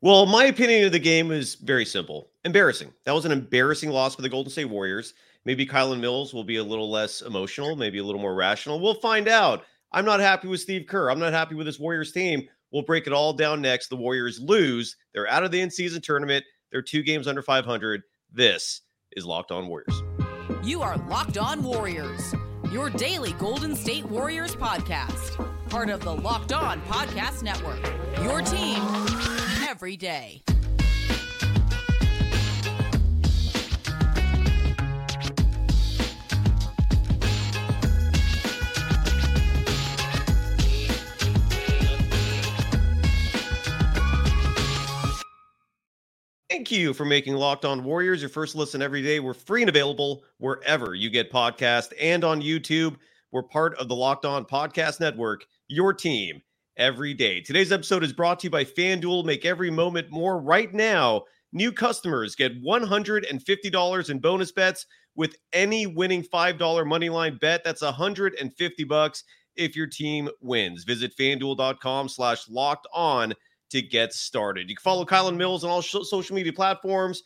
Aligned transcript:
Well, 0.00 0.26
my 0.26 0.44
opinion 0.44 0.84
of 0.84 0.92
the 0.92 1.00
game 1.00 1.32
is 1.32 1.56
very 1.56 1.84
simple. 1.84 2.30
Embarrassing. 2.44 2.92
That 3.04 3.16
was 3.16 3.24
an 3.24 3.32
embarrassing 3.32 3.90
loss 3.90 4.14
for 4.14 4.22
the 4.22 4.28
Golden 4.28 4.50
State 4.50 4.66
Warriors. 4.66 5.14
Maybe 5.44 5.66
Kylen 5.66 5.98
Mills 5.98 6.32
will 6.32 6.44
be 6.44 6.58
a 6.58 6.62
little 6.62 6.88
less 6.88 7.20
emotional, 7.22 7.74
maybe 7.74 7.98
a 7.98 8.04
little 8.04 8.20
more 8.20 8.36
rational. 8.36 8.78
We'll 8.78 8.94
find 8.94 9.26
out. 9.26 9.64
I'm 9.90 10.04
not 10.04 10.20
happy 10.20 10.46
with 10.46 10.60
Steve 10.60 10.86
Kerr. 10.86 11.10
I'm 11.10 11.18
not 11.18 11.32
happy 11.32 11.56
with 11.56 11.66
this 11.66 11.80
Warriors 11.80 12.12
team. 12.12 12.48
We'll 12.70 12.82
break 12.82 13.08
it 13.08 13.12
all 13.12 13.32
down 13.32 13.60
next. 13.60 13.88
The 13.88 13.96
Warriors 13.96 14.38
lose. 14.38 14.94
They're 15.14 15.28
out 15.28 15.42
of 15.42 15.50
the 15.50 15.60
in 15.60 15.70
season 15.70 16.00
tournament. 16.00 16.44
They're 16.70 16.80
two 16.80 17.02
games 17.02 17.26
under 17.26 17.42
500. 17.42 18.02
This 18.32 18.82
is 19.16 19.26
Locked 19.26 19.50
On 19.50 19.66
Warriors. 19.66 20.00
You 20.62 20.80
are 20.80 20.96
Locked 21.08 21.38
On 21.38 21.60
Warriors, 21.64 22.34
your 22.70 22.88
daily 22.88 23.32
Golden 23.32 23.74
State 23.74 24.04
Warriors 24.04 24.54
podcast. 24.54 25.44
Part 25.70 25.90
of 25.90 26.02
the 26.02 26.14
Locked 26.14 26.52
On 26.52 26.80
Podcast 26.82 27.42
Network. 27.42 27.80
Your 28.22 28.42
team 28.42 29.47
every 29.68 29.98
day. 29.98 30.42
Thank 46.48 46.70
you 46.70 46.94
for 46.94 47.04
making 47.04 47.34
Locked 47.34 47.66
On 47.66 47.84
Warriors 47.84 48.22
your 48.22 48.30
first 48.30 48.54
listen 48.54 48.80
every 48.80 49.02
day. 49.02 49.20
We're 49.20 49.34
free 49.34 49.60
and 49.60 49.68
available 49.68 50.24
wherever 50.38 50.94
you 50.94 51.10
get 51.10 51.30
podcasts 51.30 51.92
and 52.00 52.24
on 52.24 52.40
YouTube. 52.40 52.96
We're 53.32 53.42
part 53.42 53.78
of 53.78 53.88
the 53.88 53.94
Locked 53.94 54.24
On 54.24 54.46
Podcast 54.46 54.98
Network, 54.98 55.44
your 55.68 55.92
team 55.92 56.40
every 56.78 57.12
day. 57.12 57.40
Today's 57.40 57.72
episode 57.72 58.04
is 58.04 58.12
brought 58.12 58.40
to 58.40 58.46
you 58.46 58.50
by 58.50 58.64
FanDuel. 58.64 59.24
Make 59.24 59.44
every 59.44 59.70
moment 59.70 60.10
more 60.10 60.40
right 60.40 60.72
now. 60.72 61.24
New 61.52 61.72
customers 61.72 62.34
get 62.34 62.62
$150 62.62 64.10
in 64.10 64.18
bonus 64.18 64.52
bets 64.52 64.86
with 65.16 65.36
any 65.52 65.86
winning 65.86 66.22
$5 66.22 66.58
moneyline 66.58 67.38
bet. 67.40 67.64
That's 67.64 67.82
150 67.82 68.84
bucks 68.84 69.24
if 69.56 69.74
your 69.74 69.86
team 69.86 70.28
wins. 70.40 70.84
Visit 70.84 71.16
fanduel.com 71.16 72.08
slash 72.08 72.48
locked 72.48 72.86
on 72.94 73.34
to 73.70 73.82
get 73.82 74.12
started. 74.14 74.70
You 74.70 74.76
can 74.76 74.82
follow 74.82 75.04
Kylen 75.04 75.36
Mills 75.36 75.64
on 75.64 75.70
all 75.70 75.82
sh- 75.82 75.96
social 76.04 76.36
media 76.36 76.52
platforms 76.52 77.22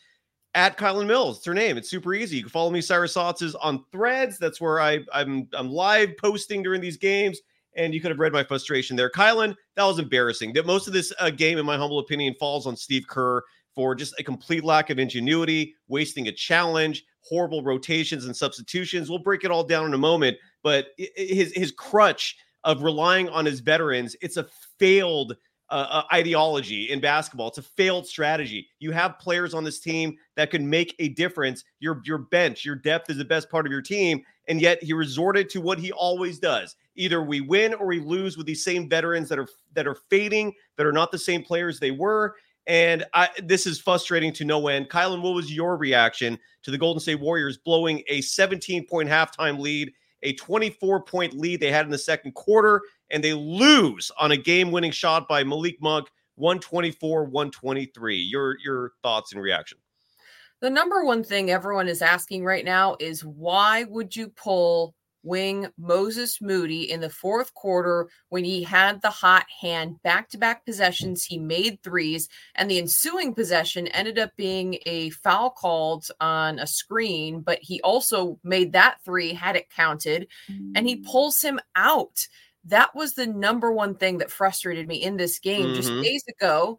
at 0.55 0.77
Kylen 0.77 1.07
Mills. 1.07 1.39
It's 1.39 1.47
her 1.47 1.55
name. 1.55 1.77
It's 1.77 1.91
super 1.91 2.15
easy. 2.15 2.37
You 2.37 2.43
can 2.45 2.51
follow 2.51 2.71
me, 2.71 2.81
Cyrus 2.81 3.15
Saatsaz, 3.15 3.55
on 3.61 3.85
Threads. 3.93 4.39
That's 4.39 4.61
where 4.61 4.81
I, 4.81 5.01
I'm 5.13 5.49
I'm 5.53 5.71
live 5.71 6.17
posting 6.17 6.63
during 6.63 6.81
these 6.81 6.97
games. 6.97 7.41
And 7.77 7.95
you 7.95 8.01
could 8.01 8.11
have 8.11 8.21
read 8.21 8.33
my 8.33 8.45
frustration 8.45 8.97
there. 8.97 9.11
Kylen, 9.11 9.55
that 9.77 9.85
was 9.85 9.99
embarrassing. 9.99 10.53
That 10.53 10.67
most 10.67 10.87
of 10.87 10.93
this 10.93 11.13
uh, 11.19 11.31
game, 11.31 11.59
in 11.59 11.65
my 11.65 11.77
humble 11.77 11.99
opinion, 11.99 12.35
falls 12.39 12.67
on 12.67 12.77
Steve 12.77 13.07
Kerr 13.09 13.43
for 13.75 13.95
just 13.95 14.15
a 14.19 14.23
complete 14.23 14.65
lack 14.65 14.91
of 14.91 14.99
ingenuity, 14.99 15.75
wasting 15.89 16.29
a 16.29 16.33
challenge, 16.33 17.05
horrible 17.21 17.63
rotations 17.63 18.27
and 18.27 18.37
substitutions. 18.37 19.09
We'll 19.09 19.21
break 19.21 19.45
it 19.45 19.51
all 19.51 19.65
down 19.65 19.87
in 19.87 19.95
a 19.95 19.99
moment. 19.99 20.37
But 20.63 20.89
his 20.97 21.53
his 21.55 21.73
crutch 21.73 22.37
of 22.65 22.83
relying 22.83 23.29
on 23.29 23.45
his 23.45 23.61
veterans, 23.61 24.15
it's 24.21 24.37
a 24.37 24.47
failed 24.79 25.37
uh, 25.73 26.03
ideology 26.13 26.91
in 26.91 27.01
basketball. 27.01 27.49
It's 27.49 27.59
a 27.59 27.63
failed 27.63 28.07
strategy. 28.07 28.69
You 28.79 28.93
have 28.93 29.19
players 29.19 29.55
on 29.55 29.65
this 29.65 29.81
team 29.81 30.17
that 30.37 30.51
can 30.51 30.69
make 30.69 30.95
a 30.99 31.09
difference. 31.09 31.65
Your 31.81 32.01
your 32.05 32.19
bench, 32.19 32.65
your 32.65 32.77
depth 32.77 33.11
is 33.11 33.17
the 33.17 33.25
best 33.25 33.51
part 33.51 33.67
of 33.67 33.73
your 33.73 33.83
team, 33.83 34.23
and 34.49 34.61
yet 34.61 34.83
he 34.83 34.93
resorted 34.93 35.49
to 35.51 35.61
what 35.61 35.79
he 35.79 35.93
always 35.93 36.39
does. 36.39 36.77
Either 36.97 37.23
we 37.23 37.41
win 37.41 37.75
or 37.75 37.87
we 37.87 38.01
lose 38.01 38.37
with 38.37 38.47
these 38.47 38.65
same 38.65 38.89
veterans 38.89 39.29
that 39.29 39.39
are 39.39 39.49
that 39.75 39.87
are 39.87 39.97
fading, 40.11 40.53
that 40.77 40.87
are 40.87 40.93
not 40.93 41.11
the 41.11 41.19
same 41.19 41.43
players 41.43 41.81
they 41.81 41.91
were. 41.91 42.35
And 42.67 43.05
I, 43.13 43.29
this 43.43 43.67
is 43.67 43.81
frustrating 43.81 44.33
to 44.35 44.45
no 44.45 44.69
end. 44.69 44.89
Kylen, 44.89 45.21
what 45.21 45.35
was 45.35 45.53
your 45.53 45.77
reaction 45.77 46.39
to 46.63 46.71
the 46.71 46.79
Golden 46.79 47.01
State 47.01 47.21
Warriors 47.21 47.59
blowing 47.59 48.03
a 48.09 48.21
17 48.21 48.87
point 48.87 49.09
halftime 49.09 49.59
lead, 49.59 49.93
a 50.23 50.35
24 50.35 51.03
point 51.03 51.35
lead 51.35 51.61
they 51.61 51.71
had 51.71 51.85
in 51.85 51.91
the 51.91 51.99
second 51.99 52.33
quarter, 52.33 52.81
and 53.11 53.23
they 53.23 53.33
lose 53.35 54.11
on 54.19 54.33
a 54.33 54.37
game-winning 54.37 54.93
shot 54.93 55.29
by 55.29 55.45
Malik 55.45 55.77
Monk, 55.81 56.09
124-123. 56.39 58.31
Your 58.31 58.57
your 58.65 58.93
thoughts 59.03 59.33
and 59.33 59.43
reaction? 59.43 59.79
The 60.61 60.71
number 60.71 61.05
one 61.05 61.25
thing 61.25 61.51
everyone 61.51 61.89
is 61.89 62.03
asking 62.03 62.45
right 62.45 62.65
now 62.65 62.97
is 63.01 63.25
why 63.25 63.85
would 63.85 64.15
you 64.15 64.29
pull 64.29 64.95
wing 65.23 65.69
Moses 65.79 66.41
Moody 66.41 66.91
in 66.91 67.01
the 67.01 67.11
fourth 67.11 67.55
quarter 67.55 68.09
when 68.29 68.45
he 68.45 68.63
had 68.63 69.03
the 69.03 69.11
hot 69.11 69.47
hand 69.61 70.03
back 70.03 70.29
to 70.31 70.39
back 70.39 70.65
possessions. 70.65 71.25
He 71.25 71.39
made 71.39 71.83
threes, 71.83 72.29
and 72.55 72.71
the 72.71 72.79
ensuing 72.79 73.35
possession 73.35 73.89
ended 73.89 74.19
up 74.19 74.31
being 74.37 74.79
a 74.87 75.11
foul 75.11 75.51
called 75.51 76.09
on 76.21 76.59
a 76.59 76.67
screen, 76.67 77.41
but 77.41 77.59
he 77.63 77.81
also 77.83 78.39
made 78.45 78.73
that 78.73 78.99
three, 79.05 79.33
had 79.33 79.57
it 79.57 79.71
counted, 79.71 80.29
and 80.75 80.89
he 80.89 80.97
pulls 80.97 81.41
him 81.41 81.61
out 81.77 82.27
that 82.65 82.95
was 82.95 83.15
the 83.15 83.27
number 83.27 83.73
one 83.73 83.95
thing 83.95 84.19
that 84.19 84.31
frustrated 84.31 84.87
me 84.87 85.03
in 85.03 85.17
this 85.17 85.39
game. 85.39 85.67
Mm-hmm. 85.67 85.75
Just 85.75 85.89
days 86.03 86.25
ago, 86.29 86.79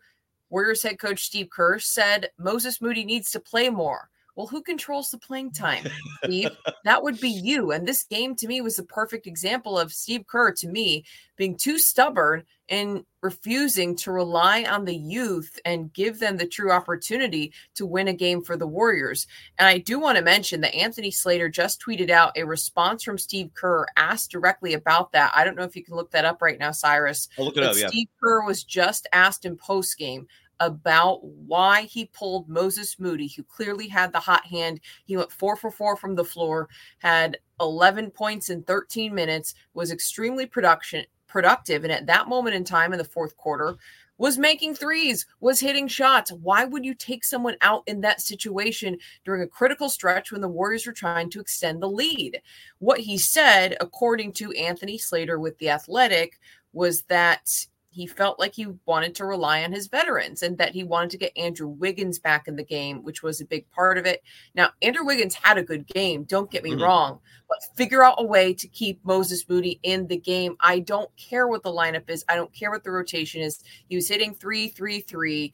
Warriors 0.50 0.84
head 0.84 1.00
coach 1.00 1.24
Steve 1.24 1.50
Kerr 1.50 1.80
said 1.80 2.30
Moses 2.38 2.82
Moody 2.82 3.04
needs 3.04 3.32
to 3.32 3.40
play 3.40 3.70
more. 3.70 4.10
Well, 4.36 4.48
who 4.48 4.64
controls 4.64 5.12
the 5.12 5.20
playing 5.20 5.52
time, 5.52 5.86
Steve? 6.24 6.50
that 6.86 7.04
would 7.04 7.20
be 7.20 7.30
you. 7.30 7.72
And 7.72 7.88
this 7.88 8.04
game 8.04 8.36
to 8.38 8.48
me 8.48 8.62
was 8.62 8.78
the 8.78 8.84
perfect 8.84 9.28
example 9.28 9.78
of 9.78 9.94
Steve 9.94 10.26
Kerr, 10.26 10.52
to 10.54 10.68
me, 10.68 11.06
being 11.38 11.56
too 11.56 11.78
stubborn 11.78 12.44
and 12.70 13.06
refusing 13.22 13.96
to 13.96 14.12
rely 14.12 14.64
on 14.64 14.86
the 14.86 14.96
youth 14.96 15.60
and 15.66 15.94
give 15.94 16.20
them 16.20 16.38
the 16.38 16.48
true 16.48 16.72
opportunity 16.72 17.54
to 17.76 17.86
win 17.86 18.08
a 18.08 18.14
game 18.14 18.42
for 18.42 18.58
the 18.58 18.66
Warriors. 18.66 19.28
And 19.60 19.68
I 19.68 19.78
do 19.78 20.00
want 20.00 20.18
to 20.18 20.24
mention 20.24 20.62
that 20.62 20.74
Anthony 20.74 21.12
Slater 21.12 21.50
just 21.50 21.82
tweeted 21.82 22.10
out 22.10 22.36
a 22.36 22.44
response 22.44 23.04
from 23.04 23.18
Steve 23.20 23.52
Kerr 23.54 23.86
asked 23.98 24.32
directly 24.32 24.74
about 24.74 25.12
that. 25.12 25.32
I 25.36 25.44
don't 25.44 25.56
know 25.56 25.64
if 25.64 25.76
you 25.76 25.84
can 25.84 25.96
look 25.96 26.12
that 26.12 26.26
up 26.26 26.42
right 26.42 26.58
now, 26.58 26.72
Cyrus. 26.72 27.30
I'll 27.38 27.46
look 27.46 27.58
it 27.58 27.64
up. 27.64 27.78
Yeah. 27.78 27.88
Steve 27.88 28.08
Kerr 28.22 28.46
was 28.46 28.64
just 28.64 29.08
asked 29.14 29.46
in 29.46 29.58
post 29.58 29.98
game 29.98 30.28
about 30.60 31.24
why 31.24 31.84
he 31.84 32.06
pulled 32.06 32.50
Moses 32.50 33.00
Moody, 33.00 33.28
who 33.28 33.44
clearly 33.44 33.88
had 33.88 34.12
the 34.12 34.20
hot 34.20 34.46
hand. 34.46 34.80
He 35.06 35.18
went 35.18 35.32
four 35.32 35.56
for 35.56 35.72
four 35.72 35.96
from 35.96 36.16
the 36.16 36.24
floor, 36.24 36.70
had 37.00 37.38
11 37.60 38.12
points 38.12 38.50
in 38.50 38.64
13 38.64 39.14
minutes, 39.14 39.56
was 39.74 39.92
extremely 39.92 40.46
production 40.46 41.06
productive, 41.28 41.84
and 41.84 41.92
at 41.92 42.06
that 42.06 42.30
moment 42.30 42.56
in 42.56 42.64
time 42.64 42.94
in 42.94 43.00
the 43.00 43.04
fourth 43.04 43.36
quarter, 43.38 43.76
was 44.20 44.38
making 44.38 44.76
threes, 44.76 45.26
was 45.40 45.60
hitting 45.60 45.88
shots. 45.88 46.32
Why 46.32 46.64
would 46.66 46.86
you 46.86 46.94
take 46.94 47.24
someone 47.24 47.58
out 47.62 47.84
in 47.88 48.02
that 48.02 48.22
situation 48.22 48.98
during 49.26 49.42
a 49.42 49.48
critical 49.48 49.90
stretch 49.90 50.32
when 50.32 50.42
the 50.42 50.48
Warriors 50.48 50.86
were 50.86 50.94
trying 50.94 51.32
to 51.32 51.40
extend 51.40 51.82
the 51.82 51.90
lead? 51.90 52.40
What 52.78 53.00
he 53.00 53.18
said, 53.18 53.76
according 53.82 54.34
to 54.34 54.52
Anthony 54.52 55.00
Slater 55.00 55.40
with 55.40 55.58
The 55.58 55.72
Athletic, 55.72 56.40
was 56.72 57.02
that 57.04 57.50
he 57.94 58.08
felt 58.08 58.40
like 58.40 58.56
he 58.56 58.68
wanted 58.86 59.14
to 59.14 59.26
rely 59.26 59.64
on 59.64 59.72
his 59.72 59.88
veterans 59.88 60.42
and 60.42 60.58
that 60.58 60.74
he 60.74 60.84
wanted 60.84 61.12
to 61.12 61.18
get 61.18 61.38
Andrew 61.38 61.68
Wiggins 61.68 62.18
back 62.18 62.48
in 62.48 62.56
the 62.56 62.64
game, 62.64 63.04
which 63.04 63.22
was 63.22 63.40
a 63.40 63.46
big 63.46 63.70
part 63.70 64.00
of 64.00 64.08
it. 64.08 64.24
Now, 64.56 64.72
Andrew 64.82 65.06
Wiggins 65.06 65.36
had 65.36 65.60
a 65.60 65.64
good 65.64 65.86
game, 65.86 66.24
don't 66.24 66.50
get 66.50 66.64
me 66.64 66.72
mm-hmm. 66.72 66.82
wrong, 66.82 67.20
but 67.48 67.60
figure 67.76 68.04
out 68.04 68.16
a 68.18 68.26
way 68.26 68.52
to 68.56 68.68
keep 68.68 69.00
Moses 69.06 69.48
Moody 69.48 69.80
in 69.84 70.08
the 70.08 70.18
game. 70.18 70.56
I 70.60 70.80
don't 70.80 71.16
care 71.18 71.48
what 71.48 71.62
the 71.62 71.70
lineup 71.70 72.10
is, 72.10 72.26
I 72.28 72.36
don't 72.36 72.52
care 72.52 72.72
what 72.72 72.84
the 72.84 72.92
rotation 72.92 73.42
is. 73.42 73.64
He 73.88 73.96
was 73.96 74.08
hitting 74.08 74.34
three, 74.34 74.70
three, 74.70 75.00
three. 75.00 75.54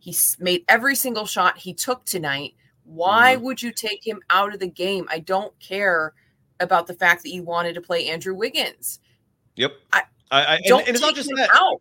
He 0.00 0.16
made 0.40 0.64
every 0.68 0.96
single 0.96 1.26
shot 1.26 1.58
he 1.58 1.74
took 1.74 2.04
tonight. 2.04 2.54
Why 2.82 3.34
mm-hmm. 3.34 3.44
would 3.44 3.62
you 3.62 3.70
take 3.70 4.04
him 4.04 4.20
out 4.30 4.52
of 4.52 4.58
the 4.58 4.66
game? 4.66 5.06
I 5.10 5.20
don't 5.20 5.56
care 5.60 6.14
about 6.58 6.88
the 6.88 6.94
fact 6.94 7.22
that 7.22 7.30
you 7.30 7.44
wanted 7.44 7.74
to 7.74 7.80
play 7.80 8.08
Andrew 8.08 8.34
Wiggins. 8.34 8.98
Yep. 9.54 9.72
I, 9.92 10.02
I, 10.30 10.42
I 10.42 10.54
and, 10.56 10.66
and, 10.66 10.88
it's 10.88 11.00
not 11.00 11.14
just 11.14 11.30
that. 11.36 11.50
Out. 11.52 11.80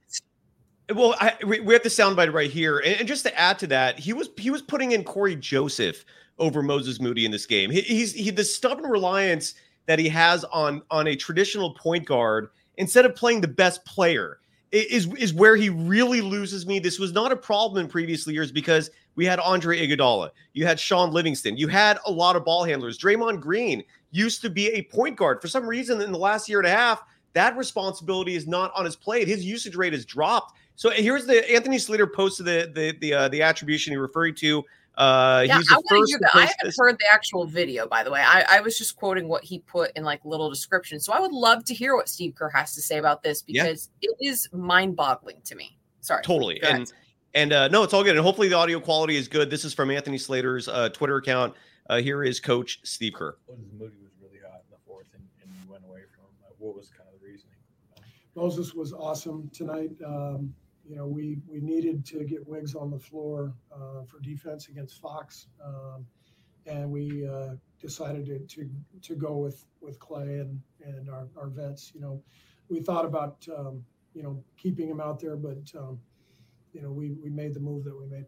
Well, 0.95 1.15
I, 1.19 1.33
we, 1.45 1.59
we 1.59 1.73
have 1.73 1.83
the 1.83 1.89
soundbite 1.89 2.33
right 2.33 2.49
here, 2.49 2.79
and, 2.79 2.99
and, 2.99 3.07
just 3.07 3.25
to 3.25 3.37
add 3.37 3.59
to 3.59 3.67
that, 3.67 3.99
he 3.99 4.13
was 4.13 4.29
he 4.37 4.49
was 4.49 4.61
putting 4.61 4.93
in 4.93 5.03
Cory 5.03 5.35
Joseph 5.35 6.05
over 6.39 6.61
Moses 6.61 7.01
Moody 7.01 7.25
in 7.25 7.31
this 7.31 7.45
game. 7.45 7.69
He, 7.69 7.81
he's 7.81 8.13
he 8.13 8.29
the 8.31 8.43
stubborn 8.43 8.89
reliance 8.89 9.55
that 9.87 9.99
he 9.99 10.07
has 10.09 10.43
on 10.45 10.81
on 10.89 11.07
a 11.07 11.15
traditional 11.15 11.73
point 11.73 12.05
guard 12.05 12.49
instead 12.77 13.05
of 13.05 13.15
playing 13.15 13.41
the 13.41 13.47
best 13.47 13.83
player 13.85 14.39
is 14.71 15.13
is 15.15 15.33
where 15.33 15.55
he 15.55 15.69
really 15.69 16.21
loses 16.21 16.65
me. 16.65 16.79
This 16.79 16.99
was 16.99 17.11
not 17.11 17.31
a 17.31 17.35
problem 17.35 17.83
in 17.83 17.89
previous 17.89 18.25
years 18.27 18.51
because 18.51 18.89
we 19.15 19.25
had 19.25 19.39
Andre 19.39 19.85
Iguodala, 19.85 20.29
you 20.53 20.65
had 20.65 20.79
Shaun 20.79 21.11
Livingston, 21.11 21.57
you 21.57 21.67
had 21.67 21.97
a 22.05 22.11
lot 22.11 22.35
of 22.35 22.45
ball 22.45 22.63
handlers. 22.63 22.97
Draymond 22.99 23.41
Green 23.41 23.83
used 24.11 24.41
to 24.41 24.49
be 24.49 24.67
a 24.69 24.83
point 24.83 25.15
guard 25.15 25.41
for 25.41 25.47
some 25.47 25.65
reason 25.65 26.01
in 26.01 26.11
the 26.11 26.17
last 26.17 26.47
year 26.47 26.59
and 26.59 26.67
a 26.67 26.71
half 26.71 27.03
that 27.33 27.55
responsibility 27.57 28.35
is 28.35 28.47
not 28.47 28.71
on 28.75 28.85
his 28.85 28.95
plate. 28.95 29.27
His 29.27 29.43
usage 29.43 29.75
rate 29.75 29.93
has 29.93 30.05
dropped. 30.05 30.53
So 30.75 30.89
here's 30.89 31.25
the 31.25 31.49
Anthony 31.51 31.79
Slater 31.79 32.07
posted 32.07 32.45
the 32.45 32.71
the 32.73 32.97
the 32.99 33.13
uh, 33.13 33.27
the 33.29 33.41
attribution 33.41 33.91
he 33.91 33.97
referring 33.97 34.35
to. 34.35 34.63
Uh, 34.95 35.43
yeah, 35.45 35.57
he's 35.57 35.67
the 35.67 35.75
I 35.75 35.81
first. 35.89 36.17
I 36.33 36.39
haven't 36.39 36.55
this. 36.63 36.75
heard 36.79 36.97
the 36.97 37.05
actual 37.11 37.45
video, 37.45 37.87
by 37.87 38.03
the 38.03 38.09
way. 38.09 38.21
I, 38.25 38.45
I, 38.49 38.61
was 38.61 38.79
just 38.79 38.95
quoting 38.95 39.27
what 39.27 39.43
he 39.43 39.59
put 39.59 39.91
in 39.95 40.03
like 40.03 40.25
little 40.25 40.49
description. 40.49 40.99
So 40.99 41.13
I 41.13 41.19
would 41.19 41.31
love 41.31 41.63
to 41.65 41.73
hear 41.75 41.95
what 41.95 42.09
Steve 42.09 42.33
Kerr 42.33 42.49
has 42.49 42.73
to 42.73 42.81
say 42.81 42.97
about 42.97 43.21
this 43.21 43.43
because 43.43 43.91
yeah. 44.01 44.09
it 44.09 44.27
is 44.27 44.49
mind-boggling 44.51 45.41
to 45.43 45.55
me. 45.55 45.77
Sorry, 46.01 46.23
totally. 46.23 46.59
And 46.63 46.91
And 47.35 47.53
uh, 47.53 47.67
no, 47.67 47.83
it's 47.83 47.93
all 47.93 48.03
good. 48.03 48.15
And 48.15 48.25
hopefully 48.25 48.47
the 48.47 48.55
audio 48.55 48.79
quality 48.79 49.15
is 49.15 49.27
good. 49.27 49.51
This 49.51 49.63
is 49.63 49.71
from 49.71 49.91
Anthony 49.91 50.17
Slater's 50.17 50.67
uh, 50.67 50.89
Twitter 50.89 51.17
account. 51.17 51.53
Uh, 51.87 51.97
here 51.97 52.23
is 52.23 52.39
Coach 52.39 52.79
Steve 52.83 53.13
Kerr. 53.13 53.37
Moody 53.77 53.93
was 54.01 54.11
really 54.19 54.39
hot 54.43 54.61
in 54.65 54.71
the 54.71 54.77
fourth, 54.87 55.05
and, 55.13 55.23
and 55.43 55.51
you 55.63 55.71
went 55.71 55.83
away 55.85 56.01
from 56.15 56.25
him. 56.25 56.55
What 56.57 56.75
was 56.75 56.89
kind 56.89 57.06
of 57.06 57.06
the 57.06 57.06
reasoning? 57.06 57.06
Moses 58.37 58.75
was 58.75 58.93
awesome 58.93 59.49
tonight. 59.51 59.89
Um, 60.05 60.53
you 60.87 60.95
know, 60.95 61.07
we 61.07 61.39
we 61.47 61.59
needed 61.59 62.05
to 62.05 62.23
get 62.23 62.47
Wiggs 62.47 62.75
on 62.75 62.91
the 62.91 62.99
floor 62.99 63.51
uh, 63.73 64.03
for 64.05 64.19
defense 64.19 64.67
against 64.69 65.01
Fox, 65.01 65.47
um, 65.65 66.05
and 66.67 66.91
we 66.91 67.27
uh, 67.27 67.55
decided 67.81 68.27
to, 68.27 68.37
to 68.37 68.69
to 69.01 69.15
go 69.15 69.37
with 69.37 69.65
with 69.81 69.97
Klay 69.97 70.41
and 70.41 70.61
and 70.85 71.09
our, 71.09 71.27
our 71.35 71.47
vets. 71.47 71.91
You 71.95 72.01
know, 72.01 72.21
we 72.69 72.79
thought 72.79 73.05
about 73.05 73.43
um, 73.57 73.83
you 74.13 74.21
know 74.21 74.43
keeping 74.55 74.87
him 74.87 75.01
out 75.01 75.19
there, 75.19 75.35
but 75.35 75.71
um, 75.75 75.99
you 76.73 76.83
know 76.83 76.91
we 76.91 77.13
we 77.13 77.31
made 77.31 77.55
the 77.55 77.59
move 77.59 77.83
that 77.85 77.99
we 77.99 78.05
made. 78.05 78.27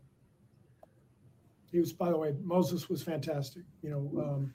He 1.72 1.78
was, 1.78 1.94
by 1.94 2.10
the 2.10 2.18
way, 2.18 2.34
Moses 2.42 2.90
was 2.90 3.04
fantastic. 3.04 3.62
You 3.84 3.92
know, 3.92 4.24
um, 4.24 4.54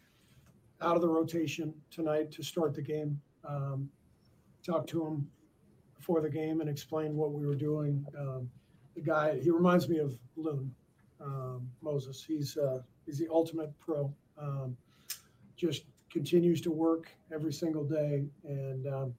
out 0.83 0.97
of 0.97 1.01
the 1.01 1.09
rotation 1.09 1.73
tonight 1.93 2.33
to 2.33 2.43
start 2.43 2.75
the 2.75 2.83
game. 2.83 3.21
Um, 3.49 3.89
talked 4.65 4.89
to 4.89 5.05
him 5.05 5.29
before 6.05 6.21
the 6.21 6.29
game 6.29 6.61
and 6.61 6.69
explain 6.69 7.17
what 7.17 7.33
we 7.33 7.47
were 7.47 7.55
doing. 7.55 8.05
Um, 8.19 8.51
the 8.95 9.01
guy, 9.01 9.41
he 9.41 9.51
reminds 9.51 9.89
me 9.89 10.01
of 10.01 10.19
Loon 10.37 10.71
um, 11.19 11.67
Moses. 11.81 12.23
He's 12.23 12.59
uh, 12.59 12.81
he's 13.07 13.19
the 13.19 13.27
ultimate 13.31 13.73
pro. 13.79 14.13
Um, 14.37 14.77
just 15.57 15.85
continues 16.11 16.61
to 16.61 16.71
work 16.71 17.09
every 17.33 17.55
single 17.55 17.85
day, 17.85 18.27
and 18.45 18.87
um, 18.87 19.15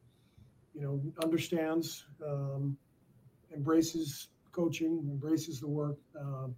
you 0.75 0.81
know 0.83 1.01
understands, 1.23 2.05
um, 2.23 2.77
embraces 3.51 4.27
coaching, 4.51 5.07
embraces 5.09 5.59
the 5.59 5.67
work. 5.67 5.97
Um, 6.19 6.55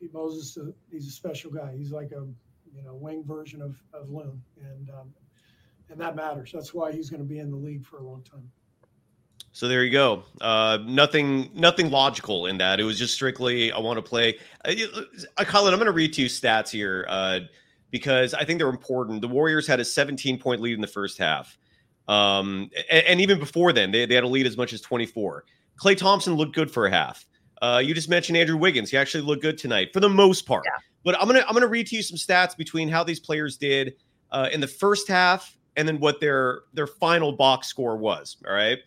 he, 0.00 0.08
Moses, 0.12 0.58
uh, 0.58 0.72
he's 0.90 1.06
a 1.06 1.12
special 1.12 1.52
guy. 1.52 1.72
He's 1.76 1.92
like 1.92 2.10
a 2.10 2.26
you 2.74 2.82
know 2.82 2.94
wing 2.94 3.22
version 3.24 3.62
of 3.62 3.80
of 3.94 4.10
Loon, 4.10 4.42
and 4.60 4.90
and 5.88 6.00
that 6.00 6.16
matters. 6.16 6.50
That's 6.52 6.74
why 6.74 6.90
he's 6.90 7.10
going 7.10 7.22
to 7.22 7.28
be 7.28 7.38
in 7.38 7.48
the 7.48 7.56
league 7.56 7.86
for 7.86 7.98
a 7.98 8.02
long 8.02 8.24
time. 8.24 8.50
So 9.52 9.68
there 9.68 9.84
you 9.84 9.90
go. 9.90 10.24
Uh, 10.40 10.78
nothing, 10.84 11.50
nothing 11.54 11.90
logical 11.90 12.46
in 12.46 12.56
that. 12.58 12.80
It 12.80 12.84
was 12.84 12.98
just 12.98 13.14
strictly 13.14 13.70
I 13.70 13.78
want 13.78 13.98
to 13.98 14.02
play. 14.02 14.38
Uh, 14.64 14.72
uh 15.36 15.44
Colin, 15.44 15.74
I'm 15.74 15.78
going 15.78 15.86
to 15.86 15.92
read 15.92 16.12
two 16.12 16.26
stats 16.26 16.70
here 16.70 17.04
uh, 17.08 17.40
because 17.90 18.32
I 18.32 18.44
think 18.44 18.58
they're 18.58 18.70
important. 18.70 19.20
The 19.20 19.28
Warriors 19.28 19.66
had 19.66 19.78
a 19.78 19.84
17 19.84 20.38
point 20.38 20.62
lead 20.62 20.74
in 20.74 20.80
the 20.80 20.86
first 20.86 21.18
half, 21.18 21.58
um, 22.08 22.70
and, 22.90 23.04
and, 23.06 23.20
even 23.20 23.38
before 23.38 23.72
then, 23.72 23.90
they, 23.90 24.06
they 24.06 24.14
had 24.14 24.24
a 24.24 24.28
lead 24.28 24.46
as 24.46 24.56
much 24.56 24.72
as 24.72 24.80
24. 24.80 25.44
Klay 25.80 25.96
Thompson 25.96 26.34
looked 26.34 26.54
good 26.54 26.70
for 26.70 26.86
a 26.86 26.90
half. 26.90 27.26
Uh, 27.60 27.80
you 27.82 27.94
just 27.94 28.08
mentioned 28.08 28.36
Andrew 28.36 28.56
Wiggins. 28.56 28.90
He 28.90 28.96
actually 28.96 29.22
looked 29.22 29.42
good 29.42 29.56
tonight 29.56 29.92
for 29.92 30.00
the 30.00 30.08
most 30.08 30.46
part. 30.46 30.64
Yeah. 30.64 30.78
But 31.04 31.20
I'm 31.20 31.26
gonna 31.26 31.44
I'm 31.46 31.54
gonna 31.54 31.66
read 31.66 31.86
to 31.88 31.96
you 31.96 32.02
some 32.02 32.16
stats 32.16 32.56
between 32.56 32.88
how 32.88 33.04
these 33.04 33.20
players 33.20 33.56
did 33.56 33.94
uh, 34.30 34.48
in 34.52 34.60
the 34.60 34.66
first 34.66 35.08
half 35.08 35.56
and 35.76 35.86
then 35.86 36.00
what 36.00 36.20
their 36.20 36.62
their 36.72 36.86
final 36.86 37.32
box 37.32 37.68
score 37.68 37.96
was. 37.96 38.36
All 38.46 38.54
right. 38.54 38.78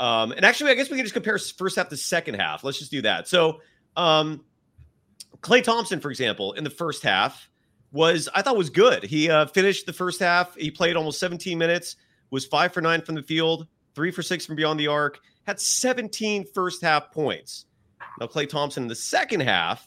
Um, 0.00 0.32
and 0.32 0.46
actually, 0.46 0.70
I 0.70 0.74
guess 0.74 0.90
we 0.90 0.96
can 0.96 1.04
just 1.04 1.12
compare 1.12 1.38
first 1.38 1.76
half 1.76 1.90
to 1.90 1.96
second 1.96 2.36
half. 2.36 2.64
Let's 2.64 2.78
just 2.78 2.90
do 2.90 3.02
that. 3.02 3.28
So, 3.28 3.60
um, 3.96 4.42
Klay 5.42 5.62
Thompson, 5.62 6.00
for 6.00 6.10
example, 6.10 6.54
in 6.54 6.64
the 6.64 6.70
first 6.70 7.02
half 7.02 7.50
was 7.92 8.26
I 8.34 8.40
thought 8.40 8.56
was 8.56 8.70
good. 8.70 9.04
He 9.04 9.28
uh, 9.28 9.44
finished 9.46 9.84
the 9.84 9.92
first 9.92 10.18
half. 10.18 10.56
He 10.56 10.70
played 10.70 10.96
almost 10.96 11.20
17 11.20 11.58
minutes. 11.58 11.96
Was 12.30 12.46
five 12.46 12.72
for 12.72 12.80
nine 12.80 13.02
from 13.02 13.14
the 13.14 13.22
field, 13.22 13.66
three 13.94 14.10
for 14.10 14.22
six 14.22 14.46
from 14.46 14.56
beyond 14.56 14.80
the 14.80 14.86
arc. 14.86 15.20
Had 15.46 15.60
17 15.60 16.46
first 16.54 16.82
half 16.82 17.12
points. 17.12 17.66
Now 18.18 18.26
Klay 18.26 18.48
Thompson 18.48 18.84
in 18.84 18.88
the 18.88 18.94
second 18.94 19.40
half. 19.40 19.86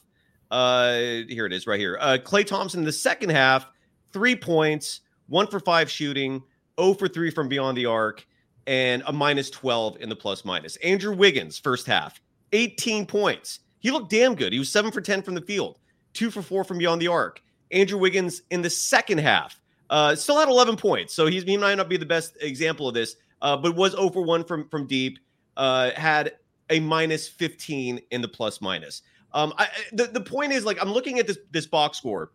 Uh, 0.52 1.24
here 1.28 1.48
it 1.48 1.54
is, 1.54 1.66
right 1.66 1.80
here. 1.80 1.98
Uh, 2.00 2.20
Klay 2.24 2.46
Thompson 2.46 2.82
in 2.82 2.86
the 2.86 2.92
second 2.92 3.32
half, 3.32 3.68
three 4.12 4.36
points, 4.36 5.02
one 5.28 5.48
for 5.48 5.60
five 5.60 5.90
shooting, 5.90 6.44
0 6.80 6.94
for 6.94 7.08
three 7.08 7.32
from 7.32 7.48
beyond 7.48 7.76
the 7.76 7.88
arc 7.88 8.28
and 8.68 9.04
a 9.08 9.14
minus 9.14 9.50
12 9.50 9.98
in 10.00 10.10
the 10.10 10.16
plus 10.16 10.46
minus. 10.46 10.76
Andrew 10.78 11.16
Wiggins, 11.16 11.58
first 11.58 11.86
half, 11.86 12.22
18 12.52 13.06
points. 13.06 13.60
He 13.80 13.92
looked 13.92 14.10
damn 14.10 14.36
good. 14.36 14.54
He 14.54 14.60
was 14.60 14.70
seven 14.70 14.92
for 14.92 15.02
10 15.02 15.22
from 15.22 15.36
the 15.36 15.42
field, 15.42 15.80
two 16.14 16.32
for 16.32 16.42
four 16.42 16.64
from 16.64 16.78
beyond 16.78 17.02
the 17.02 17.08
arc. 17.08 17.42
Andrew 17.72 17.98
Wiggins 17.98 18.44
in 18.52 18.62
the 18.62 18.70
second 18.70 19.20
half 19.20 19.60
uh, 19.90 20.16
still 20.16 20.40
had 20.40 20.48
11 20.48 20.78
points. 20.78 21.14
So 21.14 21.26
he 21.26 21.58
might 21.58 21.76
not 21.76 21.90
be 21.90 21.98
the 21.98 22.06
best 22.06 22.38
example 22.42 22.88
of 22.88 22.94
this, 22.94 23.18
uh, 23.42 23.58
but 23.58 23.76
was 23.76 23.96
over 23.96 24.22
one 24.22 24.44
from, 24.44 24.70
from 24.70 24.88
deep, 24.88 25.20
uh, 25.58 25.92
had 25.92 26.34
a 26.70 26.80
minus 26.80 27.28
15 27.28 28.00
in 28.12 28.22
the 28.22 28.28
plus 28.28 28.62
minus. 28.62 29.02
Um, 29.34 29.54
I, 29.58 29.68
the, 29.92 30.06
the 30.06 30.22
point 30.22 30.54
is, 30.54 30.64
like, 30.64 30.82
I'm 30.82 30.92
looking 30.92 31.20
at 31.20 31.28
this, 31.28 31.40
this 31.52 31.66
box 31.66 31.98
score, 31.98 32.32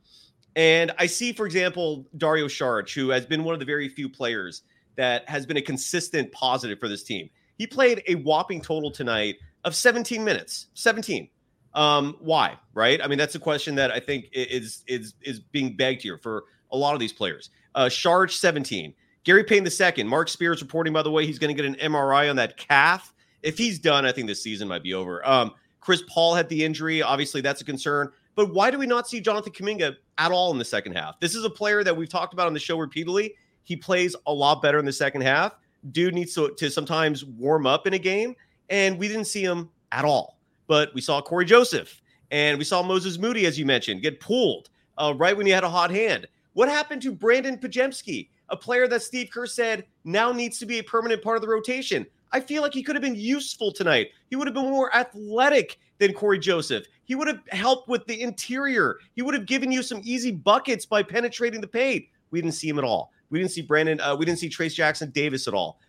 and 0.56 0.90
I 0.98 1.06
see, 1.06 1.32
for 1.32 1.46
example, 1.46 2.06
Dario 2.16 2.46
Saric, 2.46 2.92
who 2.92 3.10
has 3.10 3.24
been 3.24 3.44
one 3.44 3.54
of 3.54 3.60
the 3.60 3.66
very 3.66 3.88
few 3.88 4.08
players– 4.08 4.62
that 4.98 5.26
has 5.28 5.46
been 5.46 5.56
a 5.56 5.62
consistent 5.62 6.30
positive 6.32 6.78
for 6.78 6.88
this 6.88 7.04
team. 7.04 7.30
He 7.56 7.66
played 7.66 8.02
a 8.08 8.16
whopping 8.16 8.60
total 8.60 8.90
tonight 8.90 9.36
of 9.64 9.74
17 9.74 10.22
minutes. 10.22 10.66
17. 10.74 11.28
Um, 11.72 12.16
why? 12.18 12.56
Right? 12.74 13.00
I 13.02 13.06
mean, 13.06 13.16
that's 13.16 13.36
a 13.36 13.38
question 13.38 13.76
that 13.76 13.90
I 13.90 14.00
think 14.00 14.28
is 14.32 14.82
is 14.86 15.14
is 15.22 15.40
being 15.40 15.76
begged 15.76 16.02
here 16.02 16.18
for 16.18 16.44
a 16.72 16.76
lot 16.76 16.94
of 16.94 17.00
these 17.00 17.12
players. 17.12 17.50
Uh, 17.74 17.88
Sharge 17.88 18.36
17. 18.36 18.92
Gary 19.24 19.44
Payton 19.44 19.64
the 19.64 19.70
second. 19.70 20.08
Marc 20.08 20.28
Spears 20.28 20.60
reporting, 20.60 20.92
by 20.92 21.02
the 21.02 21.10
way, 21.10 21.24
he's 21.26 21.38
going 21.38 21.54
to 21.54 21.62
get 21.62 21.64
an 21.64 21.92
MRI 21.92 22.28
on 22.28 22.36
that 22.36 22.56
calf. 22.56 23.12
If 23.42 23.56
he's 23.56 23.78
done, 23.78 24.04
I 24.04 24.10
think 24.12 24.26
this 24.26 24.42
season 24.42 24.66
might 24.66 24.82
be 24.82 24.94
over. 24.94 25.26
Um, 25.28 25.52
Chris 25.80 26.02
Paul 26.08 26.34
had 26.34 26.48
the 26.48 26.64
injury. 26.64 27.02
Obviously, 27.02 27.40
that's 27.40 27.60
a 27.60 27.64
concern. 27.64 28.10
But 28.34 28.52
why 28.52 28.70
do 28.70 28.78
we 28.78 28.86
not 28.86 29.06
see 29.06 29.20
Jonathan 29.20 29.52
Kuminga 29.52 29.96
at 30.16 30.32
all 30.32 30.50
in 30.50 30.58
the 30.58 30.64
second 30.64 30.92
half? 30.92 31.20
This 31.20 31.34
is 31.34 31.44
a 31.44 31.50
player 31.50 31.84
that 31.84 31.96
we've 31.96 32.08
talked 32.08 32.32
about 32.32 32.46
on 32.46 32.54
the 32.54 32.60
show 32.60 32.78
repeatedly. 32.78 33.34
He 33.64 33.76
plays 33.76 34.16
a 34.26 34.32
lot 34.32 34.62
better 34.62 34.78
in 34.78 34.84
the 34.84 34.92
second 34.92 35.22
half. 35.22 35.52
Dude 35.92 36.14
needs 36.14 36.34
to, 36.34 36.54
to 36.56 36.70
sometimes 36.70 37.24
warm 37.24 37.66
up 37.66 37.86
in 37.86 37.94
a 37.94 37.98
game, 37.98 38.34
and 38.70 38.98
we 38.98 39.08
didn't 39.08 39.26
see 39.26 39.42
him 39.42 39.70
at 39.92 40.04
all. 40.04 40.38
But 40.66 40.92
we 40.94 41.00
saw 41.00 41.20
Cory 41.20 41.44
Joseph 41.44 42.00
and 42.30 42.58
we 42.58 42.64
saw 42.64 42.82
Moses 42.82 43.18
Moody, 43.18 43.46
as 43.46 43.58
you 43.58 43.64
mentioned, 43.64 44.02
get 44.02 44.20
pulled 44.20 44.68
uh, 44.98 45.14
right 45.16 45.36
when 45.36 45.46
you 45.46 45.54
had 45.54 45.64
a 45.64 45.68
hot 45.68 45.90
hand. 45.90 46.26
What 46.52 46.68
happened 46.68 47.02
to 47.02 47.12
Brandon 47.12 47.56
Podziemski, 47.56 48.28
a 48.50 48.56
player 48.56 48.88
that 48.88 49.02
Steve 49.02 49.30
Kerr 49.32 49.46
said 49.46 49.86
now 50.04 50.32
needs 50.32 50.58
to 50.58 50.66
be 50.66 50.78
a 50.78 50.84
permanent 50.84 51.22
part 51.22 51.36
of 51.36 51.42
the 51.42 51.48
rotation? 51.48 52.06
I 52.32 52.40
feel 52.40 52.62
like 52.62 52.74
he 52.74 52.82
could 52.82 52.96
have 52.96 53.02
been 53.02 53.14
useful 53.14 53.72
tonight. 53.72 54.08
He 54.28 54.36
would 54.36 54.46
have 54.46 54.54
been 54.54 54.70
more 54.70 54.94
athletic 54.94 55.78
than 55.98 56.12
Cory 56.12 56.38
Joseph. 56.38 56.84
He 57.04 57.14
would 57.14 57.28
have 57.28 57.40
helped 57.48 57.88
with 57.88 58.04
the 58.06 58.20
interior. 58.20 58.98
He 59.16 59.22
would 59.22 59.34
have 59.34 59.46
given 59.46 59.72
you 59.72 59.82
some 59.82 60.02
easy 60.04 60.30
buckets 60.30 60.84
by 60.84 61.02
penetrating 61.02 61.62
the 61.62 61.66
paint. 61.66 62.04
We 62.30 62.42
didn't 62.42 62.54
see 62.54 62.68
him 62.68 62.78
at 62.78 62.84
all. 62.84 63.12
We 63.30 63.38
didn't 63.38 63.52
see 63.52 63.62
Brandon. 63.62 64.00
Uh, 64.00 64.16
we 64.16 64.24
didn't 64.24 64.38
see 64.38 64.48
Trayce 64.48 64.74
Jackson 64.74 65.10
Davis 65.10 65.48
at 65.48 65.54
all. 65.54 65.80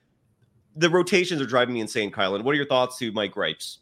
The 0.75 0.89
rotations 0.89 1.41
are 1.41 1.45
driving 1.45 1.73
me 1.73 1.81
insane, 1.81 2.11
Kylen. 2.11 2.43
What 2.43 2.51
are 2.51 2.57
your 2.57 2.67
thoughts 2.67 2.97
to 2.99 3.11
my 3.11 3.27
Gripes? 3.27 3.79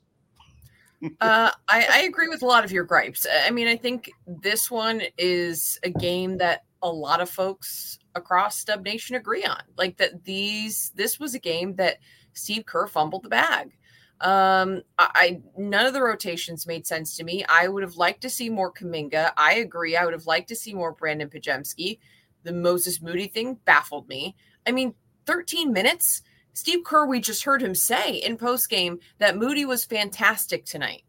uh, 1.21 1.51
I, 1.67 1.87
I 1.91 2.01
agree 2.03 2.27
with 2.27 2.41
a 2.41 2.45
lot 2.45 2.63
of 2.63 2.71
your 2.71 2.83
gripes. 2.83 3.27
I 3.45 3.51
mean, 3.51 3.67
I 3.67 3.75
think 3.75 4.11
this 4.25 4.71
one 4.71 5.01
is 5.17 5.79
a 5.83 5.89
game 5.89 6.37
that 6.37 6.63
a 6.81 6.91
lot 6.91 7.21
of 7.21 7.29
folks 7.29 7.99
across 8.15 8.63
Dub 8.63 8.83
Nation 8.83 9.15
agree 9.15 9.43
on. 9.43 9.61
Like 9.77 9.97
that, 9.97 10.23
these 10.23 10.91
this 10.95 11.19
was 11.19 11.35
a 11.35 11.39
game 11.39 11.75
that 11.75 11.97
Steve 12.33 12.65
Kerr 12.65 12.87
fumbled 12.87 13.23
the 13.23 13.29
bag. 13.29 13.77
Um, 14.21 14.81
I, 14.97 15.09
I, 15.13 15.41
none 15.57 15.85
of 15.85 15.93
the 15.93 16.01
rotations 16.01 16.65
made 16.65 16.87
sense 16.87 17.15
to 17.17 17.23
me. 17.23 17.45
I 17.47 17.67
would 17.67 17.83
have 17.83 17.97
liked 17.97 18.21
to 18.21 18.29
see 18.29 18.49
more 18.49 18.73
Kuminga. 18.73 19.31
I 19.37 19.55
agree. 19.55 19.95
I 19.95 20.03
would 20.03 20.13
have 20.13 20.25
liked 20.25 20.49
to 20.49 20.55
see 20.55 20.73
more 20.73 20.93
Brandon 20.93 21.29
Podziemski 21.29 21.99
the 22.43 22.53
Moses 22.53 23.01
Moody 23.01 23.27
thing 23.27 23.59
baffled 23.65 24.07
me. 24.07 24.35
I 24.65 24.71
mean, 24.71 24.93
13 25.25 25.71
minutes. 25.71 26.21
Steve 26.53 26.83
Kerr, 26.83 27.05
we 27.05 27.19
just 27.19 27.43
heard 27.43 27.61
him 27.61 27.75
say 27.75 28.15
in 28.15 28.37
post 28.37 28.69
game 28.69 28.99
that 29.19 29.37
Moody 29.37 29.65
was 29.65 29.85
fantastic 29.85 30.65
tonight. 30.65 31.03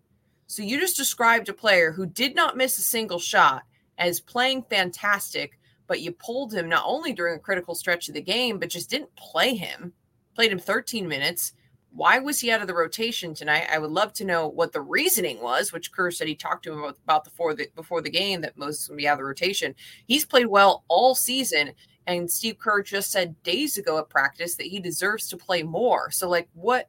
So 0.46 0.62
you 0.62 0.80
just 0.80 0.96
described 0.96 1.48
a 1.48 1.54
player 1.54 1.92
who 1.92 2.06
did 2.06 2.34
not 2.34 2.56
miss 2.56 2.78
a 2.78 2.82
single 2.82 3.18
shot 3.18 3.62
as 3.98 4.20
playing 4.20 4.64
fantastic, 4.70 5.58
but 5.86 6.00
you 6.00 6.12
pulled 6.12 6.52
him 6.52 6.68
not 6.68 6.84
only 6.86 7.12
during 7.12 7.36
a 7.36 7.40
critical 7.40 7.74
stretch 7.74 8.08
of 8.08 8.14
the 8.14 8.20
game, 8.22 8.58
but 8.58 8.70
just 8.70 8.90
didn't 8.90 9.14
play 9.16 9.54
him. 9.54 9.92
Played 10.34 10.52
him 10.52 10.58
13 10.58 11.08
minutes. 11.08 11.52
Why 11.98 12.20
was 12.20 12.38
he 12.38 12.52
out 12.52 12.60
of 12.60 12.68
the 12.68 12.74
rotation 12.74 13.34
tonight? 13.34 13.66
I 13.72 13.78
would 13.78 13.90
love 13.90 14.12
to 14.14 14.24
know 14.24 14.46
what 14.46 14.72
the 14.72 14.80
reasoning 14.80 15.42
was, 15.42 15.72
which 15.72 15.90
Kerr 15.90 16.12
said 16.12 16.28
he 16.28 16.36
talked 16.36 16.62
to 16.62 16.72
him 16.72 16.78
about, 16.78 16.98
about 17.02 17.24
before 17.24 17.54
the 17.54 17.68
before 17.74 18.00
the 18.02 18.08
game 18.08 18.40
that 18.42 18.56
Moses 18.56 18.88
would 18.88 18.98
be 18.98 19.08
out 19.08 19.14
of 19.14 19.18
the 19.18 19.24
rotation. 19.24 19.74
He's 20.06 20.24
played 20.24 20.46
well 20.46 20.84
all 20.86 21.16
season, 21.16 21.72
and 22.06 22.30
Steve 22.30 22.60
Kerr 22.60 22.84
just 22.84 23.10
said 23.10 23.42
days 23.42 23.78
ago 23.78 23.98
at 23.98 24.08
practice 24.08 24.54
that 24.54 24.68
he 24.68 24.78
deserves 24.78 25.28
to 25.28 25.36
play 25.36 25.64
more. 25.64 26.12
So, 26.12 26.28
like, 26.28 26.48
what? 26.54 26.88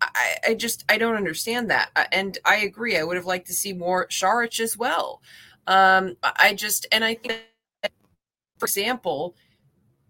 I, 0.00 0.36
I 0.48 0.54
just 0.54 0.86
I 0.88 0.96
don't 0.96 1.16
understand 1.16 1.70
that, 1.70 1.90
and 2.10 2.38
I 2.46 2.56
agree. 2.56 2.96
I 2.96 3.04
would 3.04 3.16
have 3.16 3.26
liked 3.26 3.48
to 3.48 3.52
see 3.52 3.74
more 3.74 4.06
Saric 4.06 4.58
as 4.58 4.74
well. 4.74 5.20
Um, 5.66 6.16
I 6.22 6.54
just 6.54 6.86
and 6.92 7.04
I 7.04 7.16
think, 7.16 7.42
for 8.58 8.64
example, 8.64 9.36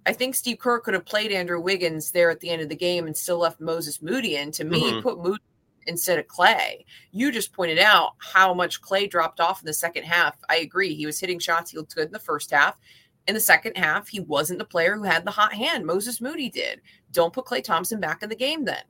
I 0.06 0.12
think 0.12 0.34
Steve 0.34 0.58
Kerr 0.58 0.80
could 0.80 0.94
have 0.94 1.04
played 1.04 1.32
Andrew 1.32 1.60
Wiggins 1.60 2.12
there 2.12 2.30
at 2.30 2.40
the 2.40 2.48
end 2.48 2.62
of 2.62 2.68
the 2.68 2.76
game 2.76 3.06
and 3.06 3.16
still 3.16 3.38
left 3.38 3.60
Moses 3.60 4.00
Moody 4.00 4.36
in. 4.36 4.52
To 4.52 4.64
me, 4.64 4.80
mm-hmm. 4.80 5.00
put 5.00 5.18
Moody 5.18 5.42
instead 5.86 6.18
of 6.18 6.26
Klay. 6.26 6.84
You 7.10 7.32
just 7.32 7.52
pointed 7.52 7.78
out 7.78 8.12
how 8.18 8.54
much 8.54 8.80
Klay 8.80 9.10
dropped 9.10 9.40
off 9.40 9.60
in 9.60 9.66
the 9.66 9.72
second 9.72 10.04
half. 10.04 10.36
I 10.48 10.58
agree. 10.58 10.94
He 10.94 11.06
was 11.06 11.18
hitting 11.18 11.38
shots. 11.38 11.70
He 11.70 11.76
looked 11.76 11.94
good 11.94 12.06
in 12.06 12.12
the 12.12 12.18
first 12.18 12.50
half. 12.50 12.78
In 13.26 13.34
the 13.34 13.40
second 13.40 13.76
half, 13.76 14.06
he 14.06 14.20
wasn't 14.20 14.60
the 14.60 14.64
player 14.64 14.96
who 14.96 15.02
had 15.02 15.24
the 15.24 15.32
hot 15.32 15.52
hand. 15.52 15.84
Moses 15.84 16.20
Moody 16.20 16.48
did. 16.48 16.80
Don't 17.10 17.32
put 17.32 17.46
Klay 17.46 17.62
Thompson 17.62 17.98
back 17.98 18.22
in 18.22 18.28
the 18.28 18.36
game 18.36 18.64
then. 18.64 18.82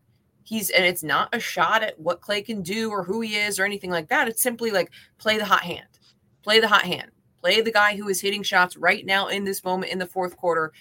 He's 0.44 0.70
and 0.70 0.84
it's 0.84 1.02
not 1.02 1.34
a 1.34 1.40
shot 1.40 1.82
at 1.82 1.98
what 1.98 2.20
Klay 2.20 2.44
can 2.44 2.62
do 2.62 2.90
or 2.90 3.02
who 3.02 3.20
he 3.20 3.36
is 3.36 3.58
or 3.58 3.64
anything 3.64 3.90
like 3.90 4.08
that. 4.10 4.28
It's 4.28 4.42
simply 4.42 4.70
like 4.70 4.90
play 5.18 5.38
the 5.38 5.44
hot 5.44 5.62
hand. 5.62 5.88
Play 6.42 6.60
the 6.60 6.68
hot 6.68 6.82
hand. 6.82 7.10
Play 7.40 7.60
the 7.62 7.72
guy 7.72 7.96
who 7.96 8.08
is 8.08 8.20
hitting 8.20 8.42
shots 8.42 8.76
right 8.76 9.04
now 9.04 9.28
in 9.28 9.44
this 9.44 9.64
moment 9.64 9.92
in 9.92 9.98
the 9.98 10.06
fourth 10.06 10.36
quarter, 10.36 10.72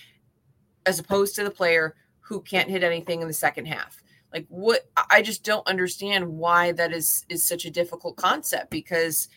as 0.86 1.00
opposed 1.00 1.36
to 1.36 1.44
the 1.44 1.52
player 1.52 1.96
who 2.20 2.42
can't 2.42 2.70
hit 2.70 2.84
anything 2.84 3.22
in 3.22 3.28
the 3.28 3.34
second 3.34 3.66
half. 3.66 4.02
Like 4.34 4.46
what 4.50 4.90
I 5.10 5.22
just 5.22 5.44
don't 5.44 5.68
understand 5.68 6.28
why 6.28 6.72
that 6.74 6.92
is 6.92 7.26
is 7.30 7.46
such 7.46 7.66
a 7.66 7.72
difficult 7.72 8.18
concept 8.18 8.70
because 8.70 9.30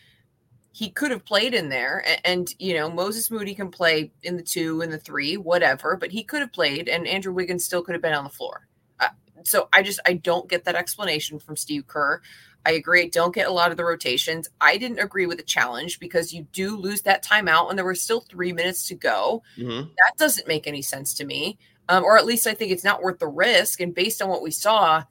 he 0.71 0.89
could 0.89 1.11
have 1.11 1.25
played 1.25 1.53
in 1.53 1.69
there 1.69 2.03
and, 2.05 2.21
and, 2.25 2.55
you 2.59 2.73
know 2.73 2.89
moses 2.89 3.31
moody 3.31 3.55
can 3.55 3.69
play 3.69 4.11
in 4.23 4.37
the 4.37 4.43
two 4.43 4.81
and 4.81 4.91
the 4.91 4.97
three 4.97 5.35
whatever 5.35 5.97
but 5.97 6.11
he 6.11 6.23
could 6.23 6.41
have 6.41 6.53
played 6.53 6.87
and 6.87 7.07
andrew 7.07 7.33
wiggins 7.33 7.65
still 7.65 7.81
could 7.81 7.95
have 7.95 8.01
been 8.01 8.13
on 8.13 8.23
the 8.23 8.29
floor 8.29 8.67
uh, 8.99 9.09
so 9.43 9.67
i 9.73 9.81
just 9.81 9.99
i 10.05 10.13
don't 10.13 10.49
get 10.49 10.63
that 10.63 10.75
explanation 10.75 11.39
from 11.39 11.57
steve 11.57 11.87
kerr 11.87 12.21
i 12.65 12.71
agree 12.71 13.03
I 13.03 13.07
don't 13.07 13.33
get 13.33 13.47
a 13.47 13.51
lot 13.51 13.71
of 13.71 13.77
the 13.77 13.85
rotations 13.85 14.47
i 14.61 14.77
didn't 14.77 14.99
agree 14.99 15.25
with 15.25 15.37
the 15.37 15.43
challenge 15.43 15.99
because 15.99 16.33
you 16.33 16.47
do 16.51 16.75
lose 16.77 17.01
that 17.03 17.23
timeout 17.23 17.67
when 17.67 17.75
there 17.75 17.85
were 17.85 17.95
still 17.95 18.21
three 18.21 18.53
minutes 18.53 18.87
to 18.87 18.95
go 18.95 19.43
Mhm. 19.57 19.89
that 19.97 20.17
doesn't 20.17 20.47
make 20.47 20.67
any 20.67 20.81
sense 20.81 21.13
to 21.15 21.25
me 21.25 21.57
um, 21.89 22.03
or 22.03 22.17
at 22.17 22.25
least 22.25 22.47
i 22.47 22.53
think 22.53 22.71
it's 22.71 22.83
not 22.83 23.01
worth 23.01 23.19
the 23.19 23.27
risk 23.27 23.79
and 23.81 23.95
based 23.95 24.21
on 24.21 24.29
what 24.29 24.41
we 24.41 24.51
saw 24.51 25.03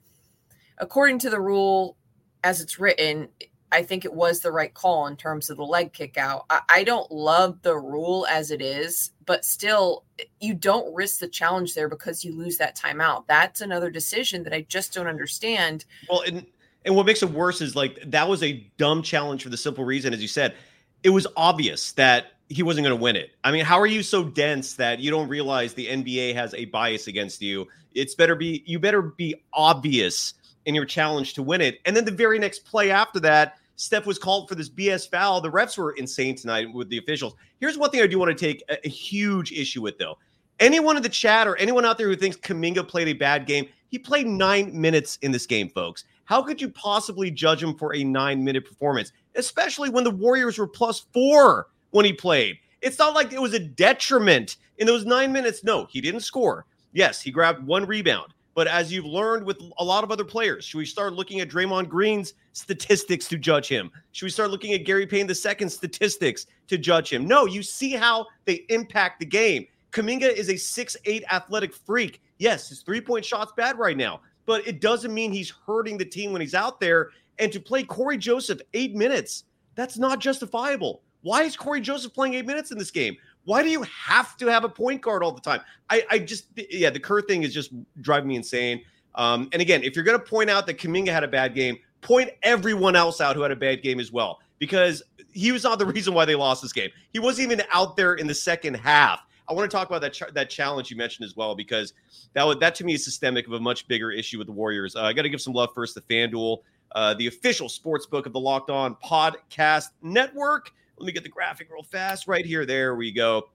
according 0.77 1.19
to 1.19 1.29
the 1.29 1.41
rule 1.41 1.97
as 2.43 2.61
it's 2.61 2.79
written 2.79 3.27
I 3.71 3.83
think 3.83 4.03
it 4.03 4.11
was 4.13 4.39
the 4.39 4.51
right 4.51 4.73
call 4.73 5.05
in 5.05 5.15
terms 5.15 5.51
of 5.51 5.57
the 5.57 5.63
leg 5.63 5.93
kick 5.93 6.17
out. 6.17 6.45
I, 6.49 6.61
I 6.69 6.83
don't 6.83 7.11
love 7.11 7.61
the 7.61 7.77
rule 7.77 8.25
as 8.27 8.49
it 8.49 8.63
is, 8.63 9.11
but 9.27 9.45
still, 9.45 10.05
you 10.39 10.55
don't 10.55 10.91
risk 10.95 11.19
the 11.19 11.27
challenge 11.27 11.75
there 11.75 11.87
because 11.87 12.25
you 12.25 12.35
lose 12.35 12.57
that 12.57 12.75
timeout. 12.75 13.27
That's 13.27 13.61
another 13.61 13.91
decision 13.91 14.41
that 14.43 14.53
I 14.53 14.61
just 14.61 14.91
don't 14.91 15.05
understand. 15.05 15.85
Well, 16.09 16.21
and 16.21 16.47
and 16.85 16.95
what 16.95 17.05
makes 17.05 17.23
it 17.23 17.29
worse 17.31 17.61
is 17.61 17.75
like 17.75 17.99
that 18.05 18.27
was 18.27 18.41
a 18.43 18.65
dumb 18.77 19.03
challenge 19.03 19.43
for 19.43 19.49
the 19.49 19.57
simple 19.57 19.83
reason, 19.83 20.13
as 20.13 20.21
you 20.21 20.27
said, 20.27 20.55
it 21.03 21.09
was 21.09 21.27
obvious 21.35 21.91
that 21.93 22.33
he 22.49 22.63
wasn't 22.63 22.85
going 22.85 22.97
to 22.97 23.01
win 23.01 23.15
it. 23.15 23.31
I 23.43 23.51
mean, 23.51 23.63
how 23.63 23.79
are 23.79 23.85
you 23.85 24.01
so 24.01 24.23
dense 24.23 24.73
that 24.75 24.99
you 24.99 25.11
don't 25.11 25.29
realize 25.29 25.73
the 25.73 25.87
NBA 25.87 26.33
has 26.33 26.53
a 26.53 26.65
bias 26.65 27.07
against 27.07 27.41
you? 27.41 27.67
It's 27.93 28.15
better 28.15 28.35
be 28.35 28.63
you 28.65 28.79
better 28.79 29.01
be 29.01 29.35
obvious 29.53 30.33
in 30.65 30.75
your 30.75 30.85
challenge 30.85 31.33
to 31.35 31.43
win 31.43 31.61
it. 31.61 31.79
And 31.85 31.95
then 31.95 32.05
the 32.05 32.11
very 32.11 32.39
next 32.39 32.65
play 32.65 32.91
after 32.91 33.19
that, 33.21 33.57
Steph 33.75 34.05
was 34.05 34.19
called 34.19 34.49
for 34.49 34.55
this 34.55 34.69
BS 34.69 35.09
foul. 35.09 35.41
The 35.41 35.49
refs 35.49 35.77
were 35.77 35.93
insane 35.93 36.35
tonight 36.35 36.73
with 36.73 36.89
the 36.89 36.97
officials. 36.97 37.35
Here's 37.59 37.77
one 37.77 37.89
thing 37.89 38.01
I 38.01 38.07
do 38.07 38.19
want 38.19 38.37
to 38.37 38.45
take 38.45 38.63
a, 38.69 38.77
a 38.85 38.89
huge 38.89 39.51
issue 39.51 39.81
with, 39.81 39.97
though. 39.97 40.17
Anyone 40.59 40.97
in 40.97 41.03
the 41.03 41.09
chat 41.09 41.47
or 41.47 41.55
anyone 41.55 41.85
out 41.85 41.97
there 41.97 42.07
who 42.07 42.15
thinks 42.17 42.35
Kuminga 42.35 42.85
played 42.85 43.07
a 43.07 43.13
bad 43.13 43.45
game, 43.45 43.69
he 43.89 43.97
played 43.97 44.27
nine 44.27 44.79
minutes 44.79 45.17
in 45.21 45.31
this 45.31 45.45
game, 45.45 45.69
folks. 45.69 46.03
How 46.29 46.43
could 46.43 46.61
you 46.61 46.69
possibly 46.69 47.31
judge 47.31 47.63
him 47.63 47.73
for 47.73 47.95
a 47.95 48.03
nine 48.03 48.43
minute 48.43 48.63
performance, 48.63 49.11
especially 49.33 49.89
when 49.89 50.03
the 50.03 50.11
Warriors 50.11 50.59
were 50.59 50.67
plus 50.67 50.99
four 51.11 51.69
when 51.89 52.05
he 52.05 52.13
played? 52.13 52.59
It's 52.83 52.99
not 52.99 53.15
like 53.15 53.33
it 53.33 53.41
was 53.41 53.55
a 53.55 53.59
detriment 53.59 54.57
in 54.77 54.85
those 54.85 55.05
nine 55.05 55.31
minutes. 55.31 55.63
No, 55.63 55.87
he 55.89 55.99
didn't 55.99 56.19
score. 56.19 56.67
Yes, 56.93 57.19
he 57.19 57.31
grabbed 57.31 57.65
one 57.65 57.83
rebound. 57.83 58.35
But 58.53 58.67
as 58.67 58.93
you've 58.93 59.05
learned 59.05 59.43
with 59.43 59.59
a 59.79 59.83
lot 59.83 60.03
of 60.03 60.11
other 60.11 60.23
players, 60.23 60.65
should 60.65 60.77
we 60.77 60.85
start 60.85 61.13
looking 61.13 61.39
at 61.39 61.49
Draymond 61.49 61.89
Green's 61.89 62.35
statistics 62.53 63.27
to 63.29 63.39
judge 63.39 63.67
him? 63.67 63.89
Should 64.11 64.27
we 64.27 64.29
start 64.29 64.51
looking 64.51 64.73
at 64.73 64.85
Gary 64.85 65.07
Payton 65.07 65.25
the 65.25 65.33
second 65.33 65.71
statistics 65.71 66.45
to 66.67 66.77
judge 66.77 67.11
him? 67.11 67.27
No, 67.27 67.47
you 67.47 67.63
see 67.63 67.93
how 67.93 68.27
they 68.45 68.65
impact 68.69 69.19
the 69.19 69.25
game. 69.25 69.65
Kuminga 69.91 70.31
is 70.31 70.49
a 70.49 70.57
six-eight 70.57 71.23
athletic 71.31 71.73
freak. 71.73 72.21
Yes, 72.37 72.69
his 72.69 72.81
three-point 72.81 73.25
shot's 73.25 73.51
bad 73.57 73.79
right 73.79 73.97
now, 73.97 74.21
but 74.49 74.67
it 74.67 74.81
doesn't 74.81 75.13
mean 75.13 75.31
he's 75.31 75.53
hurting 75.67 75.95
the 75.95 76.03
team 76.03 76.31
when 76.31 76.41
he's 76.41 76.55
out 76.55 76.79
there. 76.79 77.11
And 77.37 77.51
to 77.51 77.59
play 77.59 77.83
Cory 77.83 78.17
Joseph 78.17 78.59
eight 78.73 78.95
minutes, 78.95 79.43
that's 79.75 79.99
not 79.99 80.19
justifiable. 80.19 81.03
Why 81.21 81.43
is 81.43 81.55
Cory 81.55 81.81
Joseph 81.81 82.15
playing 82.15 82.33
eight 82.33 82.47
minutes 82.47 82.71
in 82.71 82.79
this 82.79 82.89
game? 82.89 83.15
Why 83.45 83.61
do 83.61 83.69
you 83.69 83.83
have 83.83 84.37
to 84.37 84.47
have 84.47 84.63
a 84.63 84.69
point 84.69 85.03
guard 85.03 85.21
all 85.21 85.31
the 85.31 85.39
time? 85.39 85.61
I, 85.91 86.03
I 86.09 86.17
just, 86.17 86.45
yeah, 86.55 86.89
the 86.89 86.99
Kerr 86.99 87.21
thing 87.21 87.43
is 87.43 87.53
just 87.53 87.69
driving 88.01 88.27
me 88.27 88.37
insane. 88.37 88.81
Um, 89.13 89.49
and 89.53 89.61
again, 89.61 89.83
if 89.83 89.95
you're 89.95 90.03
going 90.03 90.17
to 90.17 90.25
point 90.25 90.49
out 90.49 90.65
that 90.65 90.79
Kuminga 90.79 91.09
had 91.09 91.23
a 91.23 91.27
bad 91.27 91.53
game, 91.53 91.77
point 92.01 92.31
everyone 92.41 92.95
else 92.95 93.21
out 93.21 93.35
who 93.35 93.43
had 93.43 93.51
a 93.51 93.55
bad 93.55 93.83
game 93.83 93.99
as 93.99 94.11
well, 94.11 94.39
because 94.57 95.03
he 95.31 95.51
was 95.51 95.63
not 95.63 95.77
the 95.77 95.85
reason 95.93 96.15
why 96.15 96.25
they 96.25 96.33
lost 96.33 96.63
this 96.63 96.73
game. 96.73 96.89
He 97.13 97.19
wasn't 97.19 97.51
even 97.51 97.63
out 97.71 97.95
there 97.95 98.15
in 98.15 98.25
the 98.25 98.33
second 98.33 98.77
half. 98.77 99.19
I 99.49 99.53
want 99.53 99.69
to 99.69 99.75
talk 99.75 99.89
about 99.89 100.01
that 100.01 100.13
ch- 100.13 100.33
that 100.33 100.49
challenge 100.49 100.91
you 100.91 100.97
mentioned 100.97 101.25
as 101.25 101.35
well, 101.35 101.55
because 101.55 101.93
that 102.33 102.45
would, 102.45 102.59
that 102.59 102.75
to 102.75 102.83
me 102.83 102.93
is 102.93 103.03
systemic 103.03 103.47
of 103.47 103.53
a 103.53 103.59
much 103.59 103.87
bigger 103.87 104.11
issue 104.11 104.37
with 104.37 104.47
the 104.47 104.53
Warriors. 104.53 104.95
Uh, 104.95 105.03
I 105.03 105.13
got 105.13 105.23
to 105.23 105.29
give 105.29 105.41
some 105.41 105.53
love 105.53 105.69
first 105.73 105.95
to 105.95 106.01
FanDuel, 106.01 106.59
uh, 106.93 107.15
the 107.15 107.27
official 107.27 107.67
sports 107.67 108.05
book 108.05 108.25
of 108.25 108.33
the 108.33 108.39
Locked 108.39 108.69
On 108.69 108.95
Podcast 109.03 109.87
Network. 110.03 110.71
Let 110.97 111.07
me 111.07 111.11
get 111.11 111.23
the 111.23 111.29
graphic 111.29 111.69
real 111.71 111.83
fast 111.83 112.27
right 112.27 112.45
here. 112.45 112.65
There 112.65 112.95
we 112.95 113.11
go. 113.11 113.49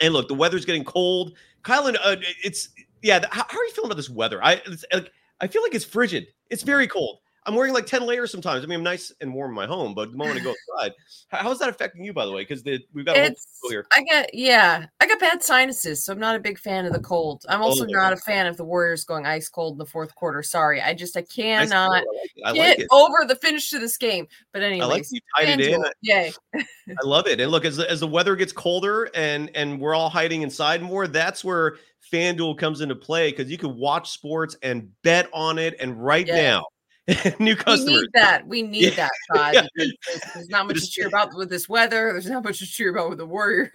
And 0.00 0.12
look, 0.14 0.28
the 0.28 0.34
weather's 0.34 0.64
getting 0.64 0.84
cold. 0.84 1.34
Kylen, 1.62 1.96
uh, 2.02 2.16
it's 2.42 2.70
yeah. 3.02 3.18
The, 3.18 3.28
how, 3.30 3.44
how, 3.48 3.58
are 3.58 3.64
you 3.64 3.72
feeling 3.72 3.88
about 3.88 3.98
this 3.98 4.10
weather? 4.10 4.42
I 4.42 4.60
like, 4.92 5.12
I 5.40 5.46
feel 5.46 5.62
like 5.62 5.74
it's 5.74 5.84
frigid. 5.84 6.26
It's 6.48 6.62
very 6.62 6.88
cold. 6.88 7.18
I'm 7.46 7.54
wearing 7.54 7.72
like 7.72 7.86
10 7.86 8.02
layers 8.02 8.30
sometimes. 8.30 8.62
I 8.62 8.66
mean, 8.66 8.78
I'm 8.78 8.84
nice 8.84 9.12
and 9.20 9.32
warm 9.32 9.52
in 9.52 9.54
my 9.54 9.66
home, 9.66 9.94
but 9.94 10.10
the 10.10 10.16
moment 10.16 10.40
I 10.40 10.44
go 10.44 10.54
outside, 10.74 10.92
how 11.28 11.50
is 11.50 11.58
that 11.60 11.70
affecting 11.70 12.04
you, 12.04 12.12
by 12.12 12.26
the 12.26 12.32
way? 12.32 12.42
Because 12.42 12.62
we've 12.92 13.06
got 13.06 13.16
a 13.16 13.24
it's, 13.24 13.46
here. 13.68 13.86
I 13.92 14.02
get, 14.02 14.34
yeah, 14.34 14.86
I 15.00 15.06
got 15.06 15.18
bad 15.20 15.42
sinuses, 15.42 16.04
so 16.04 16.12
I'm 16.12 16.18
not 16.18 16.36
a 16.36 16.38
big 16.38 16.58
fan 16.58 16.84
of 16.84 16.92
the 16.92 17.00
cold. 17.00 17.44
I'm 17.48 17.62
oh, 17.62 17.66
also 17.66 17.84
oh, 17.84 17.88
not 17.88 18.12
a 18.12 18.16
fan 18.16 18.46
of 18.46 18.56
the 18.56 18.64
Warriors 18.64 19.04
going 19.04 19.26
ice 19.26 19.48
cold 19.48 19.74
in 19.74 19.78
the 19.78 19.86
fourth 19.86 20.14
quarter. 20.14 20.42
Sorry, 20.42 20.82
I 20.82 20.92
just 20.92 21.16
I 21.16 21.22
cannot 21.22 21.90
I 21.90 21.98
like 21.98 22.04
I 22.44 22.52
get 22.52 22.78
like 22.80 22.88
over 22.92 23.24
the 23.26 23.36
finish 23.36 23.70
to 23.70 23.78
this 23.78 23.96
game. 23.96 24.26
But 24.52 24.62
anyway, 24.62 24.84
I 24.84 24.88
like 24.88 25.06
you 25.10 25.20
tied 25.36 25.60
it 25.60 25.66
in. 25.66 25.84
Yay! 26.02 26.32
I 26.54 27.04
love 27.04 27.26
it. 27.26 27.40
And 27.40 27.50
look, 27.50 27.64
as 27.64 27.78
as 27.78 28.00
the 28.00 28.06
weather 28.06 28.36
gets 28.36 28.52
colder 28.52 29.08
and 29.14 29.50
and 29.54 29.80
we're 29.80 29.94
all 29.94 30.10
hiding 30.10 30.42
inside 30.42 30.82
more, 30.82 31.06
that's 31.06 31.42
where 31.42 31.76
FanDuel 32.12 32.58
comes 32.58 32.80
into 32.82 32.96
play 32.96 33.30
because 33.30 33.50
you 33.50 33.58
can 33.58 33.76
watch 33.76 34.10
sports 34.10 34.56
and 34.62 34.90
bet 35.02 35.28
on 35.32 35.58
it. 35.58 35.76
And 35.80 36.02
right 36.02 36.26
yeah. 36.26 36.42
now 36.42 36.66
new 37.38 37.56
customers. 37.56 37.88
We 37.88 38.00
need 38.00 38.10
that. 38.14 38.46
We 38.46 38.62
need 38.62 38.84
yeah. 38.84 38.90
that, 38.96 39.10
Todd. 39.34 39.54
Yeah. 39.54 39.66
There's, 39.74 39.92
there's, 40.34 40.48
not 40.48 40.66
much 40.66 40.80
to 40.80 40.90
cheer 40.90 41.08
about 41.08 41.34
with 41.34 41.50
this 41.50 41.68
weather. 41.68 42.12
There's 42.12 42.28
not 42.28 42.44
much 42.44 42.58
to 42.58 42.66
cheer 42.66 42.90
about 42.90 43.10
with 43.10 43.18
the 43.18 43.26
Warriors. 43.26 43.70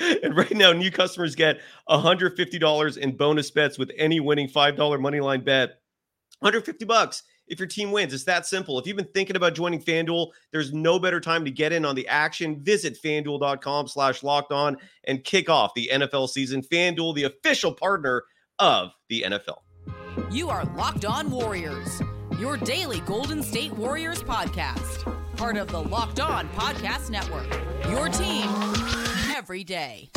and 0.00 0.36
right 0.36 0.50
now, 0.52 0.72
new 0.72 0.90
customers 0.90 1.34
get 1.34 1.60
$150 1.88 2.98
in 2.98 3.16
bonus 3.16 3.50
bets 3.50 3.78
with 3.78 3.90
any 3.96 4.20
winning 4.20 4.48
$5 4.48 5.00
money 5.00 5.20
line 5.20 5.44
bet. 5.44 5.80
150 6.40 6.84
bucks 6.84 7.22
if 7.46 7.58
your 7.58 7.68
team 7.68 7.92
wins. 7.92 8.12
It's 8.12 8.24
that 8.24 8.46
simple. 8.46 8.78
If 8.78 8.86
you've 8.86 8.96
been 8.96 9.08
thinking 9.14 9.36
about 9.36 9.54
joining 9.54 9.80
FanDuel, 9.80 10.30
there's 10.50 10.72
no 10.72 10.98
better 10.98 11.20
time 11.20 11.44
to 11.44 11.50
get 11.50 11.72
in 11.72 11.84
on 11.84 11.94
the 11.94 12.08
action. 12.08 12.62
Visit 12.62 12.98
fanduel.com 13.02 13.88
slash 13.88 14.22
locked 14.22 14.52
on 14.52 14.76
and 15.04 15.22
kick 15.22 15.48
off 15.48 15.72
the 15.74 15.90
NFL 15.92 16.28
season. 16.28 16.62
FanDuel, 16.62 17.14
the 17.14 17.24
official 17.24 17.72
partner 17.72 18.24
of 18.58 18.90
the 19.08 19.22
NFL. 19.22 19.58
You 20.30 20.50
are 20.50 20.64
Locked 20.76 21.06
On 21.06 21.30
Warriors, 21.30 22.02
your 22.38 22.58
daily 22.58 23.00
Golden 23.00 23.42
State 23.42 23.72
Warriors 23.72 24.22
podcast. 24.22 25.10
Part 25.36 25.56
of 25.56 25.68
the 25.68 25.82
Locked 25.82 26.20
On 26.20 26.48
Podcast 26.50 27.08
Network. 27.08 27.50
Your 27.88 28.10
team 28.10 28.46
every 29.34 29.64
day. 29.64 30.10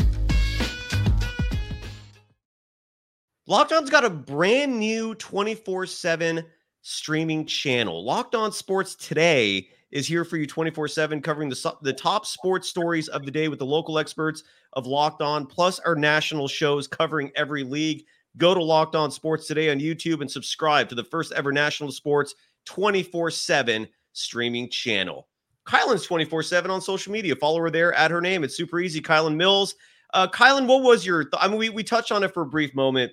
Locked 3.48 3.72
On's 3.72 3.90
got 3.90 4.04
a 4.04 4.10
brand 4.10 4.78
new 4.78 5.16
24 5.16 5.86
7 5.86 6.44
streaming 6.82 7.46
channel. 7.46 8.04
Locked 8.04 8.36
On 8.36 8.52
Sports 8.52 8.96
Today 8.96 9.70
is 9.92 10.08
here 10.08 10.26
for 10.26 10.36
you 10.36 10.46
24 10.46 10.90
7, 10.90 11.22
covering 11.22 11.48
the, 11.48 11.76
the 11.84 11.94
top 11.94 12.26
sports 12.26 12.68
stories 12.68 13.08
of 13.08 13.24
the 13.24 13.32
day 13.32 13.48
with 13.48 13.60
the 13.60 13.66
local 13.66 13.98
experts 13.98 14.44
of 14.74 14.88
Locked 14.88 15.22
On, 15.22 15.46
plus 15.46 15.80
our 15.80 15.96
national 15.96 16.50
shows 16.50 16.86
covering 16.86 17.32
every 17.38 17.64
league. 17.64 18.06
Go 18.38 18.54
to 18.54 18.64
Locked 18.64 18.96
On 18.96 19.12
Sports 19.12 19.48
today 19.48 19.70
on 19.72 19.80
YouTube 19.80 20.22
and 20.22 20.30
subscribe 20.30 20.90
to 20.90 20.96
the 20.96 21.04
first 21.04 21.32
ever 21.34 21.52
national 21.52 21.92
sports 21.92 22.36
24 22.66 23.32
7 23.32 23.88
streaming 24.14 24.70
channel. 24.70 25.28
Kylen's 25.66 26.06
24 26.06 26.44
7 26.44 26.70
on 26.70 26.82
social 26.82 27.12
media. 27.12 27.36
Follow 27.36 27.60
her 27.60 27.72
there 27.72 27.94
at 27.94 28.12
her 28.12 28.22
name. 28.22 28.44
It's 28.44 28.58
super 28.58 28.80
easy. 28.80 29.02
Kylen 29.02 29.36
Mills. 29.36 29.76
Uh, 30.14 30.28
Kylen, 30.28 30.68
what 30.68 30.84
was 30.84 31.06
your, 31.06 31.24
th- 31.24 31.42
I 31.42 31.48
mean, 31.48 31.58
we, 31.58 31.70
we 31.70 31.84
touched 31.84 32.12
on 32.12 32.24
it 32.24 32.34
for 32.34 32.44
a 32.44 32.46
brief 32.46 32.74
moment, 32.76 33.12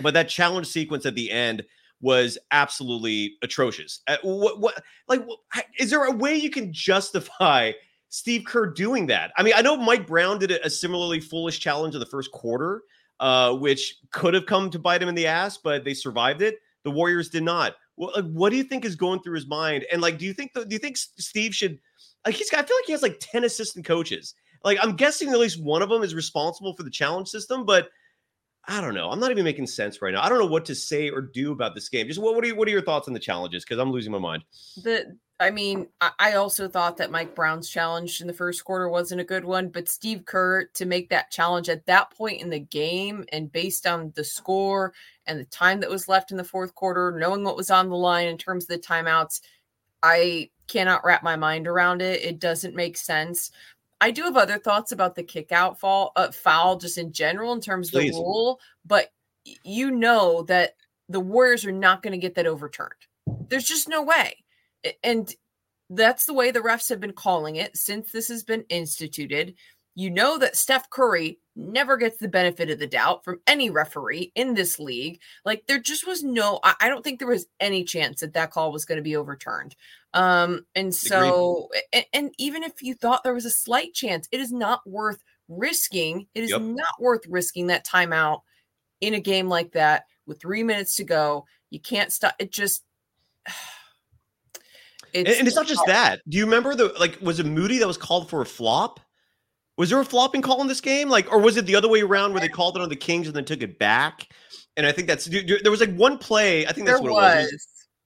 but 0.00 0.14
that 0.14 0.28
challenge 0.28 0.66
sequence 0.66 1.06
at 1.06 1.14
the 1.14 1.30
end 1.30 1.64
was 2.00 2.38
absolutely 2.50 3.36
atrocious. 3.42 4.00
Uh, 4.06 4.16
what, 4.22 4.60
what, 4.60 4.82
like, 5.08 5.24
what, 5.26 5.38
is 5.78 5.90
there 5.90 6.04
a 6.04 6.12
way 6.12 6.36
you 6.36 6.50
can 6.50 6.72
justify 6.72 7.72
Steve 8.10 8.44
Kerr 8.44 8.66
doing 8.66 9.06
that? 9.06 9.32
I 9.36 9.42
mean, 9.42 9.54
I 9.56 9.62
know 9.62 9.76
Mike 9.76 10.06
Brown 10.06 10.38
did 10.38 10.50
a, 10.50 10.64
a 10.64 10.70
similarly 10.70 11.20
foolish 11.20 11.58
challenge 11.58 11.94
in 11.94 12.00
the 12.00 12.06
first 12.06 12.30
quarter, 12.30 12.82
uh, 13.20 13.54
which 13.54 13.98
could 14.10 14.34
have 14.34 14.46
come 14.46 14.70
to 14.70 14.78
bite 14.78 15.02
him 15.02 15.08
in 15.08 15.14
the 15.14 15.26
ass, 15.26 15.58
but 15.58 15.84
they 15.84 15.94
survived 15.94 16.42
it. 16.42 16.58
The 16.84 16.90
Warriors 16.90 17.28
did 17.28 17.42
not. 17.42 17.76
What, 17.94 18.16
like, 18.16 18.32
what 18.32 18.50
do 18.50 18.56
you 18.56 18.64
think 18.64 18.84
is 18.84 18.96
going 18.96 19.20
through 19.20 19.34
his 19.34 19.46
mind? 19.46 19.84
And 19.92 20.00
like, 20.00 20.18
do 20.18 20.24
you 20.24 20.32
think 20.32 20.52
do 20.54 20.66
you 20.68 20.78
think 20.78 20.96
Steve 20.96 21.54
should 21.54 21.78
like 22.26 22.34
he's 22.34 22.50
got? 22.50 22.64
I 22.64 22.66
feel 22.66 22.76
like 22.78 22.86
he 22.86 22.92
has 22.92 23.02
like 23.02 23.18
ten 23.20 23.44
assistant 23.44 23.84
coaches. 23.84 24.34
Like 24.64 24.78
I'm 24.82 24.96
guessing 24.96 25.28
at 25.30 25.38
least 25.38 25.62
one 25.62 25.82
of 25.82 25.88
them 25.88 26.02
is 26.02 26.14
responsible 26.14 26.74
for 26.74 26.82
the 26.82 26.90
challenge 26.90 27.28
system, 27.28 27.64
but 27.64 27.90
I 28.66 28.80
don't 28.80 28.94
know. 28.94 29.10
I'm 29.10 29.20
not 29.20 29.30
even 29.30 29.44
making 29.44 29.66
sense 29.66 30.02
right 30.02 30.12
now. 30.12 30.22
I 30.22 30.28
don't 30.28 30.38
know 30.38 30.46
what 30.46 30.64
to 30.66 30.74
say 30.74 31.10
or 31.10 31.22
do 31.22 31.52
about 31.52 31.74
this 31.74 31.88
game. 31.88 32.06
Just 32.06 32.20
what, 32.20 32.34
what 32.34 32.44
are 32.44 32.46
you, 32.46 32.54
what 32.54 32.68
are 32.68 32.70
your 32.70 32.82
thoughts 32.82 33.08
on 33.08 33.14
the 33.14 33.20
challenges? 33.20 33.64
Because 33.64 33.78
I'm 33.78 33.90
losing 33.90 34.12
my 34.12 34.18
mind. 34.18 34.44
The 34.82 35.16
I 35.40 35.50
mean, 35.50 35.88
I 36.18 36.34
also 36.34 36.68
thought 36.68 36.98
that 36.98 37.10
Mike 37.10 37.34
Brown's 37.34 37.70
challenge 37.70 38.20
in 38.20 38.26
the 38.26 38.32
first 38.32 38.62
quarter 38.62 38.90
wasn't 38.90 39.22
a 39.22 39.24
good 39.24 39.44
one, 39.44 39.70
but 39.70 39.88
Steve 39.88 40.26
Kerr 40.26 40.66
to 40.74 40.84
make 40.84 41.08
that 41.08 41.30
challenge 41.30 41.70
at 41.70 41.86
that 41.86 42.10
point 42.10 42.42
in 42.42 42.50
the 42.50 42.60
game 42.60 43.24
and 43.32 43.50
based 43.50 43.86
on 43.86 44.12
the 44.14 44.22
score 44.22 44.92
and 45.24 45.40
the 45.40 45.46
time 45.46 45.80
that 45.80 45.88
was 45.88 46.08
left 46.08 46.30
in 46.30 46.36
the 46.36 46.44
fourth 46.44 46.74
quarter, 46.74 47.16
knowing 47.18 47.42
what 47.42 47.56
was 47.56 47.70
on 47.70 47.88
the 47.88 47.96
line 47.96 48.28
in 48.28 48.36
terms 48.36 48.64
of 48.64 48.68
the 48.68 48.86
timeouts, 48.86 49.40
I 50.02 50.50
cannot 50.68 51.06
wrap 51.06 51.22
my 51.22 51.36
mind 51.36 51.66
around 51.66 52.02
it. 52.02 52.22
It 52.22 52.38
doesn't 52.38 52.76
make 52.76 52.98
sense. 52.98 53.50
I 54.02 54.10
do 54.10 54.24
have 54.24 54.36
other 54.36 54.58
thoughts 54.58 54.92
about 54.92 55.14
the 55.14 55.22
kick 55.22 55.52
out 55.52 55.80
fall 55.80 56.12
uh, 56.16 56.32
foul 56.32 56.76
just 56.76 56.98
in 56.98 57.12
general 57.12 57.54
in 57.54 57.62
terms 57.62 57.88
of 57.88 58.00
Please. 58.02 58.12
the 58.12 58.20
rule, 58.20 58.60
but 58.84 59.10
you 59.64 59.90
know 59.90 60.42
that 60.42 60.76
the 61.08 61.20
Warriors 61.20 61.64
are 61.64 61.72
not 61.72 62.02
going 62.02 62.12
to 62.12 62.18
get 62.18 62.34
that 62.34 62.46
overturned. 62.46 62.92
There's 63.48 63.64
just 63.64 63.88
no 63.88 64.02
way. 64.02 64.44
And 65.02 65.32
that's 65.90 66.24
the 66.24 66.34
way 66.34 66.50
the 66.50 66.60
refs 66.60 66.88
have 66.88 67.00
been 67.00 67.12
calling 67.12 67.56
it 67.56 67.76
since 67.76 68.12
this 68.12 68.28
has 68.28 68.44
been 68.44 68.64
instituted. 68.68 69.54
You 69.96 70.10
know 70.10 70.38
that 70.38 70.56
Steph 70.56 70.88
Curry 70.88 71.40
never 71.56 71.96
gets 71.96 72.18
the 72.18 72.28
benefit 72.28 72.70
of 72.70 72.78
the 72.78 72.86
doubt 72.86 73.24
from 73.24 73.40
any 73.46 73.70
referee 73.70 74.32
in 74.34 74.54
this 74.54 74.78
league. 74.78 75.20
Like 75.44 75.66
there 75.66 75.80
just 75.80 76.06
was 76.06 76.22
no, 76.22 76.60
I, 76.62 76.88
don't 76.88 77.02
think 77.02 77.18
there 77.18 77.28
was 77.28 77.46
any 77.58 77.84
chance 77.84 78.20
that 78.20 78.34
that 78.34 78.52
call 78.52 78.72
was 78.72 78.84
going 78.84 78.96
to 78.96 79.02
be 79.02 79.16
overturned. 79.16 79.74
Um, 80.14 80.64
and 80.74 80.94
so, 80.94 81.68
and, 81.92 82.06
and, 82.12 82.34
even 82.38 82.62
if 82.62 82.82
you 82.82 82.94
thought 82.94 83.22
there 83.22 83.34
was 83.34 83.44
a 83.44 83.50
slight 83.50 83.92
chance, 83.92 84.28
it 84.32 84.40
is 84.40 84.52
not 84.52 84.80
worth 84.88 85.22
risking. 85.48 86.26
It 86.34 86.44
is 86.44 86.50
yep. 86.50 86.62
not 86.62 87.00
worth 87.00 87.26
risking 87.28 87.68
that 87.68 87.86
timeout 87.86 88.40
in 89.00 89.14
a 89.14 89.20
game 89.20 89.48
like 89.48 89.72
that 89.72 90.04
with 90.26 90.40
three 90.40 90.62
minutes 90.62 90.96
to 90.96 91.04
go. 91.04 91.46
You 91.70 91.80
can't 91.80 92.12
stop. 92.12 92.34
It 92.38 92.52
just. 92.52 92.84
It's, 95.12 95.38
and, 95.38 95.46
it's 95.46 95.56
not 95.56 95.66
just 95.66 95.84
that. 95.86 96.20
Do 96.28 96.38
you 96.38 96.44
remember 96.44 96.74
the 96.74 96.94
like? 96.98 97.18
Was 97.20 97.40
it 97.40 97.46
Moody 97.46 97.78
that 97.78 97.86
was 97.86 97.96
called 97.96 98.28
for 98.28 98.40
a 98.40 98.46
flop? 98.46 99.00
Was 99.76 99.90
there 99.90 100.00
a 100.00 100.04
flopping 100.04 100.42
call 100.42 100.60
in 100.60 100.66
this 100.66 100.80
game? 100.80 101.08
Like, 101.08 101.32
or 101.32 101.38
was 101.38 101.56
it 101.56 101.64
the 101.64 101.74
other 101.74 101.88
way 101.88 102.02
around 102.02 102.32
where 102.32 102.40
they 102.40 102.48
called 102.48 102.76
it 102.76 102.82
on 102.82 102.88
the 102.88 102.96
Kings 102.96 103.26
and 103.26 103.34
then 103.34 103.44
took 103.44 103.62
it 103.62 103.78
back? 103.78 104.28
And 104.76 104.86
I 104.86 104.92
think 104.92 105.08
that's 105.08 105.24
there 105.24 105.70
was 105.70 105.80
like 105.80 105.94
one 105.94 106.18
play. 106.18 106.66
I 106.66 106.72
think 106.72 106.86
that's 106.86 107.00
there 107.00 107.10
what 107.10 107.38
it 107.38 107.52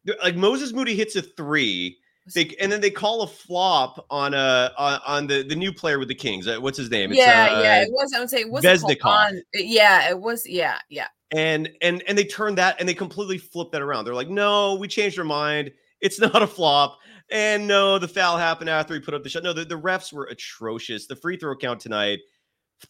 was. 0.07 0.17
Like 0.23 0.37
Moses 0.37 0.73
Moody 0.73 0.95
hits 0.95 1.17
a 1.17 1.23
three. 1.23 1.99
They, 2.35 2.55
and 2.59 2.73
then 2.73 2.81
they 2.81 2.91
call 2.91 3.21
a 3.23 3.27
flop 3.27 4.07
on 4.09 4.33
a 4.33 4.73
on, 4.79 5.01
on 5.07 5.27
the 5.27 5.43
the 5.43 5.55
new 5.55 5.73
player 5.73 5.99
with 5.99 6.09
the 6.09 6.15
Kings. 6.15 6.47
Uh, 6.47 6.57
what's 6.59 6.79
his 6.79 6.91
name? 6.91 7.11
It's, 7.11 7.19
yeah, 7.19 7.49
uh, 7.51 7.61
yeah. 7.61 7.83
It 7.83 7.91
was. 7.91 8.13
I 8.15 8.21
would 8.21 8.31
say 8.31 8.41
it 8.41 8.51
was 8.51 8.65
on. 9.03 9.43
Yeah, 9.53 10.09
it 10.09 10.19
was. 10.19 10.49
Yeah, 10.49 10.79
yeah. 10.89 11.09
And 11.33 11.71
and 11.83 12.03
and 12.07 12.17
they 12.17 12.25
turned 12.25 12.57
that 12.59 12.77
and 12.79 12.89
they 12.89 12.95
completely 12.95 13.37
flipped 13.37 13.73
that 13.73 13.83
around. 13.83 14.05
They're 14.05 14.15
like, 14.15 14.31
no, 14.31 14.77
we 14.77 14.89
changed 14.89 15.19
our 15.19 15.25
mind. 15.25 15.73
It's 16.05 16.21
not 16.21 16.43
a 16.43 16.47
flop. 16.47 16.99
And 17.31 17.67
no, 17.67 17.99
the 17.99 18.07
foul 18.07 18.37
happened 18.37 18.71
after 18.71 18.95
he 18.95 19.01
put 19.01 19.15
up 19.15 19.25
the 19.25 19.29
shot. 19.29 19.43
No, 19.43 19.53
the, 19.53 19.65
the 19.65 19.81
refs 19.81 20.13
were 20.13 20.27
atrocious. 20.27 21.07
The 21.07 21.17
free 21.17 21.37
throw 21.37 21.57
count 21.57 21.81
tonight, 21.81 22.21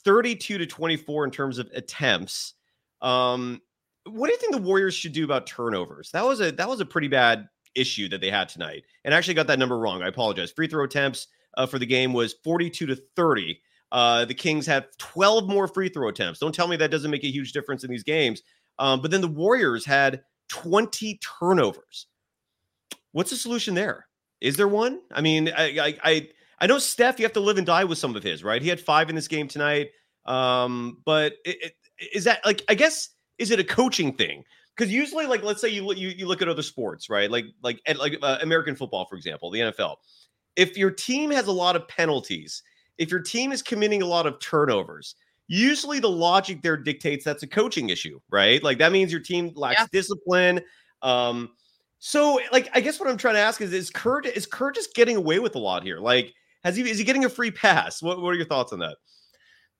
32 0.04 0.58
to 0.58 0.66
24 0.66 1.24
in 1.24 1.30
terms 1.30 1.58
of 1.58 1.70
attempts. 1.72 2.54
Um, 3.00 3.62
what 4.04 4.26
do 4.26 4.32
you 4.32 4.38
think 4.38 4.52
the 4.52 4.60
Warriors 4.60 4.94
should 4.94 5.12
do 5.12 5.24
about 5.24 5.46
turnovers? 5.46 6.10
That 6.10 6.26
was 6.26 6.40
a 6.40 6.50
that 6.52 6.68
was 6.68 6.80
a 6.80 6.84
pretty 6.84 7.08
bad 7.08 7.48
issue 7.74 8.08
that 8.08 8.20
they 8.20 8.30
had 8.30 8.48
tonight. 8.48 8.82
And 9.04 9.14
I 9.14 9.18
actually 9.18 9.34
got 9.34 9.46
that 9.46 9.58
number 9.58 9.78
wrong. 9.78 10.02
I 10.02 10.08
apologize. 10.08 10.50
Free 10.50 10.66
throw 10.66 10.84
attempts 10.84 11.28
uh, 11.56 11.66
for 11.66 11.78
the 11.78 11.86
game 11.86 12.12
was 12.12 12.34
42 12.44 12.86
to 12.86 12.96
30. 13.16 13.60
Uh, 13.92 14.24
the 14.24 14.34
Kings 14.34 14.66
had 14.66 14.86
12 14.98 15.48
more 15.48 15.68
free 15.68 15.88
throw 15.88 16.08
attempts. 16.08 16.40
Don't 16.40 16.54
tell 16.54 16.66
me 16.66 16.76
that 16.76 16.90
doesn't 16.90 17.10
make 17.10 17.24
a 17.24 17.30
huge 17.30 17.52
difference 17.52 17.84
in 17.84 17.90
these 17.90 18.02
games. 18.02 18.42
Um, 18.78 19.00
but 19.00 19.10
then 19.10 19.20
the 19.20 19.28
Warriors 19.28 19.84
had 19.86 20.22
20 20.48 21.20
turnovers. 21.38 22.06
What's 23.14 23.30
the 23.30 23.36
solution 23.36 23.74
there? 23.74 24.08
Is 24.40 24.56
there 24.56 24.66
one? 24.66 25.00
I 25.12 25.20
mean, 25.20 25.48
I, 25.56 25.96
I 26.02 26.28
I 26.58 26.66
know 26.66 26.78
Steph. 26.78 27.20
You 27.20 27.24
have 27.24 27.32
to 27.34 27.40
live 27.40 27.58
and 27.58 27.66
die 27.66 27.84
with 27.84 27.96
some 27.96 28.16
of 28.16 28.24
his, 28.24 28.42
right? 28.42 28.60
He 28.60 28.68
had 28.68 28.80
five 28.80 29.08
in 29.08 29.14
this 29.14 29.28
game 29.28 29.46
tonight. 29.46 29.90
Um, 30.26 30.98
but 31.04 31.34
it, 31.44 31.56
it, 31.62 31.74
is 32.12 32.24
that 32.24 32.44
like 32.44 32.62
I 32.68 32.74
guess 32.74 33.10
is 33.38 33.52
it 33.52 33.60
a 33.60 33.64
coaching 33.64 34.14
thing? 34.14 34.42
Because 34.76 34.92
usually, 34.92 35.26
like 35.26 35.44
let's 35.44 35.60
say 35.60 35.68
you 35.68 35.94
you 35.94 36.08
you 36.08 36.26
look 36.26 36.42
at 36.42 36.48
other 36.48 36.60
sports, 36.60 37.08
right? 37.08 37.30
Like 37.30 37.44
like 37.62 37.80
like 37.96 38.18
uh, 38.20 38.38
American 38.42 38.74
football, 38.74 39.06
for 39.06 39.14
example, 39.14 39.48
the 39.48 39.60
NFL. 39.60 39.94
If 40.56 40.76
your 40.76 40.90
team 40.90 41.30
has 41.30 41.46
a 41.46 41.52
lot 41.52 41.76
of 41.76 41.86
penalties, 41.86 42.64
if 42.98 43.12
your 43.12 43.20
team 43.20 43.52
is 43.52 43.62
committing 43.62 44.02
a 44.02 44.06
lot 44.06 44.26
of 44.26 44.40
turnovers, 44.40 45.14
usually 45.46 46.00
the 46.00 46.10
logic 46.10 46.62
there 46.62 46.76
dictates 46.76 47.24
that's 47.24 47.44
a 47.44 47.46
coaching 47.46 47.90
issue, 47.90 48.18
right? 48.28 48.60
Like 48.60 48.78
that 48.78 48.90
means 48.90 49.12
your 49.12 49.20
team 49.20 49.52
lacks 49.54 49.82
yeah. 49.82 49.86
discipline. 49.92 50.62
Um, 51.00 51.50
so, 52.06 52.38
like, 52.52 52.68
I 52.74 52.82
guess 52.82 53.00
what 53.00 53.08
I'm 53.08 53.16
trying 53.16 53.36
to 53.36 53.40
ask 53.40 53.62
is: 53.62 53.72
Is 53.72 53.88
Kurt 53.88 54.26
is 54.26 54.44
Kurt 54.44 54.74
just 54.74 54.92
getting 54.92 55.16
away 55.16 55.38
with 55.38 55.54
a 55.54 55.58
lot 55.58 55.82
here? 55.82 56.00
Like, 56.00 56.34
has 56.62 56.76
he 56.76 56.82
is 56.82 56.98
he 56.98 57.04
getting 57.04 57.24
a 57.24 57.30
free 57.30 57.50
pass? 57.50 58.02
What 58.02 58.20
What 58.20 58.28
are 58.28 58.34
your 58.34 58.44
thoughts 58.44 58.74
on 58.74 58.78
that? 58.80 58.98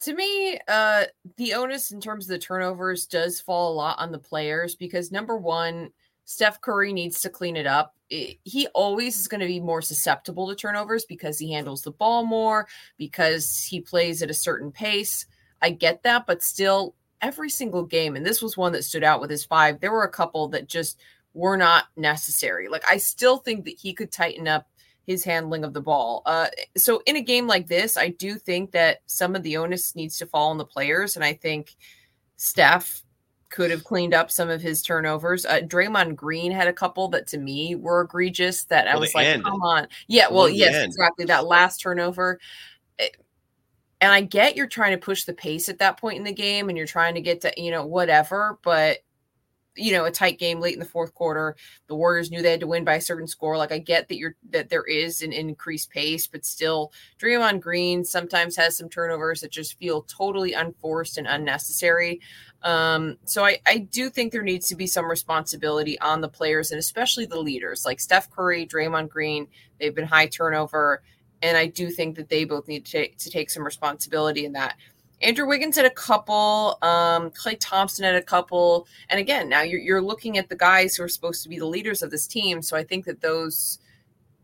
To 0.01 0.15
me, 0.15 0.59
uh, 0.67 1.05
the 1.37 1.53
onus 1.53 1.91
in 1.91 2.01
terms 2.01 2.25
of 2.25 2.31
the 2.31 2.39
turnovers 2.39 3.05
does 3.05 3.43
fall 3.43 3.71
a 3.71 3.77
lot 3.77 3.99
on 3.99 4.11
the 4.11 4.19
players 4.19 4.75
because 4.75 5.13
number 5.13 5.37
one, 5.37 5.91
Steph 6.25 6.63
Curry 6.63 6.95
needs 6.95 7.21
to 7.21 7.29
clean 7.29 7.59
it 7.59 7.67
up. 7.67 7.95
It, 8.09 8.39
he 8.45 8.69
always 8.69 9.19
is 9.19 9.29
going 9.29 9.43
to 9.43 9.47
be 9.47 9.61
more 9.61 9.83
susceptible 9.83 10.49
to 10.49 10.55
turnovers 10.55 11.05
because 11.05 11.39
he 11.39 11.53
handles 11.53 11.83
the 11.83 11.91
ball 11.91 12.25
more, 12.25 12.67
because 12.97 13.63
he 13.63 13.83
plays 13.83 14.23
at 14.23 14.31
a 14.31 14.35
certain 14.35 14.73
pace. 14.73 15.27
I 15.61 15.73
get 15.73 16.03
that, 16.05 16.27
but 16.27 16.43
still, 16.43 16.95
every 17.21 17.51
single 17.51 17.85
game, 17.85 18.17
and 18.17 18.25
this 18.25 18.41
was 18.41 18.57
one 18.57 18.73
that 18.73 18.85
stood 18.85 19.05
out 19.05 19.21
with 19.21 19.31
his 19.31 19.45
five, 19.45 19.81
there 19.81 19.93
were 19.93 20.05
a 20.05 20.11
couple 20.11 20.49
that 20.49 20.69
just 20.69 20.99
were 21.35 21.57
not 21.57 21.87
necessary. 21.97 22.69
Like 22.69 22.85
I 22.89 22.97
still 22.97 23.39
think 23.39 23.65
that 23.65 23.79
he 23.79 23.93
could 23.93 24.11
tighten 24.11 24.49
up 24.49 24.69
his 25.07 25.25
handling 25.25 25.65
of 25.65 25.75
the 25.75 25.81
ball. 25.81 26.23
Uh, 26.25 26.47
so 26.77 27.03
in 27.07 27.17
a 27.17 27.21
game 27.21 27.47
like 27.47 27.67
this, 27.67 27.97
I 27.97 28.09
do 28.09 28.37
think 28.37 28.71
that 28.71 29.01
some 29.07 29.37
of 29.37 29.43
the 29.43 29.59
onus 29.59 29.95
needs 29.95 30.17
to 30.19 30.27
fall 30.27 30.51
on 30.51 30.59
the 30.59 30.65
players, 30.65 31.17
and 31.17 31.25
I 31.25 31.35
think 31.35 31.77
Steph 32.37 33.03
could 33.51 33.71
have 33.71 33.85
cleaned 33.85 34.15
up 34.15 34.31
some 34.31 34.49
of 34.49 34.63
his 34.63 34.83
turnovers. 34.83 35.45
Uh, 35.45 35.61
Draymond 35.61 36.17
Green 36.17 36.51
had 36.51 36.67
a 36.67 36.73
couple 36.73 37.09
that 37.09 37.27
to 37.29 37.39
me 37.39 37.75
were 37.75 38.01
egregious. 38.01 38.65
That 38.65 38.87
well, 38.87 38.97
I 38.97 38.99
was 38.99 39.15
like, 39.15 39.27
end. 39.27 39.45
come 39.45 39.63
on, 39.63 39.89
yeah, 40.09 40.29
well, 40.31 40.49
yes, 40.49 40.85
exactly. 40.85 41.27
That 41.27 41.47
last 41.47 41.79
turnover. 41.79 42.41
Eh, 42.99 43.09
and 44.01 44.13
I 44.13 44.21
get 44.21 44.57
you're 44.57 44.67
trying 44.67 44.93
to 44.93 44.99
push 44.99 45.25
the 45.25 45.33
pace 45.33 45.69
at 45.69 45.79
that 45.79 45.99
point 45.99 46.19
in 46.19 46.25
the 46.25 46.33
game 46.33 46.69
and 46.69 46.77
you're 46.77 46.87
trying 46.87 47.15
to 47.15 47.23
get 47.23 47.41
to, 47.43 47.53
you 47.57 47.71
know, 47.71 47.87
whatever, 47.87 48.59
but 48.63 48.99
you 49.77 49.93
know 49.93 50.05
a 50.05 50.11
tight 50.11 50.39
game 50.39 50.61
late 50.61 50.75
in 50.75 50.81
the 50.81 50.85
fourth 50.85 51.15
quarter. 51.15 51.57
The 51.87 51.95
warriors 51.95 52.31
knew 52.31 52.43
they 52.43 52.51
had 52.51 52.61
to 52.61 52.67
win 52.67 52.85
by 52.85 52.95
a 52.95 53.01
certain 53.01 53.27
score. 53.27 53.57
Like 53.57 53.73
i 53.73 53.79
get 53.79 54.09
that 54.09 54.17
you're 54.17 54.37
that 54.51 54.69
there 54.69 54.85
is 54.85 55.23
an 55.23 55.33
increased 55.33 55.91
pace 55.91 56.27
but 56.27 56.45
still 56.45 56.93
Draymond 57.19 57.61
Green 57.61 58.05
sometimes 58.05 58.57
has 58.57 58.77
some 58.77 58.89
turnovers 58.89 59.41
that 59.41 59.51
just 59.51 59.79
feel 59.79 60.03
totally 60.03 60.53
unforced 60.53 61.19
and 61.19 61.27
unnecessary. 61.27 62.21
Um, 62.63 63.19
so 63.25 63.45
I, 63.45 63.59
I 63.67 63.79
do 63.79 64.09
think 64.09 64.33
there 64.33 64.43
needs 64.43 64.69
to 64.69 64.75
be 64.75 64.87
some 64.87 65.11
responsibility 65.11 65.99
on 66.01 66.21
the 66.21 66.29
players 66.29 66.71
and 66.71 66.79
especially 66.79 67.27
the 67.27 67.41
leaders. 67.41 67.85
Like 67.85 68.01
Steph 68.01 68.31
Curry 68.31 68.67
Draymond 68.67 69.09
Green 69.09 69.47
they've 69.79 69.95
been 69.95 70.07
high 70.07 70.27
turnover 70.27 71.03
and 71.43 71.59
I 71.59 71.67
do 71.67 71.91
think 71.91 72.17
that 72.17 72.31
they 72.31 72.45
both 72.45 72.69
need 72.69 72.87
to 72.87 73.09
to 73.09 73.31
take 73.31 73.51
some 73.51 73.65
responsibility 73.65 74.45
in 74.47 74.53
that 74.53 74.77
Andrew 75.25 75.47
Wiggins 75.47 75.77
had 75.77 75.87
a 75.87 75.91
couple. 75.91 76.79
Um, 76.83 77.31
Klay 77.31 77.57
Thompson 77.59 78.05
had 78.05 78.15
a 78.15 78.23
couple. 78.23 78.87
And 79.09 79.19
again, 79.19 79.49
now 79.49 79.63
you're, 79.63 79.81
you're 79.81 80.03
looking 80.03 80.37
at 80.37 80.51
the 80.51 80.57
guys 80.57 80.95
who 80.95 81.03
are 81.03 81.09
supposed 81.09 81.43
to 81.43 81.49
be 81.49 81.59
the 81.59 81.67
leaders 81.67 82.03
of 82.03 82.11
this 82.11 82.27
team. 82.27 82.61
So 82.61 82.77
I 82.77 82.85
think 82.85 83.07
that 83.07 83.21
those 83.21 83.79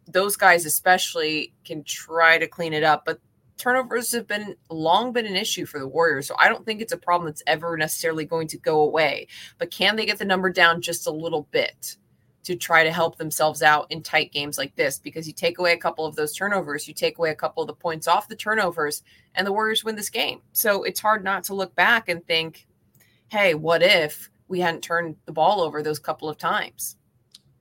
those 0.07 0.37
guys 0.37 0.67
especially 0.67 1.53
can 1.65 1.85
try 1.85 2.39
to 2.39 2.49
clean 2.49 2.73
it 2.73 2.83
up. 2.83 3.05
But 3.05 3.21
turnovers 3.59 4.11
have 4.13 4.27
been 4.27 4.57
long 4.71 5.13
been 5.13 5.27
an 5.27 5.37
issue 5.37 5.67
for 5.67 5.79
the 5.79 5.87
Warriors. 5.87 6.27
So 6.27 6.35
I 6.39 6.49
don't 6.49 6.65
think 6.65 6.81
it's 6.81 6.95
a 6.95 6.99
problem 6.99 7.27
that's 7.27 7.43
ever 7.47 7.77
necessarily 7.77 8.25
going 8.25 8.49
to 8.49 8.59
go 8.59 8.81
away. 8.81 9.29
But 9.59 9.71
can 9.71 9.97
they 9.97 10.07
get 10.07 10.19
the 10.19 10.25
number 10.25 10.51
down 10.51 10.81
just 10.81 11.07
a 11.07 11.13
little 11.13 11.47
bit? 11.51 11.97
To 12.45 12.57
try 12.57 12.85
to 12.85 12.91
help 12.91 13.19
themselves 13.19 13.63
out 13.63 13.87
in 13.91 14.03
tight 14.03 14.33
games 14.33 14.57
like 14.57 14.75
this 14.75 14.99
because 14.99 15.27
you 15.27 15.35
take 15.35 15.59
away 15.59 15.73
a 15.73 15.77
couple 15.77 16.07
of 16.07 16.17
those 16.17 16.35
turnovers, 16.35 16.89
you 16.89 16.95
take 16.95 17.19
away 17.19 17.31
a 17.31 17.35
couple 17.35 17.63
of 17.63 17.67
the 17.67 17.75
points 17.75 18.09
off 18.09 18.29
the 18.29 18.35
turnovers, 18.35 19.03
and 19.35 19.47
the 19.47 19.53
Warriors 19.53 19.85
win 19.85 19.95
this 19.95 20.09
game. 20.09 20.41
So 20.53 20.83
it's 20.83 21.01
hard 21.01 21.23
not 21.23 21.45
to 21.45 21.55
look 21.55 21.75
back 21.75 22.09
and 22.09 22.27
think, 22.27 22.67
hey, 23.29 23.53
what 23.55 23.83
if 23.83 24.31
we 24.49 24.59
hadn't 24.59 24.81
turned 24.81 25.17
the 25.27 25.33
ball 25.33 25.61
over 25.61 25.83
those 25.83 25.99
couple 25.99 26.31
of 26.31 26.39
times? 26.39 26.97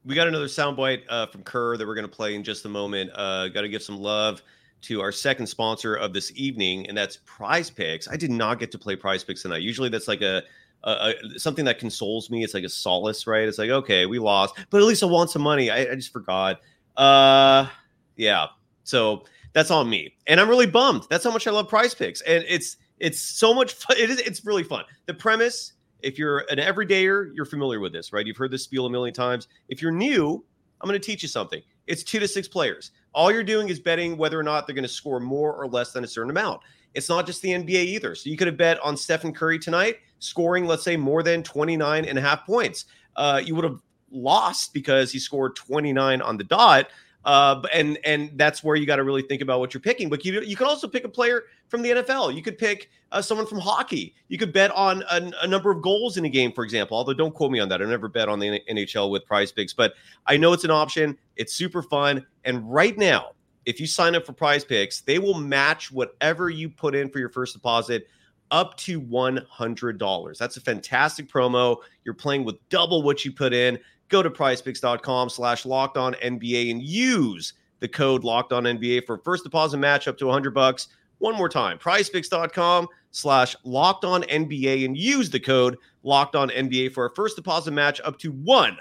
We 0.05 0.15
got 0.15 0.29
another 0.29 0.45
soundbite 0.45 1.03
uh, 1.09 1.27
from 1.27 1.43
Kerr 1.43 1.75
that 1.75 1.85
we're 1.85 1.93
going 1.93 2.07
to 2.07 2.15
play 2.15 2.33
in 2.33 2.43
just 2.43 2.63
a 2.65 2.69
moment. 2.69 3.11
Uh, 3.13 3.49
got 3.49 3.61
to 3.61 3.69
give 3.69 3.83
some 3.83 3.97
love 3.97 4.41
to 4.83 5.01
our 5.01 5.11
second 5.11 5.47
sponsor 5.47 5.95
of 5.95 6.13
this 6.13 6.31
evening, 6.35 6.87
and 6.87 6.97
that's 6.97 7.19
PrizePicks. 7.27 8.07
I 8.09 8.15
did 8.15 8.31
not 8.31 8.59
get 8.59 8.71
to 8.71 8.79
play 8.79 8.95
PrizePicks 8.95 9.41
tonight. 9.41 9.61
Usually, 9.61 9.89
that's 9.89 10.07
like 10.07 10.21
a 10.21 10.43
uh, 10.83 11.13
something 11.37 11.65
that 11.65 11.79
consoles 11.79 12.29
me. 12.29 12.43
It's 12.43 12.53
like 12.53 12.63
a 12.63 12.69
solace, 12.69 13.27
right? 13.27 13.47
It's 13.47 13.57
like, 13.57 13.69
okay, 13.69 14.05
we 14.05 14.19
lost, 14.19 14.55
but 14.69 14.81
at 14.81 14.87
least 14.87 15.03
I 15.03 15.07
want 15.07 15.29
some 15.29 15.41
money. 15.41 15.69
I, 15.69 15.91
I 15.91 15.95
just 15.95 16.13
forgot. 16.13 16.61
Uh, 16.95 17.67
yeah. 18.15 18.47
So 18.83 19.23
that's 19.53 19.71
on 19.71 19.89
me, 19.89 20.15
and 20.27 20.39
I'm 20.39 20.49
really 20.49 20.67
bummed. 20.67 21.03
That's 21.09 21.23
how 21.23 21.31
much 21.31 21.47
I 21.47 21.51
love 21.51 21.69
PrizePicks, 21.69 22.21
and 22.25 22.43
it's 22.47 22.77
it's 22.99 23.19
so 23.19 23.53
much 23.53 23.73
fun. 23.73 23.97
It 23.97 24.09
is. 24.09 24.19
It's 24.19 24.45
really 24.45 24.63
fun. 24.63 24.83
The 25.05 25.13
premise. 25.13 25.73
If 26.01 26.17
you're 26.17 26.45
an 26.49 26.59
everydayer, 26.59 27.29
you're 27.35 27.45
familiar 27.45 27.81
with 27.81 27.91
this, 27.91 28.13
right? 28.13 28.25
You've 28.25 28.37
heard 28.37 28.51
this 28.51 28.63
spiel 28.63 28.85
a 28.85 28.89
million 28.89 29.13
times. 29.13 29.49
If 29.67 29.81
you're 29.81 29.91
new, 29.91 30.45
I'm 30.79 30.87
going 30.87 30.97
to 30.97 31.05
teach 31.05 31.21
you 31.23 31.27
something. 31.27 31.61
It's 31.87 32.03
two 32.03 32.19
to 32.19 32.27
six 32.27 32.47
players. 32.47 32.91
All 33.13 33.31
you're 33.31 33.43
doing 33.43 33.67
is 33.67 33.81
betting 33.81 34.15
whether 34.17 34.39
or 34.39 34.43
not 34.43 34.65
they're 34.65 34.75
going 34.75 34.83
to 34.83 34.87
score 34.87 35.19
more 35.19 35.53
or 35.53 35.67
less 35.67 35.91
than 35.91 36.05
a 36.05 36.07
certain 36.07 36.29
amount. 36.29 36.61
It's 36.93 37.09
not 37.09 37.25
just 37.25 37.41
the 37.41 37.49
NBA 37.49 37.85
either. 37.85 38.15
So 38.15 38.29
you 38.29 38.37
could 38.37 38.47
have 38.47 38.57
bet 38.57 38.79
on 38.81 38.97
Stephen 38.97 39.33
Curry 39.33 39.59
tonight 39.59 39.97
scoring, 40.19 40.65
let's 40.65 40.83
say, 40.83 40.97
more 40.97 41.23
than 41.23 41.43
29 41.43 42.05
and 42.05 42.17
a 42.17 42.21
half 42.21 42.45
points. 42.45 42.85
Uh, 43.15 43.41
you 43.43 43.55
would 43.55 43.63
have 43.63 43.79
lost 44.11 44.73
because 44.73 45.11
he 45.11 45.19
scored 45.19 45.55
29 45.55 46.21
on 46.21 46.37
the 46.37 46.43
dot. 46.43 46.87
Uh, 47.25 47.61
and 47.73 47.99
and 48.05 48.31
that's 48.35 48.63
where 48.63 48.77
you 48.77 48.85
got 48.85 48.95
to 48.95 49.03
really 49.03 49.21
think 49.21 49.41
about 49.41 49.59
what 49.59 49.73
you're 49.73 49.81
picking. 49.81 50.09
But 50.09 50.23
you 50.23 50.39
you 50.41 50.55
could 50.55 50.67
also 50.67 50.87
pick 50.87 51.03
a 51.03 51.09
player 51.09 51.43
from 51.67 51.81
the 51.81 51.89
NFL. 51.89 52.33
You 52.33 52.41
could 52.41 52.57
pick 52.57 52.89
uh, 53.11 53.21
someone 53.21 53.45
from 53.45 53.59
hockey. 53.59 54.15
You 54.29 54.37
could 54.37 54.53
bet 54.53 54.71
on 54.71 55.03
a, 55.11 55.29
a, 55.41 55.47
number 55.47 55.69
of 55.69 55.81
goals 55.81 56.15
in 56.15 56.23
a 56.23 56.29
game, 56.29 56.53
for 56.53 56.63
example. 56.63 56.95
Although 56.95 57.13
don't 57.13 57.33
quote 57.33 57.51
me 57.51 57.59
on 57.59 57.67
that. 57.69 57.81
I 57.81 57.85
never 57.85 58.07
bet 58.07 58.29
on 58.29 58.39
the 58.39 58.61
NHL 58.69 59.09
with 59.09 59.27
PrizePicks, 59.27 59.75
but 59.75 59.93
I 60.27 60.37
know 60.37 60.53
it's 60.53 60.63
an 60.63 60.71
option. 60.71 61.17
It's 61.35 61.53
super 61.53 61.81
fun. 61.81 62.25
And 62.45 62.71
right 62.71 62.97
now, 62.97 63.31
if 63.65 63.79
you 63.79 63.87
sign 63.87 64.15
up 64.15 64.25
for 64.25 64.33
PrizePicks, 64.33 65.03
they 65.03 65.19
will 65.19 65.39
match 65.39 65.91
whatever 65.91 66.49
you 66.49 66.69
put 66.69 66.95
in 66.95 67.09
for 67.09 67.19
your 67.19 67.29
first 67.29 67.53
deposit 67.53 68.07
up 68.51 68.75
to 68.77 69.01
$100. 69.01 70.37
That's 70.37 70.57
a 70.57 70.61
fantastic 70.61 71.27
promo. 71.29 71.77
You're 72.03 72.13
playing 72.13 72.43
with 72.45 72.57
double 72.69 73.03
what 73.03 73.23
you 73.23 73.31
put 73.31 73.53
in. 73.53 73.77
Go 74.09 74.23
to 74.23 74.29
prizepicks.com 74.29 75.29
slash 75.29 75.65
locked 75.65 75.97
on 75.97 76.15
NBA 76.15 76.71
and 76.71 76.81
use 76.81 77.53
the 77.79 77.87
code 77.87 78.23
locked 78.23 78.51
on 78.51 78.63
NBA 78.63 79.05
for 79.05 79.17
first 79.19 79.43
deposit 79.43 79.77
match 79.77 80.07
up 80.07 80.17
to 80.17 80.25
100 80.25 80.51
bucks. 80.51 80.87
One 81.19 81.35
more 81.35 81.49
time, 81.49 81.77
prizepicks.com 81.77 82.87
slash 83.11 83.55
locked 83.63 84.05
on 84.05 84.23
NBA 84.23 84.85
and 84.85 84.97
use 84.97 85.29
the 85.29 85.39
code 85.39 85.77
locked 86.03 86.35
on 86.35 86.49
NBA 86.49 86.93
for 86.93 87.05
a 87.05 87.13
first 87.13 87.35
deposit 87.35 87.71
match 87.71 88.01
up 88.03 88.17
to 88.19 88.33
$100. 88.33 88.79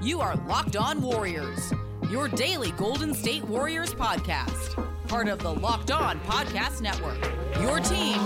You 0.00 0.20
are 0.20 0.36
Locked 0.46 0.76
On 0.76 1.02
Warriors, 1.02 1.72
your 2.12 2.28
daily 2.28 2.72
Golden 2.72 3.14
State 3.14 3.42
Warriors 3.44 3.94
podcast, 3.94 4.76
part 5.08 5.28
of 5.28 5.38
the 5.38 5.50
Locked 5.50 5.90
On 5.90 6.20
Podcast 6.20 6.82
Network. 6.82 7.16
Your 7.62 7.80
team 7.80 8.20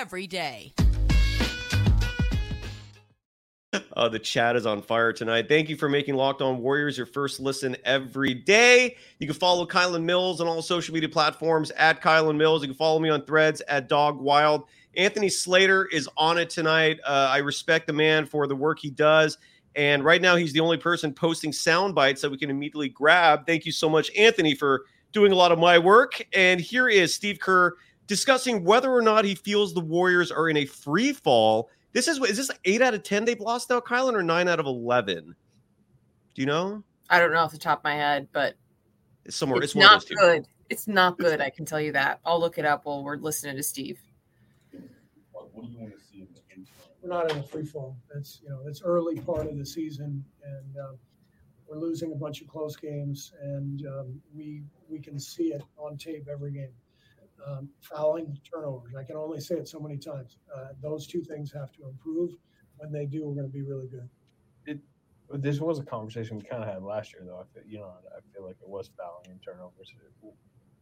every 0.00 0.26
day. 0.26 0.72
Uh, 3.94 4.08
the 4.08 4.18
chat 4.18 4.56
is 4.56 4.64
on 4.64 4.80
fire 4.80 5.12
tonight. 5.12 5.48
Thank 5.48 5.68
you 5.68 5.76
for 5.76 5.86
making 5.86 6.14
Locked 6.14 6.40
On 6.40 6.62
Warriors 6.62 6.96
your 6.96 7.06
first 7.06 7.40
listen 7.40 7.76
every 7.84 8.32
day. 8.32 8.96
You 9.18 9.26
can 9.26 9.36
follow 9.36 9.66
Kylen 9.66 10.04
Mills 10.04 10.40
on 10.40 10.46
all 10.46 10.62
social 10.62 10.94
media 10.94 11.10
platforms 11.10 11.72
at 11.72 12.00
Kylen 12.00 12.36
Mills. 12.36 12.62
You 12.62 12.68
can 12.68 12.76
follow 12.76 13.00
me 13.00 13.10
on 13.10 13.26
threads 13.26 13.60
at 13.68 13.86
Dog 13.86 14.18
Wild. 14.18 14.64
Anthony 14.96 15.28
Slater 15.28 15.86
is 15.86 16.08
on 16.16 16.38
it 16.38 16.48
tonight. 16.48 17.00
Uh, 17.04 17.28
I 17.30 17.38
respect 17.38 17.86
the 17.86 17.92
man 17.92 18.24
for 18.24 18.46
the 18.46 18.56
work 18.56 18.78
he 18.78 18.88
does. 18.90 19.36
And 19.76 20.04
right 20.04 20.22
now, 20.22 20.36
he's 20.36 20.52
the 20.52 20.60
only 20.60 20.76
person 20.76 21.12
posting 21.12 21.52
sound 21.52 21.94
bites 21.94 22.20
that 22.22 22.30
we 22.30 22.38
can 22.38 22.50
immediately 22.50 22.88
grab. 22.88 23.46
Thank 23.46 23.66
you 23.66 23.72
so 23.72 23.88
much, 23.88 24.10
Anthony, 24.16 24.54
for 24.54 24.84
doing 25.12 25.32
a 25.32 25.34
lot 25.34 25.52
of 25.52 25.58
my 25.58 25.78
work. 25.78 26.24
And 26.32 26.60
here 26.60 26.88
is 26.88 27.14
Steve 27.14 27.40
Kerr 27.40 27.74
discussing 28.06 28.64
whether 28.64 28.92
or 28.92 29.02
not 29.02 29.24
he 29.24 29.34
feels 29.34 29.74
the 29.74 29.80
Warriors 29.80 30.30
are 30.30 30.48
in 30.48 30.58
a 30.58 30.66
free 30.66 31.12
fall 31.12 31.70
this 31.94 32.08
is 32.08 32.18
is 32.18 32.36
this 32.36 32.50
eight 32.64 32.82
out 32.82 32.92
of 32.92 33.04
ten 33.04 33.24
they've 33.24 33.40
lost 33.40 33.70
now, 33.70 33.80
Kylen, 33.80 34.14
or 34.14 34.22
nine 34.22 34.48
out 34.48 34.60
of 34.60 34.66
eleven? 34.66 35.34
Do 36.34 36.42
you 36.42 36.46
know? 36.46 36.82
I 37.08 37.20
don't 37.20 37.32
know 37.32 37.38
off 37.38 37.52
the 37.52 37.58
top 37.58 37.78
of 37.78 37.84
my 37.84 37.94
head, 37.94 38.28
but 38.32 38.56
it's 39.24 39.36
somewhere. 39.36 39.62
It's, 39.62 39.74
it's 39.74 39.76
not 39.76 40.04
good. 40.08 40.46
It's 40.68 40.88
not 40.88 41.18
good. 41.18 41.40
I 41.40 41.50
can 41.50 41.64
tell 41.64 41.80
you 41.80 41.92
that. 41.92 42.18
I'll 42.26 42.40
look 42.40 42.58
it 42.58 42.64
up 42.64 42.84
while 42.84 43.04
we're 43.04 43.16
listening 43.16 43.56
to 43.56 43.62
Steve. 43.62 44.00
What, 45.30 45.54
do 45.54 45.68
you 45.68 45.78
want 45.78 45.92
to 45.92 46.00
see? 46.00 46.03
We're 47.04 47.10
not 47.10 47.30
in 47.30 47.36
a 47.36 47.42
free 47.42 47.66
fall. 47.66 47.98
It's 48.16 48.40
you 48.42 48.48
know 48.48 48.62
it's 48.66 48.80
early 48.82 49.20
part 49.20 49.46
of 49.46 49.58
the 49.58 49.66
season, 49.66 50.24
and 50.42 50.76
um, 50.78 50.98
we're 51.68 51.76
losing 51.78 52.12
a 52.12 52.16
bunch 52.16 52.40
of 52.40 52.48
close 52.48 52.76
games, 52.76 53.34
and 53.42 53.86
um, 53.86 54.22
we 54.34 54.62
we 54.88 55.00
can 55.00 55.18
see 55.20 55.52
it 55.52 55.62
on 55.76 55.98
tape 55.98 56.28
every 56.32 56.52
game 56.52 56.72
um, 57.46 57.68
fouling, 57.80 58.38
turnovers. 58.50 58.94
I 58.94 59.04
can 59.04 59.16
only 59.16 59.40
say 59.40 59.56
it 59.56 59.68
so 59.68 59.78
many 59.78 59.98
times. 59.98 60.38
Uh, 60.54 60.68
those 60.82 61.06
two 61.06 61.22
things 61.22 61.52
have 61.52 61.72
to 61.72 61.88
improve. 61.88 62.32
When 62.78 62.90
they 62.90 63.06
do, 63.06 63.26
we're 63.26 63.34
going 63.34 63.46
to 63.46 63.52
be 63.52 63.62
really 63.62 63.86
good. 63.86 64.08
It, 64.66 64.78
this 65.40 65.60
was 65.60 65.78
a 65.78 65.84
conversation 65.84 66.38
we 66.38 66.44
kind 66.44 66.62
of 66.62 66.68
had 66.68 66.82
last 66.82 67.12
year, 67.12 67.22
though. 67.24 67.38
I 67.40 67.44
feel, 67.52 67.68
you 67.68 67.78
know, 67.78 67.92
I 68.16 68.20
feel 68.34 68.46
like 68.46 68.56
it 68.60 68.68
was 68.68 68.90
fouling 68.96 69.30
and 69.30 69.40
turnovers. 69.42 69.92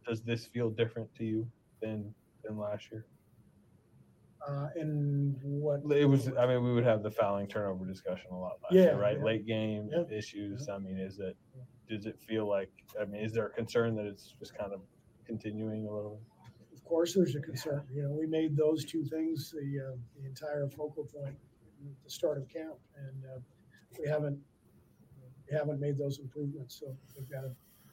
Does 0.07 0.21
this 0.21 0.45
feel 0.45 0.69
different 0.69 1.13
to 1.15 1.25
you 1.25 1.47
than 1.81 2.13
than 2.43 2.57
last 2.57 2.91
year? 2.91 3.05
Uh, 4.47 4.67
and 4.75 5.35
what 5.41 5.81
it 5.95 6.05
was, 6.05 6.29
I 6.37 6.45
mean, 6.45 6.63
we 6.63 6.73
would 6.73 6.83
have 6.83 7.01
the 7.01 7.11
fouling 7.11 7.47
turnover 7.47 7.85
discussion 7.85 8.31
a 8.31 8.37
lot 8.37 8.57
last 8.61 8.73
yeah, 8.73 8.81
year, 8.81 8.99
right? 8.99 9.17
Yeah. 9.17 9.23
Late 9.23 9.47
game 9.47 9.89
yeah. 9.91 10.03
issues. 10.15 10.67
I 10.67 10.77
mean, 10.79 10.97
is 10.97 11.19
it? 11.19 11.37
Does 11.89 12.05
it 12.05 12.19
feel 12.19 12.47
like? 12.47 12.69
I 12.99 13.05
mean, 13.05 13.23
is 13.23 13.33
there 13.33 13.47
a 13.47 13.49
concern 13.49 13.95
that 13.95 14.05
it's 14.05 14.33
just 14.39 14.57
kind 14.57 14.73
of 14.73 14.81
continuing 15.25 15.87
a 15.87 15.93
little 15.93 16.19
of 16.83 16.89
course, 16.89 17.13
there's 17.13 17.35
a 17.35 17.39
concern. 17.39 17.83
You 17.93 18.03
know, 18.03 18.11
we 18.11 18.27
made 18.27 18.57
those 18.57 18.83
two 18.83 19.05
things 19.05 19.51
the, 19.51 19.91
uh, 19.91 19.95
the 20.19 20.27
entire 20.27 20.67
focal 20.67 21.05
point 21.05 21.35
at 21.85 22.03
the 22.03 22.09
start 22.09 22.37
of 22.37 22.49
camp, 22.49 22.75
and 22.97 23.23
uh, 23.25 23.39
we 23.97 24.07
haven't 24.07 24.37
we 25.49 25.57
haven't 25.57 25.79
made 25.79 25.97
those 25.97 26.19
improvements. 26.19 26.79
So 26.79 26.95
we've 27.17 27.29
got 27.29 27.41
to 27.41 27.51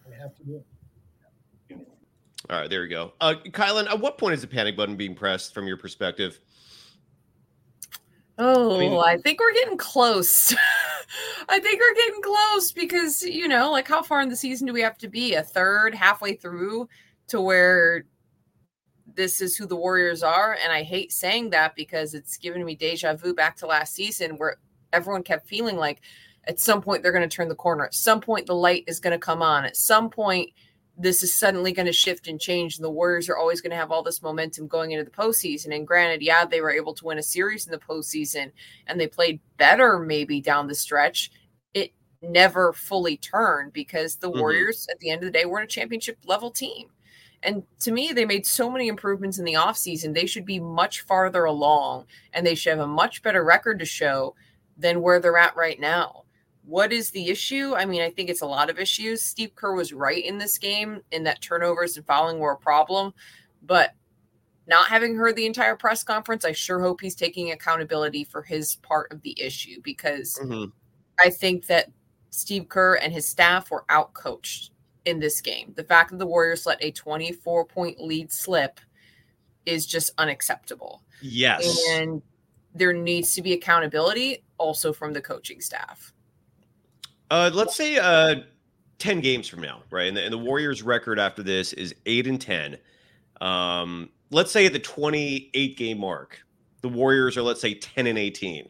we 0.09 0.17
have 0.17 0.35
to 0.37 0.45
do 0.45 0.57
it. 1.69 1.79
All 2.49 2.59
right, 2.59 2.71
there 2.71 2.81
we 2.81 2.89
go. 2.89 3.13
Uh, 3.21 3.35
Kylen, 3.47 3.87
at 3.89 4.01
what 4.01 4.17
point 4.17 4.35
is 4.35 4.41
the 4.41 4.47
panic 4.47 4.77
button 4.77 4.97
being 4.97 5.15
pressed 5.15 5.53
from 5.53 5.67
your 5.67 5.77
perspective? 5.77 6.41
Oh, 8.39 8.77
I, 8.77 8.79
mean, 8.79 8.93
I 8.95 9.19
think 9.19 9.39
we're 9.39 9.53
getting 9.53 9.77
close. 9.77 10.55
I 11.49 11.59
think 11.59 11.81
we're 11.81 11.95
getting 11.95 12.23
close 12.23 12.73
because, 12.73 13.23
you 13.23 13.49
know, 13.49 13.71
like 13.71 13.87
how 13.87 14.03
far 14.03 14.23
in 14.23 14.31
the 14.31 14.37
season 14.37 14.67
do 14.67 14.73
we 14.73 14.81
have 14.81 14.97
to 14.99 15.09
be? 15.09 15.35
A 15.35 15.43
third, 15.43 15.95
halfway 15.95 16.35
through 16.35 16.89
to 17.29 17.41
where 17.41 18.07
this 19.15 19.43
is 19.43 19.57
who 19.57 19.67
the 19.67 19.77
Warriors 19.77 20.23
are. 20.23 20.57
And 20.63 20.73
I 20.73 20.83
hate 20.83 21.13
saying 21.13 21.51
that 21.51 21.75
because 21.75 22.15
it's 22.15 22.39
given 22.39 22.65
me 22.65 22.75
deja 22.75 23.15
vu 23.15 23.35
back 23.35 23.57
to 23.57 23.67
last 23.67 23.95
season 23.95 24.39
where 24.39 24.57
everyone 24.93 25.23
kept 25.23 25.47
feeling 25.47 25.77
like 25.77 26.01
at 26.45 26.59
some 26.59 26.81
point 26.81 27.03
they're 27.03 27.13
going 27.13 27.29
to 27.29 27.37
turn 27.37 27.49
the 27.49 27.55
corner. 27.55 27.85
At 27.85 27.95
some 27.95 28.21
point, 28.21 28.47
the 28.47 28.55
light 28.55 28.85
is 28.87 29.01
going 29.01 29.13
to 29.13 29.19
come 29.19 29.43
on. 29.43 29.65
At 29.65 29.77
some 29.77 30.09
point, 30.09 30.51
this 31.01 31.23
is 31.23 31.35
suddenly 31.35 31.73
going 31.73 31.87
to 31.87 31.93
shift 31.93 32.29
and 32.29 32.39
change. 32.39 32.77
And 32.77 32.85
the 32.85 32.91
Warriors 32.91 33.29
are 33.29 33.37
always 33.37 33.61
going 33.61 33.71
to 33.71 33.77
have 33.77 33.91
all 33.91 34.03
this 34.03 34.23
momentum 34.23 34.67
going 34.67 34.91
into 34.91 35.05
the 35.05 35.11
postseason. 35.11 35.75
And 35.75 35.87
granted, 35.87 36.23
yeah, 36.23 36.45
they 36.45 36.61
were 36.61 36.71
able 36.71 36.95
to 36.95 37.05
win 37.07 37.19
a 37.19 37.23
series 37.23 37.67
in 37.67 37.73
the 37.73 37.79
postseason 37.79 38.53
and 38.87 39.01
they 39.01 39.07
played 39.07 39.41
better 39.57 39.99
maybe 39.99 40.41
down 40.41 40.67
the 40.67 40.75
stretch. 40.75 41.31
It 41.73 41.93
never 42.21 42.73
fully 42.75 43.17
turned 43.17 43.73
because 43.73 44.17
the 44.17 44.29
mm-hmm. 44.31 44.41
Warriors, 44.41 44.87
at 44.91 44.99
the 44.99 45.11
end 45.11 45.23
of 45.23 45.33
the 45.33 45.39
day, 45.39 45.47
were 45.47 45.61
a 45.61 45.67
championship 45.67 46.19
level 46.27 46.51
team. 46.51 46.89
And 47.43 47.63
to 47.81 47.93
me, 47.93 48.13
they 48.13 48.27
made 48.27 48.45
so 48.45 48.71
many 48.71 48.89
improvements 48.89 49.39
in 49.39 49.47
the 49.47 49.55
offseason. 49.55 50.13
They 50.13 50.27
should 50.27 50.45
be 50.45 50.61
much 50.61 51.01
farther 51.03 51.45
along 51.45 52.05
and 52.35 52.47
they 52.47 52.55
should 52.55 52.77
have 52.77 52.81
a 52.81 52.87
much 52.87 53.23
better 53.23 53.43
record 53.43 53.79
to 53.79 53.87
show 53.87 54.35
than 54.77 55.01
where 55.01 55.19
they're 55.19 55.39
at 55.39 55.57
right 55.57 55.81
now. 55.81 56.25
What 56.71 56.93
is 56.93 57.11
the 57.11 57.29
issue? 57.29 57.75
I 57.75 57.85
mean, 57.85 58.01
I 58.01 58.11
think 58.11 58.31
it's 58.31 58.43
a 58.43 58.47
lot 58.47 58.71
of 58.71 58.79
issues. 58.79 59.23
Steve 59.23 59.57
Kerr 59.57 59.75
was 59.75 59.93
right 59.93 60.25
in 60.25 60.39
this 60.39 60.57
game 60.57 61.01
in 61.11 61.25
that 61.25 61.41
turnovers 61.41 61.97
and 61.97 62.07
fouling 62.07 62.39
were 62.39 62.53
a 62.53 62.57
problem. 62.57 63.13
But 63.61 63.95
not 64.69 64.87
having 64.87 65.17
heard 65.17 65.35
the 65.35 65.47
entire 65.47 65.75
press 65.75 66.05
conference, 66.05 66.45
I 66.45 66.53
sure 66.53 66.81
hope 66.81 67.01
he's 67.01 67.17
taking 67.17 67.51
accountability 67.51 68.23
for 68.23 68.41
his 68.41 68.77
part 68.77 69.11
of 69.11 69.21
the 69.23 69.35
issue 69.43 69.81
because 69.83 70.39
mm-hmm. 70.41 70.71
I 71.19 71.31
think 71.31 71.67
that 71.67 71.91
Steve 72.31 72.69
Kerr 72.69 72.95
and 72.95 73.13
his 73.13 73.27
staff 73.27 73.73
were 73.73 73.85
outcoached 73.91 74.71
in 75.07 75.19
this 75.19 75.41
game. 75.41 75.73
The 75.75 75.83
fact 75.83 76.13
that 76.13 76.19
the 76.19 76.27
Warriors 76.27 76.67
let 76.67 76.79
a 76.85 76.93
24 76.93 77.65
point 77.65 77.99
lead 77.99 78.31
slip 78.31 78.79
is 79.67 79.87
just 79.87 80.13
unacceptable. 80.19 81.03
Yes. 81.21 81.77
And 81.91 82.23
there 82.77 82.93
needs 82.93 83.35
to 83.35 83.43
be 83.43 83.55
accountability 83.55 84.45
also 84.57 84.93
from 84.93 85.15
the 85.15 85.21
coaching 85.21 85.61
staff. 85.61 86.13
Uh, 87.31 87.51
let's 87.53 87.77
say 87.77 87.97
uh, 87.97 88.37
10 88.99 89.21
games 89.21 89.49
from 89.49 89.61
now, 89.61 89.83
right? 89.91 90.09
And 90.09 90.17
the, 90.17 90.25
and 90.25 90.33
the, 90.33 90.39
Warriors' 90.39 90.83
record 90.83 91.19
after 91.19 91.43
this 91.43 91.73
is 91.73 91.95
8 92.07 92.27
and 92.27 92.41
10. 92.41 92.79
Um, 93.41 94.11
let's 94.31 94.51
say 94.51 94.67
at 94.67 94.73
the 94.73 94.79
28 94.79 95.77
game 95.77 95.99
mark, 95.99 96.41
the 96.83 96.89
Warriors 96.89 97.37
are, 97.37 97.43
let's 97.43 97.61
say, 97.61 97.75
10 97.75 98.07
and 98.07 98.19
18. 98.19 98.69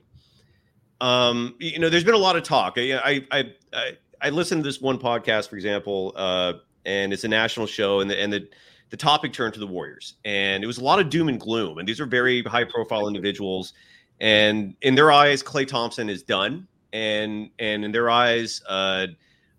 Um, 1.00 1.54
you 1.58 1.78
know, 1.78 1.88
there's 1.88 2.04
been 2.04 2.14
a 2.14 2.18
lot 2.18 2.36
of 2.36 2.42
talk. 2.42 2.74
I, 2.76 3.24
I, 3.32 3.52
I, 3.72 3.96
I 4.20 4.30
listened 4.30 4.62
to 4.62 4.68
this 4.68 4.80
one 4.80 4.98
podcast, 4.98 5.48
for 5.48 5.56
example, 5.56 6.12
uh, 6.16 6.54
and 6.84 7.12
it's 7.12 7.24
a 7.24 7.28
national 7.28 7.66
show, 7.66 8.00
and 8.00 8.10
the 8.10 8.20
and 8.20 8.32
the 8.32 8.48
the 8.90 8.96
topic 8.96 9.32
turned 9.32 9.54
to 9.54 9.60
the 9.60 9.66
Warriors, 9.66 10.14
and 10.24 10.64
it 10.64 10.66
was 10.66 10.78
a 10.78 10.84
lot 10.84 10.98
of 10.98 11.10
doom 11.10 11.28
and 11.28 11.40
gloom. 11.40 11.78
And 11.78 11.88
these 11.88 12.00
are 12.00 12.06
very 12.06 12.42
high 12.42 12.64
profile 12.64 13.06
individuals, 13.06 13.72
and 14.20 14.74
in 14.82 14.94
their 14.94 15.12
eyes, 15.12 15.42
Klay 15.42 15.66
Thompson 15.66 16.10
is 16.10 16.22
done, 16.22 16.66
and 16.92 17.50
and 17.58 17.84
in 17.84 17.92
their 17.92 18.10
eyes, 18.10 18.62
uh, 18.68 19.06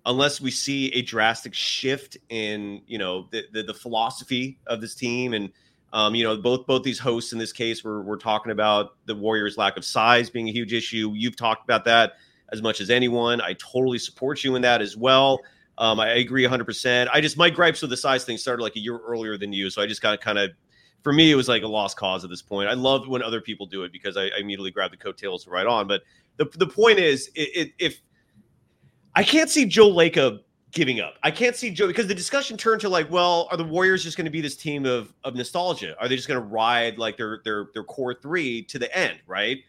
unless 0.06 0.42
we 0.42 0.52
see 0.52 0.92
a 0.94 1.02
drastic 1.02 1.54
shift 1.54 2.18
in 2.30 2.82
you 2.88 2.98
know 2.98 3.28
the, 3.32 3.44
the, 3.52 3.64
the 3.64 3.74
philosophy 3.74 4.60
of 4.68 4.82
this 4.82 4.96
team 4.96 5.34
and 5.34 5.52
um, 5.94 6.16
you 6.16 6.24
know 6.24 6.38
both 6.38 6.66
both 6.66 6.84
these 6.84 7.00
hosts 7.00 7.34
in 7.34 7.40
this 7.40 7.54
case 7.54 7.84
were 7.84 8.02
we're 8.02 8.18
talking 8.18 8.52
about 8.52 8.96
the 9.06 9.16
warriors 9.16 9.58
lack 9.58 9.78
of 9.78 9.86
size 9.86 10.30
being 10.30 10.48
a 10.48 10.52
huge 10.52 10.74
issue. 10.74 11.14
You've 11.16 11.36
talked 11.36 11.64
about 11.64 11.86
that 11.86 12.14
as 12.52 12.62
much 12.62 12.82
as 12.82 12.90
anyone. 12.90 13.42
I 13.42 13.54
totally 13.54 14.00
support 14.00 14.44
you 14.44 14.56
in 14.56 14.62
that 14.64 14.82
as 14.82 14.98
well. 14.98 15.40
Um, 15.78 16.00
I, 16.00 16.10
agree 16.10 16.44
100% 16.44 17.10
i 17.12 17.22
just 17.22 17.38
my 17.38 17.50
gripes 17.50 17.82
with 17.82 17.90
the 17.90 17.98
size 17.98 18.24
thing 18.24 18.38
started 18.38 18.62
like 18.62 18.76
a 18.76 18.80
year 18.80 19.00
earlier 19.00 19.38
than 19.38 19.52
you 19.52 19.70
so 19.70 19.82
i 19.82 19.88
just 19.88 20.02
got 20.02 20.20
kind 20.22 20.38
of 20.38 20.52
for 21.02 21.14
me 21.14 21.32
it 21.32 21.36
was 21.36 21.48
like 21.48 21.64
a 21.64 21.68
lost 21.68 21.98
cause 21.98 22.24
at 22.24 22.30
this 22.30 22.42
point 22.42 22.70
i 22.70 22.74
love 22.74 23.08
when 23.08 23.22
other 23.22 23.42
people 23.42 23.66
do 23.66 23.84
it 23.84 23.92
because 23.92 24.18
i, 24.18 24.24
I 24.24 24.40
immediately 24.40 24.72
grab 24.72 24.92
the 24.92 24.98
coattails 24.98 25.48
right 25.48 25.66
on 25.66 25.88
but 25.88 26.04
the, 26.38 26.46
the 26.58 26.68
point 26.68 27.00
is 27.00 27.30
it, 27.36 27.50
it, 27.56 27.74
if 27.78 28.02
I 29.16 29.24
can't 29.24 29.50
see 29.50 29.66
Joe 29.66 29.90
Lacob 29.90 30.40
giving 30.72 31.02
up. 31.02 31.16
I 31.24 31.32
can't 31.32 31.56
see 31.56 31.70
Joe 31.70 31.88
because 31.88 32.08
the 32.08 32.16
discussion 32.16 32.58
turned 32.58 32.82
to 32.82 32.90
like, 32.90 33.12
well, 33.12 33.48
are 33.52 33.58
the 33.58 33.64
Warriors 33.64 34.04
just 34.04 34.16
going 34.16 34.26
to 34.26 34.32
be 34.32 34.42
this 34.42 34.56
team 34.56 34.86
of 34.86 35.14
of 35.24 35.36
nostalgia? 35.36 35.96
Are 36.00 36.08
they 36.08 36.16
just 36.16 36.28
going 36.28 36.40
to 36.40 36.48
ride 36.48 36.98
like 36.98 37.18
their 37.18 37.42
their 37.44 37.68
their 37.74 37.84
core 37.84 38.14
three 38.14 38.64
to 38.64 38.80
the 38.80 38.96
end? 38.98 39.20
Right? 39.28 39.60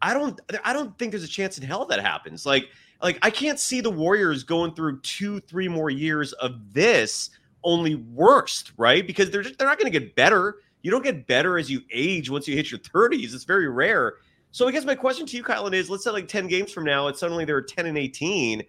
I 0.00 0.14
don't 0.14 0.40
I 0.64 0.72
don't 0.72 0.96
think 0.98 1.12
there's 1.12 1.24
a 1.24 1.28
chance 1.28 1.58
in 1.58 1.64
hell 1.64 1.84
that 1.86 2.00
happens. 2.00 2.46
Like 2.46 2.68
like 3.02 3.18
I 3.22 3.30
can't 3.30 3.60
see 3.60 3.80
the 3.80 3.90
Warriors 3.90 4.42
going 4.42 4.74
through 4.74 5.00
two 5.00 5.40
three 5.40 5.68
more 5.68 5.90
years 5.90 6.32
of 6.34 6.72
this 6.72 7.30
only 7.64 7.96
worst, 7.96 8.72
right? 8.78 9.06
Because 9.06 9.30
they're 9.30 9.42
just, 9.42 9.58
they're 9.58 9.68
not 9.68 9.78
going 9.78 9.92
to 9.92 9.98
get 9.98 10.14
better. 10.14 10.56
You 10.82 10.90
don't 10.90 11.04
get 11.04 11.26
better 11.26 11.58
as 11.58 11.70
you 11.70 11.82
age 11.90 12.30
once 12.30 12.46
you 12.46 12.54
hit 12.54 12.70
your 12.70 12.80
30s. 12.80 13.34
It's 13.34 13.44
very 13.44 13.68
rare. 13.68 14.14
So 14.50 14.66
I 14.66 14.72
guess 14.72 14.84
my 14.84 14.94
question 14.94 15.26
to 15.26 15.36
you, 15.36 15.42
Kylen, 15.42 15.74
is 15.74 15.90
let's 15.90 16.04
say 16.04 16.10
like 16.10 16.28
10 16.28 16.46
games 16.46 16.72
from 16.72 16.84
now, 16.84 17.08
it's 17.08 17.20
suddenly 17.20 17.44
they're 17.44 17.60
10 17.62 17.86
and 17.86 17.98
18 17.98 18.64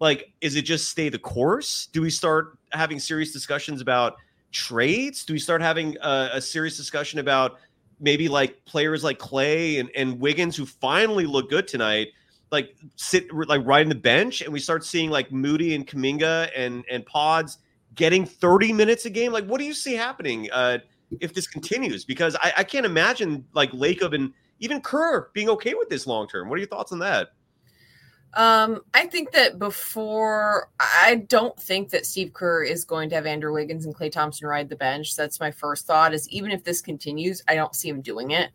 like 0.00 0.32
is 0.40 0.56
it 0.56 0.62
just 0.62 0.88
stay 0.90 1.08
the 1.08 1.18
course? 1.18 1.86
Do 1.92 2.02
we 2.02 2.10
start 2.10 2.58
having 2.72 2.98
serious 2.98 3.32
discussions 3.32 3.80
about 3.80 4.16
trades? 4.52 5.24
Do 5.24 5.32
we 5.32 5.38
start 5.38 5.62
having 5.62 5.96
a, 6.02 6.30
a 6.34 6.40
serious 6.40 6.76
discussion 6.76 7.18
about 7.18 7.58
maybe 8.00 8.28
like 8.28 8.64
players 8.64 9.04
like 9.04 9.18
Klay 9.18 9.80
and, 9.80 9.90
and 9.96 10.18
wiggins 10.20 10.56
who 10.56 10.66
finally 10.66 11.26
look 11.26 11.48
good 11.48 11.68
tonight 11.68 12.08
like 12.50 12.76
sit 12.96 13.32
like 13.32 13.62
riding 13.64 13.88
the 13.88 13.94
bench 13.94 14.42
and 14.42 14.52
we 14.52 14.60
start 14.60 14.84
seeing 14.84 15.10
like 15.10 15.32
moody 15.32 15.74
and 15.74 15.86
Kuminga 15.86 16.50
and 16.56 16.84
and 16.90 17.04
pods 17.06 17.58
getting 17.94 18.26
30 18.26 18.72
minutes 18.72 19.06
a 19.06 19.10
game? 19.10 19.32
Like 19.32 19.46
what 19.46 19.58
do 19.58 19.64
you 19.64 19.74
see 19.74 19.94
happening? 19.94 20.50
Uh 20.52 20.78
if 21.20 21.34
this 21.34 21.46
continues 21.46 22.04
because 22.04 22.36
i, 22.36 22.52
I 22.58 22.64
can't 22.64 22.86
imagine 22.86 23.44
like 23.52 23.70
lacob 23.72 24.14
and 24.14 24.32
even 24.60 24.80
kerr 24.80 25.30
being 25.32 25.48
okay 25.50 25.74
with 25.74 25.88
this 25.88 26.06
long 26.06 26.28
term 26.28 26.48
what 26.48 26.56
are 26.56 26.58
your 26.58 26.68
thoughts 26.68 26.92
on 26.92 26.98
that 27.00 27.30
um, 28.36 28.80
I 28.92 29.06
think 29.06 29.30
that 29.32 29.58
before, 29.58 30.68
I 30.80 31.24
don't 31.28 31.56
think 31.58 31.90
that 31.90 32.04
Steve 32.04 32.32
Kerr 32.32 32.64
is 32.64 32.84
going 32.84 33.08
to 33.10 33.14
have 33.14 33.26
Andrew 33.26 33.52
Wiggins 33.52 33.86
and 33.86 33.94
Klay 33.94 34.10
Thompson 34.10 34.48
ride 34.48 34.68
the 34.68 34.76
bench. 34.76 35.14
That's 35.14 35.38
my 35.38 35.52
first 35.52 35.86
thought. 35.86 36.12
Is 36.12 36.28
even 36.30 36.50
if 36.50 36.64
this 36.64 36.80
continues, 36.80 37.42
I 37.46 37.54
don't 37.54 37.76
see 37.76 37.88
him 37.88 38.00
doing 38.00 38.32
it. 38.32 38.50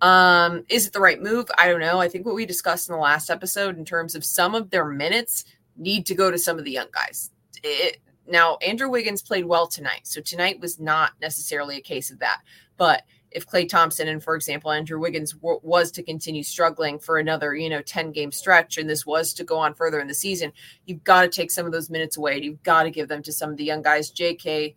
Um, 0.00 0.64
is 0.68 0.86
it 0.86 0.92
the 0.92 1.00
right 1.00 1.20
move? 1.20 1.46
I 1.58 1.68
don't 1.68 1.80
know. 1.80 2.00
I 2.00 2.08
think 2.08 2.26
what 2.26 2.34
we 2.34 2.46
discussed 2.46 2.88
in 2.88 2.94
the 2.94 3.00
last 3.00 3.30
episode 3.30 3.76
in 3.76 3.84
terms 3.84 4.14
of 4.14 4.24
some 4.24 4.54
of 4.54 4.70
their 4.70 4.84
minutes 4.84 5.44
need 5.76 6.06
to 6.06 6.14
go 6.14 6.30
to 6.30 6.38
some 6.38 6.58
of 6.58 6.64
the 6.64 6.70
young 6.70 6.88
guys. 6.92 7.30
It, 7.62 7.98
now, 8.26 8.56
Andrew 8.56 8.88
Wiggins 8.88 9.22
played 9.22 9.44
well 9.44 9.66
tonight, 9.66 10.06
so 10.06 10.20
tonight 10.20 10.60
was 10.60 10.80
not 10.80 11.12
necessarily 11.20 11.76
a 11.76 11.82
case 11.82 12.10
of 12.10 12.18
that, 12.20 12.40
but 12.76 13.02
if 13.34 13.46
Klay 13.46 13.68
Thompson 13.68 14.08
and, 14.08 14.22
for 14.22 14.36
example, 14.36 14.70
Andrew 14.70 14.98
Wiggins 14.98 15.32
w- 15.32 15.58
was 15.62 15.90
to 15.90 16.02
continue 16.02 16.44
struggling 16.44 17.00
for 17.00 17.18
another, 17.18 17.54
you 17.54 17.68
know, 17.68 17.82
10 17.82 18.12
game 18.12 18.30
stretch, 18.30 18.78
and 18.78 18.88
this 18.88 19.04
was 19.04 19.34
to 19.34 19.44
go 19.44 19.58
on 19.58 19.74
further 19.74 19.98
in 19.98 20.06
the 20.06 20.14
season, 20.14 20.52
you've 20.86 21.02
got 21.02 21.22
to 21.22 21.28
take 21.28 21.50
some 21.50 21.66
of 21.66 21.72
those 21.72 21.90
minutes 21.90 22.16
away. 22.16 22.40
You've 22.40 22.62
got 22.62 22.84
to 22.84 22.90
give 22.90 23.08
them 23.08 23.22
to 23.24 23.32
some 23.32 23.50
of 23.50 23.56
the 23.56 23.64
young 23.64 23.82
guys, 23.82 24.12
JK, 24.12 24.76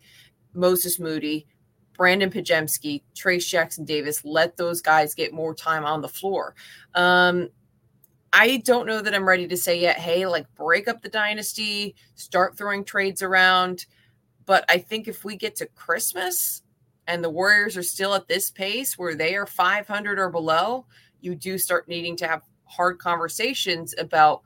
Moses 0.54 0.98
Moody, 0.98 1.46
Brandon 1.96 2.30
Podziemski, 2.30 3.02
Trayce 3.14 3.46
Jackson 3.46 3.84
Davis. 3.84 4.24
Let 4.24 4.56
those 4.56 4.80
guys 4.80 5.14
get 5.14 5.32
more 5.32 5.54
time 5.54 5.84
on 5.84 6.00
the 6.00 6.08
floor. 6.08 6.54
Um, 6.94 7.48
I 8.32 8.58
don't 8.58 8.86
know 8.86 9.00
that 9.00 9.14
I'm 9.14 9.28
ready 9.28 9.48
to 9.48 9.56
say 9.56 9.80
yet, 9.80 9.98
hey, 9.98 10.26
like 10.26 10.46
break 10.54 10.88
up 10.88 11.02
the 11.02 11.08
dynasty, 11.08 11.94
start 12.14 12.56
throwing 12.56 12.84
trades 12.84 13.22
around. 13.22 13.86
But 14.44 14.64
I 14.68 14.78
think 14.78 15.08
if 15.08 15.24
we 15.24 15.36
get 15.36 15.56
to 15.56 15.66
Christmas, 15.66 16.62
and 17.08 17.24
the 17.24 17.30
Warriors 17.30 17.76
are 17.76 17.82
still 17.82 18.14
at 18.14 18.28
this 18.28 18.50
pace 18.50 18.96
where 18.98 19.14
they 19.14 19.34
are 19.34 19.46
500 19.46 20.18
or 20.18 20.28
below, 20.28 20.84
you 21.20 21.34
do 21.34 21.58
start 21.58 21.88
needing 21.88 22.14
to 22.16 22.28
have 22.28 22.42
hard 22.64 22.98
conversations 22.98 23.94
about 23.98 24.42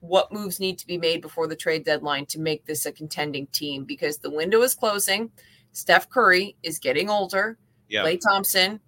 what 0.00 0.32
moves 0.32 0.58
need 0.58 0.78
to 0.78 0.86
be 0.86 0.98
made 0.98 1.22
before 1.22 1.46
the 1.46 1.54
trade 1.54 1.84
deadline 1.84 2.26
to 2.26 2.40
make 2.40 2.66
this 2.66 2.86
a 2.86 2.92
contending 2.92 3.46
team 3.46 3.84
because 3.84 4.18
the 4.18 4.28
window 4.28 4.62
is 4.62 4.74
closing. 4.74 5.30
Steph 5.70 6.10
Curry 6.10 6.56
is 6.64 6.80
getting 6.80 7.08
older. 7.08 7.56
Yeah. 7.88 8.02
Klay 8.02 8.20
Thompson 8.20 8.80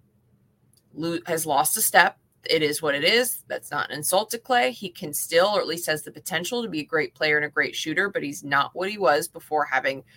has 1.25 1.45
lost 1.45 1.77
a 1.77 1.81
step. 1.81 2.17
It 2.49 2.61
is 2.61 2.81
what 2.81 2.95
it 2.95 3.03
is. 3.03 3.43
That's 3.47 3.71
not 3.71 3.89
an 3.89 3.97
insult 3.97 4.29
to 4.31 4.37
Klay. 4.37 4.71
He 4.71 4.89
can 4.89 5.13
still, 5.13 5.47
or 5.47 5.61
at 5.61 5.67
least 5.67 5.87
has 5.87 6.03
the 6.03 6.11
potential 6.11 6.63
to 6.63 6.69
be 6.69 6.81
a 6.81 6.85
great 6.85 7.15
player 7.15 7.37
and 7.37 7.45
a 7.45 7.49
great 7.49 7.75
shooter, 7.75 8.09
but 8.09 8.23
he's 8.23 8.43
not 8.43 8.71
what 8.73 8.89
he 8.89 8.97
was 8.97 9.27
before 9.27 9.65
having– 9.65 10.03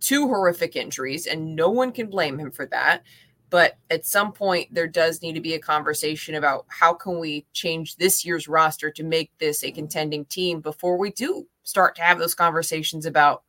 two 0.00 0.28
horrific 0.28 0.76
injuries, 0.76 1.26
and 1.26 1.56
no 1.56 1.70
one 1.70 1.92
can 1.92 2.08
blame 2.08 2.38
him 2.38 2.50
for 2.50 2.66
that. 2.66 3.02
But 3.50 3.78
at 3.90 4.04
some 4.04 4.32
point, 4.32 4.72
there 4.72 4.86
does 4.86 5.22
need 5.22 5.32
to 5.34 5.40
be 5.40 5.54
a 5.54 5.58
conversation 5.58 6.34
about 6.34 6.66
how 6.68 6.92
can 6.92 7.18
we 7.18 7.46
change 7.54 7.96
this 7.96 8.24
year's 8.24 8.46
roster 8.46 8.90
to 8.90 9.02
make 9.02 9.30
this 9.38 9.64
a 9.64 9.70
contending 9.70 10.26
team 10.26 10.60
before 10.60 10.98
we 10.98 11.10
do 11.12 11.46
start 11.62 11.96
to 11.96 12.02
have 12.02 12.18
those 12.18 12.34
conversations 12.34 13.06
about 13.06 13.44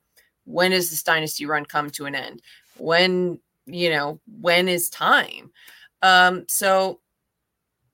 when 0.46 0.72
does 0.72 0.90
this 0.90 1.04
dynasty 1.04 1.46
run 1.46 1.66
come 1.66 1.90
to 1.92 2.06
an 2.06 2.16
end? 2.16 2.42
When, 2.78 3.40
you 3.66 3.90
know, 3.90 4.22
when 4.40 4.70
is 4.70 4.90
time? 4.90 5.52
Um, 6.02 6.46
so 6.48 7.02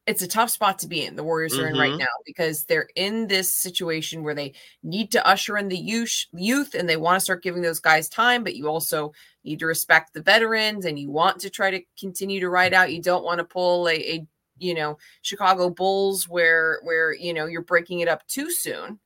it's 0.08 0.22
a 0.22 0.28
tough 0.28 0.52
spot 0.52 0.80
to 0.80 0.88
be 0.88 1.04
in. 1.04 1.16
The 1.16 1.24
Warriors 1.24 1.58
are 1.58 1.64
mm-hmm. 1.64 1.76
in 1.76 1.80
right 1.80 1.90
mm-hmm. 1.92 2.00
now 2.00 2.06
because 2.26 2.66
they're 2.66 2.90
in 2.96 3.28
this 3.28 3.54
situation 3.54 4.24
where 4.24 4.36
they 4.36 4.54
need 4.84 5.12
to 5.12 5.28
usher 5.28 5.58
in 5.58 5.68
the 5.68 5.78
youth, 5.78 6.26
youth 6.32 6.76
and 6.76 6.88
they 6.88 6.98
want 6.98 7.16
to 7.16 7.24
start 7.24 7.42
giving 7.42 7.64
those 7.64 7.80
guys 7.80 8.08
time, 8.08 8.44
but 8.44 8.56
you 8.56 8.68
also 8.68 9.14
need 9.44 9.60
to 9.60 9.66
respect 9.66 10.14
the 10.14 10.22
veterans 10.22 10.86
and 10.86 11.00
you 11.00 11.10
want 11.10 11.40
to 11.40 11.50
try 11.50 11.72
to 11.72 11.82
continue 12.00 12.40
to 12.40 12.50
ride 12.50 12.74
out. 12.74 12.94
You 12.94 13.02
don't 13.02 13.26
want 13.26 13.40
to 13.40 13.46
pull 13.46 13.88
a, 13.88 13.94
a 13.94 14.28
you 14.58 14.74
know 14.74 14.98
Chicago 15.22 15.70
Bulls 15.70 16.30
where 16.30 16.80
where 16.84 17.14
you 17.14 17.34
know 17.34 17.48
you're 17.48 17.62
breaking 17.62 18.02
it 18.02 18.08
up 18.08 18.26
too 18.28 18.52
soon. 18.52 19.00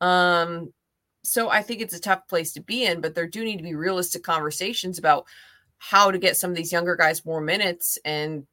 Um, 0.00 0.72
so 1.22 1.48
I 1.48 1.62
think 1.62 1.80
it's 1.80 1.94
a 1.94 2.00
tough 2.00 2.26
place 2.28 2.52
to 2.54 2.60
be 2.60 2.84
in, 2.84 3.00
but 3.00 3.14
there 3.14 3.28
do 3.28 3.44
need 3.44 3.58
to 3.58 3.62
be 3.62 3.74
realistic 3.74 4.22
conversations 4.24 4.98
about 4.98 5.26
how 5.78 6.10
to 6.10 6.18
get 6.18 6.36
some 6.36 6.50
of 6.50 6.56
these 6.56 6.72
younger 6.72 6.96
guys 6.96 7.24
more 7.24 7.40
minutes 7.40 7.98
and 8.04 8.46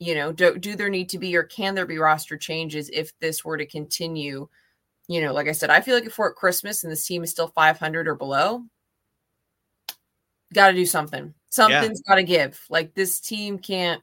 you 0.00 0.16
know 0.16 0.32
do, 0.32 0.58
do 0.58 0.74
there 0.74 0.88
need 0.88 1.10
to 1.10 1.18
be 1.18 1.36
or 1.36 1.44
can 1.44 1.76
there 1.76 1.86
be 1.86 1.98
roster 1.98 2.36
changes 2.36 2.90
if 2.92 3.16
this 3.20 3.44
were 3.44 3.56
to 3.56 3.66
continue? 3.66 4.48
You 5.06 5.20
know 5.20 5.32
like 5.32 5.48
i 5.48 5.52
said 5.52 5.70
i 5.70 5.80
feel 5.80 5.96
like 5.96 6.06
if 6.06 6.16
we're 6.18 6.30
at 6.30 6.36
christmas 6.36 6.84
and 6.84 6.92
this 6.92 7.04
team 7.04 7.24
is 7.24 7.30
still 7.32 7.48
500 7.48 8.06
or 8.06 8.14
below 8.14 8.64
got 10.52 10.68
to 10.68 10.74
do 10.74 10.86
something. 10.86 11.34
Something's 11.50 12.02
yeah. 12.06 12.12
got 12.12 12.16
to 12.16 12.22
give. 12.22 12.60
Like 12.68 12.94
this 12.94 13.20
team 13.20 13.58
can't 13.58 14.02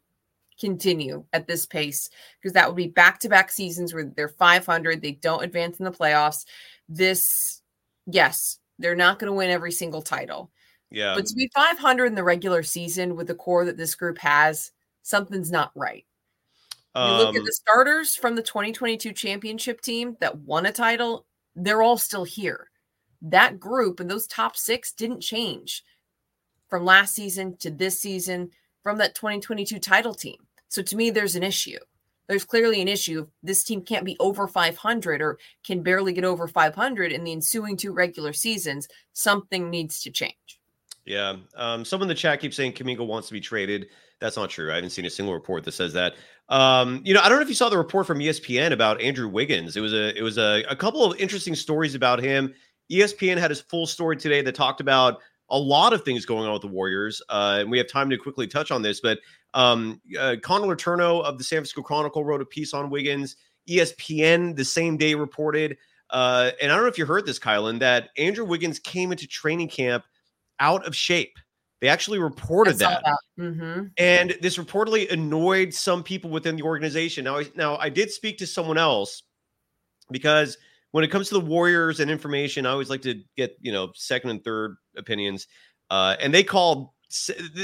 continue 0.59 1.23
at 1.33 1.47
this 1.47 1.65
pace 1.65 2.09
because 2.41 2.53
that 2.53 2.67
would 2.67 2.75
be 2.75 2.87
back-to-back 2.87 3.51
seasons 3.51 3.93
where 3.93 4.05
they're 4.15 4.27
500 4.27 5.01
they 5.01 5.11
don't 5.11 5.43
advance 5.43 5.77
in 5.79 5.85
the 5.85 5.91
playoffs. 5.91 6.45
This 6.89 7.61
yes 8.07 8.59
they're 8.79 8.95
not 8.95 9.19
going 9.19 9.31
to 9.31 9.35
win 9.35 9.49
every 9.49 9.71
single 9.71 10.01
title. 10.01 10.51
Yeah. 10.89 11.13
But 11.15 11.25
to 11.25 11.35
be 11.35 11.49
500 11.53 12.05
in 12.05 12.15
the 12.15 12.23
regular 12.23 12.63
season 12.63 13.15
with 13.15 13.27
the 13.27 13.35
core 13.35 13.65
that 13.65 13.77
this 13.77 13.95
group 13.95 14.17
has 14.19 14.71
something's 15.07 15.51
not 15.51 15.71
right. 15.75 16.05
You 16.95 17.03
look 17.03 17.35
at 17.35 17.39
um, 17.41 17.45
the 17.45 17.51
starters 17.51 18.15
from 18.15 18.35
the 18.35 18.41
2022 18.41 19.13
championship 19.13 19.81
team 19.81 20.17
that 20.19 20.39
won 20.39 20.65
a 20.65 20.71
title, 20.71 21.27
they're 21.55 21.83
all 21.83 21.99
still 21.99 22.23
here. 22.23 22.71
That 23.21 23.59
group 23.59 23.99
and 23.99 24.09
those 24.09 24.25
top 24.25 24.57
six 24.57 24.93
didn't 24.93 25.21
change 25.21 25.83
from 26.67 26.85
last 26.85 27.13
season 27.13 27.55
to 27.57 27.69
this 27.69 27.99
season 27.99 28.49
from 28.81 28.97
that 28.97 29.13
2022 29.13 29.77
title 29.77 30.15
team. 30.15 30.37
So 30.69 30.81
to 30.81 30.95
me, 30.95 31.11
there's 31.11 31.35
an 31.35 31.43
issue. 31.43 31.77
There's 32.27 32.45
clearly 32.45 32.81
an 32.81 32.87
issue. 32.87 33.27
This 33.43 33.63
team 33.63 33.81
can't 33.83 34.05
be 34.05 34.17
over 34.19 34.47
500 34.47 35.21
or 35.21 35.37
can 35.63 35.83
barely 35.83 36.13
get 36.13 36.25
over 36.25 36.47
500 36.47 37.11
in 37.11 37.23
the 37.23 37.31
ensuing 37.31 37.77
two 37.77 37.93
regular 37.93 38.33
seasons. 38.33 38.87
Something 39.13 39.69
needs 39.69 40.01
to 40.01 40.09
change. 40.09 40.59
Yeah. 41.05 41.35
Um, 41.55 41.85
someone 41.85 42.05
in 42.05 42.09
the 42.09 42.15
chat 42.15 42.41
keeps 42.41 42.57
saying 42.57 42.73
Kuminga 42.73 43.05
wants 43.05 43.27
to 43.27 43.33
be 43.33 43.39
traded. 43.39 43.87
That's 44.19 44.35
not 44.35 44.49
true. 44.49 44.71
I 44.71 44.75
haven't 44.75 44.89
seen 44.89 45.05
a 45.05 45.09
single 45.09 45.33
report 45.33 45.63
that 45.65 45.73
says 45.73 45.93
that. 45.93 46.15
Um, 46.49 47.01
you 47.05 47.13
know, 47.13 47.21
I 47.21 47.29
don't 47.29 47.37
know 47.37 47.43
if 47.43 47.49
you 47.49 47.55
saw 47.55 47.69
the 47.69 47.77
report 47.77 48.07
from 48.07 48.19
ESPN 48.19 48.71
about 48.71 48.99
Andrew 49.01 49.27
Wiggins. 49.27 49.77
It 49.77 49.81
was 49.81 49.93
a 49.93 50.17
it 50.17 50.23
was 50.23 50.37
a, 50.37 50.63
a 50.69 50.75
couple 50.75 51.03
of 51.03 51.19
interesting 51.19 51.55
stories 51.55 51.93
about 51.93 52.19
him 52.19 52.53
ESPN 52.91 53.37
had 53.37 53.51
his 53.51 53.61
full 53.61 53.85
story 53.85 54.17
today 54.17 54.41
that 54.41 54.55
talked 54.55 54.81
about 54.81 55.19
a 55.49 55.57
lot 55.57 55.93
of 55.93 56.03
things 56.03 56.25
going 56.25 56.45
on 56.45 56.53
with 56.53 56.61
the 56.61 56.67
Warriors. 56.67 57.21
Uh, 57.29 57.57
and 57.61 57.71
we 57.71 57.77
have 57.77 57.87
time 57.87 58.09
to 58.09 58.17
quickly 58.17 58.47
touch 58.47 58.71
on 58.71 58.81
this, 58.81 58.99
but 58.99 59.19
um, 59.53 60.01
uh, 60.19 60.35
Connor 60.41 60.75
Letourneau 60.75 61.23
of 61.23 61.37
the 61.37 61.43
San 61.43 61.57
Francisco 61.57 61.81
Chronicle 61.81 62.25
wrote 62.25 62.41
a 62.41 62.45
piece 62.45 62.73
on 62.73 62.89
Wiggins. 62.89 63.37
ESPN 63.69 64.55
the 64.55 64.63
same 64.63 64.95
day 64.95 65.13
reported, 65.13 65.77
uh, 66.09 66.51
and 66.61 66.71
I 66.71 66.75
don't 66.75 66.85
know 66.85 66.89
if 66.89 66.97
you 66.97 67.05
heard 67.05 67.25
this, 67.25 67.39
Kylen, 67.39 67.79
that 67.79 68.09
Andrew 68.17 68.45
Wiggins 68.45 68.79
came 68.79 69.11
into 69.11 69.27
training 69.27 69.67
camp 69.67 70.05
out 70.59 70.87
of 70.87 70.95
shape. 70.95 71.37
They 71.79 71.89
actually 71.89 72.19
reported 72.19 72.79
that, 72.79 73.03
that. 73.05 73.17
Mm-hmm. 73.39 73.85
and 73.99 74.35
this 74.41 74.57
reportedly 74.57 75.11
annoyed 75.11 75.73
some 75.73 76.01
people 76.01 76.31
within 76.31 76.55
the 76.55 76.63
organization. 76.63 77.23
Now, 77.23 77.41
now 77.55 77.77
I 77.77 77.89
did 77.89 78.09
speak 78.09 78.39
to 78.39 78.47
someone 78.47 78.79
else 78.79 79.21
because 80.09 80.57
when 80.91 81.03
it 81.03 81.09
comes 81.09 81.27
to 81.29 81.35
the 81.35 81.41
Warriors 81.41 81.99
and 81.99 82.09
information, 82.09 82.65
I 82.65 82.71
always 82.71 82.89
like 82.89 83.03
to 83.03 83.21
get 83.35 83.57
you 83.61 83.71
know 83.71 83.91
second 83.93 84.31
and 84.31 84.43
third 84.43 84.77
opinions. 84.95 85.47
Uh, 85.89 86.15
and 86.19 86.33
they 86.33 86.43
called, 86.43 86.89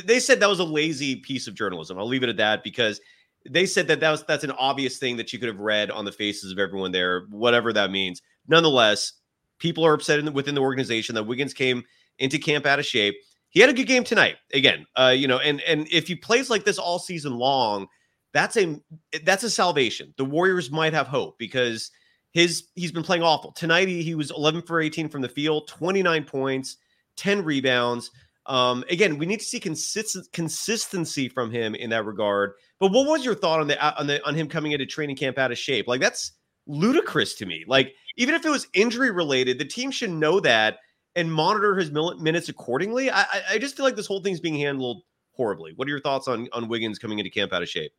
they 0.06 0.19
said 0.19 0.39
that 0.39 0.49
was 0.49 0.60
a 0.60 0.63
lazy 0.63 1.17
piece 1.17 1.47
of 1.47 1.56
journalism. 1.56 1.97
I'll 1.97 2.08
leave 2.08 2.23
it 2.23 2.30
at 2.30 2.38
that 2.38 2.63
because 2.63 3.02
they 3.49 3.65
said 3.65 3.88
that 3.88 3.99
that 3.99 4.12
was 4.12 4.23
that's 4.23 4.43
an 4.43 4.52
obvious 4.52 4.97
thing 4.97 5.17
that 5.17 5.34
you 5.34 5.39
could 5.39 5.49
have 5.49 5.60
read 5.60 5.91
on 5.91 6.06
the 6.06 6.12
faces 6.12 6.52
of 6.52 6.60
everyone 6.60 6.91
there, 6.91 7.26
whatever 7.30 7.73
that 7.73 7.91
means. 7.91 8.21
Nonetheless, 8.47 9.13
people 9.60 9.86
are 9.86 9.93
upset 9.93 10.23
the, 10.23 10.32
within 10.32 10.56
the 10.56 10.62
organization 10.62 11.15
that 11.15 11.23
Wiggins 11.23 11.54
came 11.54 11.84
into 12.19 12.38
camp 12.38 12.65
out 12.65 12.80
of 12.80 12.86
shape. 12.86 13.15
He 13.54 13.60
had 13.60 13.70
a 13.70 13.74
good 13.74 13.88
game 13.88 14.04
tonight. 14.04 14.38
Again, 14.52 14.86
uh, 14.96 15.13
you 15.16 15.28
know, 15.28 15.38
and 15.38 15.62
and 15.62 15.88
if 15.92 16.08
he 16.08 16.16
plays 16.16 16.50
like 16.50 16.66
this 16.66 16.80
all 16.80 16.98
season 16.98 17.38
long, 17.38 17.88
that's 18.34 18.58
a 18.58 18.82
that's 19.24 19.44
a 19.44 19.50
salvation. 19.50 20.12
The 20.18 20.26
Warriors 20.26 20.72
might 20.72 20.94
have 20.94 21.08
hope 21.08 21.38
because 21.38 21.92
his 22.32 22.63
he's 22.74 22.92
been 22.92 23.04
playing 23.04 23.22
awful. 23.22 23.52
Tonight 23.52 23.88
he, 23.88 24.02
he 24.02 24.16
was 24.16 24.32
11 24.32 24.63
for 24.63 24.82
18 24.82 25.08
from 25.08 25.22
the 25.22 25.30
field, 25.30 25.68
29 25.68 26.24
points, 26.24 26.78
10 27.18 27.44
rebounds. 27.44 28.10
Um, 28.48 28.84
again, 28.89 29.20
we 29.20 29.28
need 29.28 29.39
to 29.39 29.46
see 29.46 29.60
consistent 29.60 30.28
consistency 30.34 31.30
from 31.30 31.52
him 31.52 31.76
in 31.76 31.92
that 31.92 32.06
regard. 32.06 32.54
But 32.80 32.92
what 32.92 33.08
was 33.08 33.24
your 33.24 33.36
thought 33.36 33.60
on 33.60 33.68
the 33.68 34.00
on 34.00 34.08
the 34.08 34.26
on 34.26 34.34
him 34.34 34.50
coming 34.50 34.72
into 34.72 34.88
training 34.88 35.16
camp 35.16 35.38
out 35.38 35.52
of 35.52 35.60
shape? 35.60 35.88
Like 35.88 36.02
that's 36.02 36.32
ludicrous 36.66 37.36
to 37.36 37.46
me. 37.46 37.66
Like 37.68 37.94
even 38.18 38.34
if 38.34 38.46
it 38.46 38.50
was 38.50 38.68
injury 38.74 39.12
related, 39.12 39.60
the 39.60 39.66
team 39.66 39.92
should 39.92 40.10
know 40.10 40.39
that 40.39 40.80
and 41.15 41.32
monitor 41.32 41.76
his 41.76 41.91
minutes 41.91 42.49
accordingly. 42.49 43.12
I 43.12 43.26
I 43.52 43.58
just 43.58 43.76
feel 43.76 43.86
like 43.86 43.95
this 43.95 44.08
whole 44.08 44.21
thing's 44.21 44.39
being 44.39 44.58
handled 44.58 45.04
horribly. 45.34 45.73
What 45.76 45.88
are 45.88 45.91
your 45.91 46.02
thoughts 46.02 46.28
on 46.28 46.47
on 46.54 46.67
Wiggins 46.67 46.99
coming 46.99 47.19
into 47.19 47.30
camp 47.30 47.54
out 47.54 47.62
of 47.62 47.69
shape? 47.69 47.91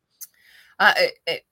Uh, 0.77 0.93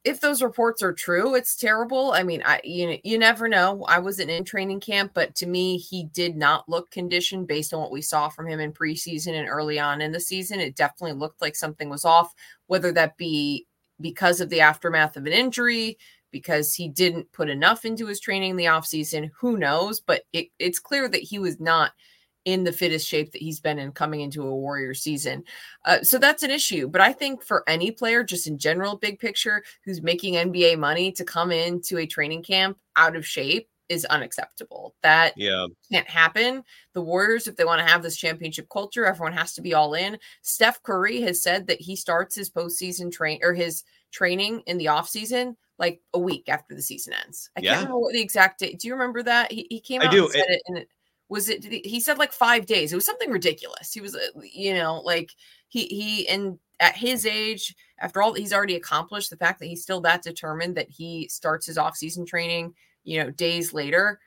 if 0.04 0.19
those 0.19 0.41
reports 0.43 0.84
are 0.84 0.91
true, 0.91 1.34
it's 1.34 1.56
terrible. 1.56 2.12
I 2.12 2.23
mean, 2.23 2.43
I 2.45 2.60
you 2.65 2.99
you 3.06 3.17
never 3.17 3.47
know. 3.47 3.86
I 3.88 3.99
wasn't 3.99 4.30
in 4.30 4.43
training 4.43 4.82
camp, 4.82 5.12
but 5.13 5.34
to 5.36 5.45
me, 5.45 5.78
he 5.78 6.06
did 6.13 6.36
not 6.36 6.67
look 6.67 6.91
conditioned 6.91 7.47
based 7.47 7.73
on 7.73 7.80
what 7.80 7.91
we 7.91 8.02
saw 8.02 8.28
from 8.28 8.47
him 8.47 8.60
in 8.60 8.73
preseason 8.73 9.39
and 9.39 9.47
early 9.47 9.80
on 9.80 10.02
in 10.02 10.12
the 10.12 10.19
season. 10.19 10.60
It 10.60 10.76
definitely 10.76 11.17
looked 11.17 11.41
like 11.41 11.56
something 11.56 11.89
was 11.89 12.04
off, 12.04 12.34
whether 12.67 12.91
that 12.91 13.15
be 13.15 13.65
because 14.02 14.41
of 14.41 14.49
the 14.49 14.60
aftermath 14.60 15.15
of 15.15 15.26
an 15.26 15.32
injury, 15.32 15.97
because 16.34 16.74
he 16.74 16.89
didn't 16.89 17.32
put 17.32 17.50
enough 17.50 17.86
into 17.86 18.08
his 18.08 18.19
training 18.19 18.52
in 18.52 18.58
the 18.58 18.65
offseason, 18.65 19.32
who 19.39 19.56
knows? 19.56 20.02
But 20.02 20.24
it, 20.34 20.48
it's 20.60 20.80
clear 20.80 21.08
that 21.08 21.24
he 21.24 21.39
was 21.39 21.62
not– 21.62 21.93
in 22.46 22.63
the 22.63 22.74
fittest 22.74 23.08
shape 23.08 23.32
that 23.32 23.41
he's 23.41 23.60
been 23.60 23.80
in 23.80 23.91
coming 23.91 24.22
into 24.22 24.43
a 24.43 24.56
Warrior 24.56 24.93
season. 24.93 25.43
Uh, 25.86 26.02
so 26.02 26.17
that's 26.17 26.43
an 26.43 26.52
issue. 26.52 26.88
But 26.88 27.02
I 27.02 27.13
think 27.13 27.43
for 27.43 27.63
any 27.67 27.91
player, 27.91 28.24
just 28.24 28.48
in 28.48 28.58
general, 28.58 28.98
big 28.98 29.19
picture, 29.19 29.63
who's 29.86 30.02
making 30.02 30.34
NBA 30.34 30.78
money 30.78 31.12
to 31.13 31.24
come 31.24 31.52
into 31.52 31.98
a 31.98 32.06
training 32.06 32.43
camp 32.43 32.78
out 32.96 33.15
of 33.15 33.26
shape 33.26 33.69
is 33.89 34.06
unacceptable. 34.06 34.96
That 35.04 35.34
yeah. 35.38 35.67
can't 35.91 36.10
happen. 36.10 36.63
The 36.93 37.02
Warriors, 37.02 37.48
if 37.48 37.56
they 37.56 37.65
want 37.65 37.80
to 37.80 37.91
have 37.91 38.04
this 38.04 38.17
championship 38.17 38.67
culture, 38.69 39.06
everyone 39.06 39.34
has 39.34 39.54
to 39.54 39.62
be 39.62 39.74
all 39.74 39.93
in. 39.93 40.17
Steph 40.41 40.82
Curry 40.84 41.22
has 41.22 41.41
said 41.41 41.67
that 41.67 41.82
he 41.82 41.96
starts 41.96 42.36
his 42.36 42.50
postseason 42.50 43.12
train 43.12 43.39
or 43.43 43.54
his 43.54 43.84
training 44.12 44.63
in 44.67 44.78
the 44.78 44.86
offseason 44.86 45.56
like 45.84 46.02
a 46.13 46.19
week 46.19 46.48
after 46.48 46.74
the 46.74 46.82
season 46.82 47.13
ends. 47.26 47.50
I 47.58 47.62
yeah. 47.62 47.72
can't 47.72 47.82
remember 47.82 48.00
what 48.00 48.13
the 48.13 48.22
exact 48.22 48.60
date. 48.60 48.80
Do 48.80 48.88
you 48.88 48.93
remember 48.93 49.22
that? 49.24 49.52
He, 49.52 49.67
he 49.69 49.82
came 49.82 50.02
out 50.02 50.08
I 50.08 50.12
do. 50.12 50.24
and 50.24 50.32
said 50.32 50.46
it, 50.48 50.52
it 50.52 50.62
in 50.67 50.78
it 50.78 50.88
was 51.30 51.50
it 51.50 51.63
he 51.63 52.00
said 52.00 52.19
like 52.19 52.32
five 52.32 52.67
days 52.67 52.93
it 52.93 52.96
was 52.96 53.08
something 53.08 53.32
ridiculous 53.32 53.91
he 53.91 54.02
was 54.02 54.15
uh, 54.15 54.19
you 54.54 54.74
know 54.74 55.02
like 55.04 55.32
he 55.67 55.86
he 55.88 56.28
and 56.28 56.60
at 56.80 56.96
his 56.96 57.26
age 57.26 57.76
after 58.00 58.22
all 58.22 58.34
he's 58.34 58.54
already 58.54 58.76
accomplished 58.76 59.32
the 59.32 59.38
fact 59.38 59.60
that 59.60 59.65
he's 59.65 59.82
still 59.82 60.02
that 60.02 60.22
determined 60.22 60.76
that 60.76 60.89
he 60.89 61.28
starts 61.30 61.65
his 61.65 61.78
off-season 61.78 62.24
training 62.24 62.72
you 63.04 63.17
know 63.17 63.32
days 63.32 63.74
later 63.74 64.19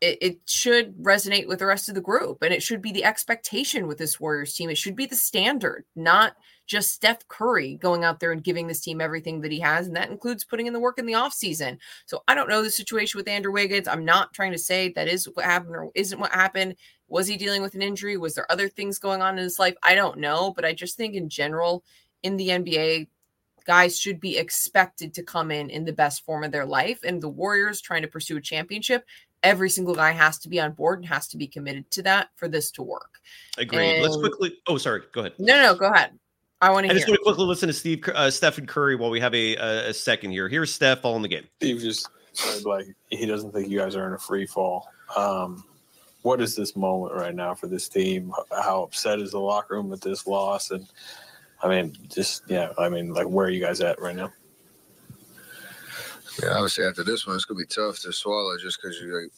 it, 0.00 0.16
it 0.22 0.38
should 0.46 0.96
resonate 0.96 1.46
with 1.46 1.58
the 1.58 1.66
rest 1.66 1.90
of 1.90 1.94
the 1.94 2.00
group 2.00 2.38
and 2.40 2.54
it 2.54 2.62
should 2.62 2.80
be 2.80 2.92
the 2.92 3.04
expectation 3.04 3.86
with 3.86 3.98
this 3.98 4.18
warriors 4.18 4.54
team 4.54 4.70
it 4.70 4.78
should 4.78 4.96
be 4.96 5.06
the 5.06 5.16
standard 5.16 5.84
not 5.96 6.34
just 6.70 6.92
Steph 6.92 7.26
Curry 7.26 7.74
going 7.74 8.04
out 8.04 8.20
there 8.20 8.30
and 8.30 8.44
giving 8.44 8.68
this 8.68 8.80
team 8.80 9.00
everything 9.00 9.40
that 9.40 9.50
he 9.50 9.58
has. 9.58 9.88
And 9.88 9.96
that 9.96 10.08
includes 10.08 10.44
putting 10.44 10.68
in 10.68 10.72
the 10.72 10.78
work 10.78 11.00
in 11.00 11.04
the 11.04 11.14
offseason. 11.14 11.78
So 12.06 12.22
I 12.28 12.34
don't 12.36 12.48
know 12.48 12.62
the 12.62 12.70
situation 12.70 13.18
with 13.18 13.26
Andrew 13.26 13.52
Wiggins. 13.52 13.88
I'm 13.88 14.04
not 14.04 14.32
trying 14.32 14.52
to 14.52 14.58
say 14.58 14.90
that 14.90 15.08
is 15.08 15.28
what 15.34 15.44
happened 15.44 15.74
or 15.74 15.90
isn't 15.96 16.20
what 16.20 16.30
happened. 16.30 16.76
Was 17.08 17.26
he 17.26 17.36
dealing 17.36 17.60
with 17.60 17.74
an 17.74 17.82
injury? 17.82 18.16
Was 18.16 18.36
there 18.36 18.50
other 18.52 18.68
things 18.68 19.00
going 19.00 19.20
on 19.20 19.36
in 19.36 19.42
his 19.42 19.58
life? 19.58 19.74
I 19.82 19.96
don't 19.96 20.20
know. 20.20 20.52
But 20.54 20.64
I 20.64 20.72
just 20.72 20.96
think 20.96 21.16
in 21.16 21.28
general, 21.28 21.82
in 22.22 22.36
the 22.36 22.50
NBA, 22.50 23.08
guys 23.64 23.98
should 23.98 24.20
be 24.20 24.38
expected 24.38 25.12
to 25.14 25.24
come 25.24 25.50
in 25.50 25.70
in 25.70 25.84
the 25.84 25.92
best 25.92 26.24
form 26.24 26.44
of 26.44 26.52
their 26.52 26.66
life. 26.66 27.00
And 27.02 27.20
the 27.20 27.28
Warriors 27.28 27.80
trying 27.80 28.02
to 28.02 28.08
pursue 28.08 28.36
a 28.36 28.40
championship, 28.40 29.04
every 29.42 29.70
single 29.70 29.96
guy 29.96 30.12
has 30.12 30.38
to 30.38 30.48
be 30.48 30.60
on 30.60 30.70
board 30.70 31.00
and 31.00 31.08
has 31.08 31.26
to 31.28 31.36
be 31.36 31.48
committed 31.48 31.90
to 31.90 32.02
that 32.02 32.28
for 32.36 32.46
this 32.46 32.70
to 32.72 32.84
work. 32.84 33.18
Agreed. 33.58 33.96
And, 33.96 34.02
Let's 34.04 34.18
quickly. 34.18 34.56
Oh, 34.68 34.78
sorry. 34.78 35.02
Go 35.12 35.22
ahead. 35.22 35.32
No, 35.40 35.60
no, 35.60 35.74
go 35.74 35.86
ahead. 35.86 36.12
I 36.62 36.70
want 36.70 36.86
to. 36.86 36.92
I 36.92 36.94
just 36.94 37.08
want 37.08 37.18
to 37.18 37.24
quickly 37.24 37.46
listen 37.46 37.68
to 37.68 37.72
Steve, 37.72 38.06
uh, 38.14 38.30
Stephen 38.30 38.66
Curry 38.66 38.96
while 38.96 39.10
we 39.10 39.20
have 39.20 39.34
a, 39.34 39.56
a, 39.56 39.88
a 39.88 39.94
second 39.94 40.32
here. 40.32 40.48
Here's 40.48 40.72
Steph 40.72 41.04
all 41.04 41.16
in 41.16 41.22
the 41.22 41.28
game. 41.28 41.46
Steve 41.56 41.80
just 41.80 42.08
said 42.32 42.64
like 42.64 42.86
he 43.08 43.26
doesn't 43.26 43.52
think 43.52 43.68
you 43.68 43.78
guys 43.78 43.96
are 43.96 44.06
in 44.06 44.12
a 44.12 44.18
free 44.18 44.46
fall. 44.46 44.88
Um, 45.16 45.64
what 46.22 46.40
is 46.40 46.54
this 46.54 46.76
moment 46.76 47.14
right 47.14 47.34
now 47.34 47.54
for 47.54 47.66
this 47.66 47.88
team? 47.88 48.32
How 48.50 48.82
upset 48.82 49.20
is 49.20 49.30
the 49.30 49.40
locker 49.40 49.74
room 49.74 49.88
with 49.88 50.02
this 50.02 50.26
loss? 50.26 50.70
And 50.70 50.86
I 51.62 51.68
mean, 51.68 51.96
just 52.08 52.42
yeah, 52.48 52.72
I 52.78 52.90
mean, 52.90 53.14
like 53.14 53.26
where 53.26 53.46
are 53.46 53.50
you 53.50 53.64
guys 53.64 53.80
at 53.80 54.00
right 54.00 54.16
now? 54.16 54.30
Yeah, 56.42 56.50
obviously 56.52 56.84
after 56.84 57.04
this 57.04 57.26
one, 57.26 57.36
it's 57.36 57.46
gonna 57.46 57.58
be 57.58 57.66
tough 57.66 58.00
to 58.00 58.12
swallow 58.12 58.56
just 58.58 58.80
because 58.82 59.00
you 59.00 59.30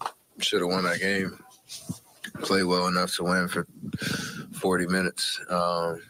like, 0.00 0.12
should 0.38 0.60
have 0.60 0.70
won 0.70 0.84
that 0.84 1.00
game. 1.00 1.42
Play 2.42 2.62
well 2.62 2.86
enough 2.86 3.14
to 3.16 3.24
win 3.24 3.48
for 3.48 3.66
40 4.52 4.86
minutes. 4.86 5.40
Um, 5.50 6.00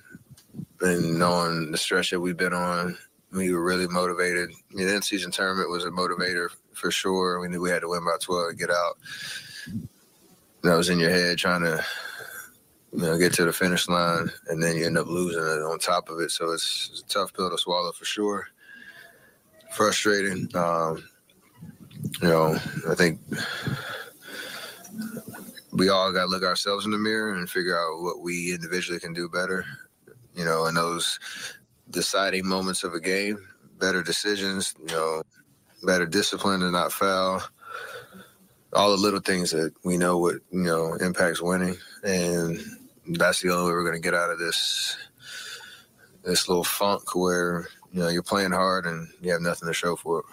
and 0.80 1.18
knowing 1.18 1.70
the 1.70 1.78
stretch 1.78 2.10
that 2.10 2.20
we've 2.20 2.36
been 2.36 2.52
on, 2.54 2.96
we 3.32 3.52
were 3.52 3.62
really 3.62 3.86
motivated. 3.86 4.50
I 4.50 4.74
mean, 4.74 4.86
the 4.86 4.96
in 4.96 5.02
season 5.02 5.30
tournament 5.30 5.70
was 5.70 5.84
a 5.84 5.90
motivator 5.90 6.48
for 6.72 6.90
sure. 6.90 7.40
We 7.40 7.48
knew 7.48 7.60
we 7.60 7.70
had 7.70 7.82
to 7.82 7.88
win 7.88 8.04
by 8.04 8.16
12 8.20 8.50
to 8.50 8.56
get 8.56 8.70
out. 8.70 8.98
That 10.62 10.76
was 10.76 10.88
in 10.88 10.98
your 10.98 11.10
head 11.10 11.38
trying 11.38 11.62
to, 11.62 11.84
you 12.92 13.02
know, 13.02 13.18
get 13.18 13.32
to 13.34 13.44
the 13.44 13.52
finish 13.52 13.88
line, 13.88 14.30
and 14.48 14.62
then 14.62 14.76
you 14.76 14.86
end 14.86 14.98
up 14.98 15.06
losing 15.06 15.42
it 15.42 15.62
on 15.62 15.78
top 15.78 16.08
of 16.08 16.18
it. 16.20 16.30
So 16.30 16.50
it's, 16.50 16.90
it's 16.92 17.02
a 17.02 17.06
tough 17.06 17.32
pill 17.32 17.50
to 17.50 17.58
swallow 17.58 17.92
for 17.92 18.04
sure. 18.04 18.48
Frustrating. 19.72 20.48
Um, 20.54 21.08
you 22.20 22.28
know, 22.28 22.58
I 22.88 22.94
think 22.94 23.20
we 25.72 25.88
all 25.88 26.12
got 26.12 26.24
to 26.24 26.30
look 26.30 26.42
ourselves 26.42 26.84
in 26.84 26.90
the 26.90 26.98
mirror 26.98 27.34
and 27.34 27.48
figure 27.48 27.78
out 27.78 28.02
what 28.02 28.20
we 28.20 28.52
individually 28.52 28.98
can 28.98 29.14
do 29.14 29.28
better 29.28 29.64
you 30.40 30.46
know, 30.46 30.64
in 30.64 30.74
those 30.74 31.20
deciding 31.90 32.48
moments 32.48 32.83
of 32.83 32.94
a 32.94 33.00
game, 33.00 33.46
better 33.79 34.03
decisions, 34.03 34.74
you 34.81 34.87
know, 34.87 35.22
better 35.83 36.07
discipline 36.07 36.61
to 36.61 36.70
not 36.70 36.92
foul. 36.92 37.42
All 38.72 38.90
the 38.90 38.96
little 38.96 39.20
things 39.20 39.50
that 39.50 39.74
we 39.85 39.98
know 39.98 40.16
what, 40.16 40.37
you 40.50 40.62
know, 40.62 40.94
impacts 40.94 41.42
winning. 41.42 41.76
And 42.05 42.59
that's 43.07 43.42
the 43.42 43.50
only 43.50 43.66
way 43.66 43.72
we're 43.72 43.85
gonna 43.85 44.00
get 44.00 44.14
out 44.14 44.31
of 44.31 44.38
this 44.38 44.96
this 46.24 46.48
little 46.48 46.64
funk 46.64 47.14
where, 47.14 47.68
you 47.92 48.00
know, 48.00 48.08
you're 48.08 48.23
playing 48.23 48.52
hard 48.52 48.87
and 48.87 49.08
you 49.21 49.33
have 49.33 49.42
nothing 49.42 49.69
to 49.69 49.75
show 49.75 49.94
for 49.94 50.21
it. 50.21 50.25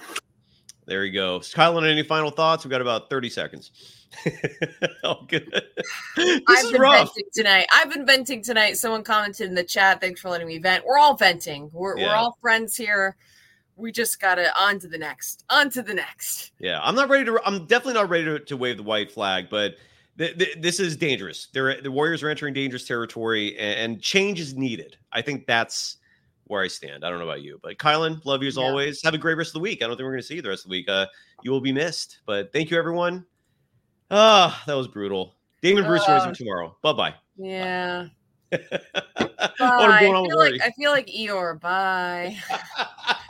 There 0.85 1.03
you 1.03 1.11
go. 1.11 1.39
Kylen, 1.39 1.85
any 1.85 2.03
final 2.03 2.31
thoughts? 2.31 2.63
We've 2.63 2.71
got 2.71 2.79
about 2.79 3.09
30 3.09 3.29
seconds. 3.29 3.71
oh, 5.03 5.25
good. 5.27 5.49
This 6.15 6.41
I've 6.47 6.71
been 6.71 6.81
rough. 6.81 7.09
venting 7.15 7.29
tonight. 7.33 7.67
I've 7.71 7.91
been 7.91 8.05
venting 8.05 8.43
tonight. 8.43 8.77
Someone 8.77 9.03
commented 9.03 9.47
in 9.47 9.55
the 9.55 9.63
chat. 9.63 10.01
Thanks 10.01 10.21
for 10.21 10.29
letting 10.29 10.47
me 10.47 10.57
vent. 10.59 10.85
We're 10.85 10.97
all 10.97 11.15
venting. 11.15 11.69
We're, 11.73 11.97
yeah. 11.97 12.07
we're 12.07 12.15
all 12.15 12.37
friends 12.41 12.75
here. 12.75 13.15
We 13.75 13.91
just 13.91 14.19
gotta 14.19 14.49
on 14.59 14.79
to 14.79 14.87
the 14.87 14.97
next. 14.97 15.43
On 15.49 15.69
to 15.71 15.83
the 15.83 15.93
next. 15.93 16.51
Yeah, 16.59 16.79
I'm 16.81 16.95
not 16.95 17.09
ready 17.09 17.25
to. 17.25 17.39
I'm 17.45 17.65
definitely 17.67 17.93
not 17.93 18.09
ready 18.09 18.25
to, 18.25 18.39
to 18.39 18.57
wave 18.57 18.77
the 18.77 18.83
white 18.83 19.11
flag, 19.11 19.49
but 19.51 19.75
th- 20.17 20.35
th- 20.37 20.57
this 20.59 20.79
is 20.79 20.97
dangerous. 20.97 21.49
They're, 21.53 21.79
the 21.79 21.91
Warriors 21.91 22.23
are 22.23 22.29
entering 22.29 22.55
dangerous 22.55 22.87
territory, 22.87 23.55
and, 23.57 23.91
and, 23.91 24.01
change 24.01 24.39
is 24.39 24.55
needed. 24.55 24.97
I 25.11 25.21
think 25.21 25.45
that's 25.45 25.97
where 26.45 26.63
I 26.63 26.69
stand. 26.69 27.05
I 27.05 27.11
don't 27.11 27.19
know 27.19 27.25
about 27.25 27.43
you, 27.43 27.59
but 27.61 27.77
Kylen, 27.77 28.23
love 28.25 28.41
you 28.41 28.47
as 28.47 28.57
yeah. 28.57 28.63
always. 28.63 28.99
Have 29.03 29.13
a 29.13 29.19
great 29.19 29.37
rest 29.37 29.49
of 29.49 29.53
the 29.55 29.59
week. 29.59 29.83
I 29.83 29.87
don't 29.87 29.95
think 29.95 30.05
we're 30.05 30.13
going 30.13 30.21
to 30.21 30.27
see 30.27 30.35
you 30.35 30.41
the 30.41 30.49
rest 30.49 30.65
of 30.65 30.69
the 30.69 30.77
week. 30.77 30.89
Uh, 30.89 31.05
you 31.43 31.51
will 31.51 31.61
be 31.61 31.71
missed, 31.71 32.21
but 32.25 32.51
thank 32.51 32.71
you, 32.71 32.79
everyone. 32.79 33.25
Ah, 34.09 34.63
that 34.67 34.73
was 34.73 34.87
brutal. 34.87 35.35
Damon 35.61 35.85
Bruce 35.85 36.05
joins 36.05 36.23
him 36.23 36.33
tomorrow. 36.33 36.77
Bye 36.81 36.93
bye. 36.93 37.15
Yeah. 37.37 38.07
Bye. 38.51 38.57
On 39.59 40.25
feel 40.27 40.37
like 40.37 40.61
I 40.61 40.71
feel 40.71 40.91
like 40.91 41.07
Eeyore. 41.07 41.59
Bye. 41.59 42.37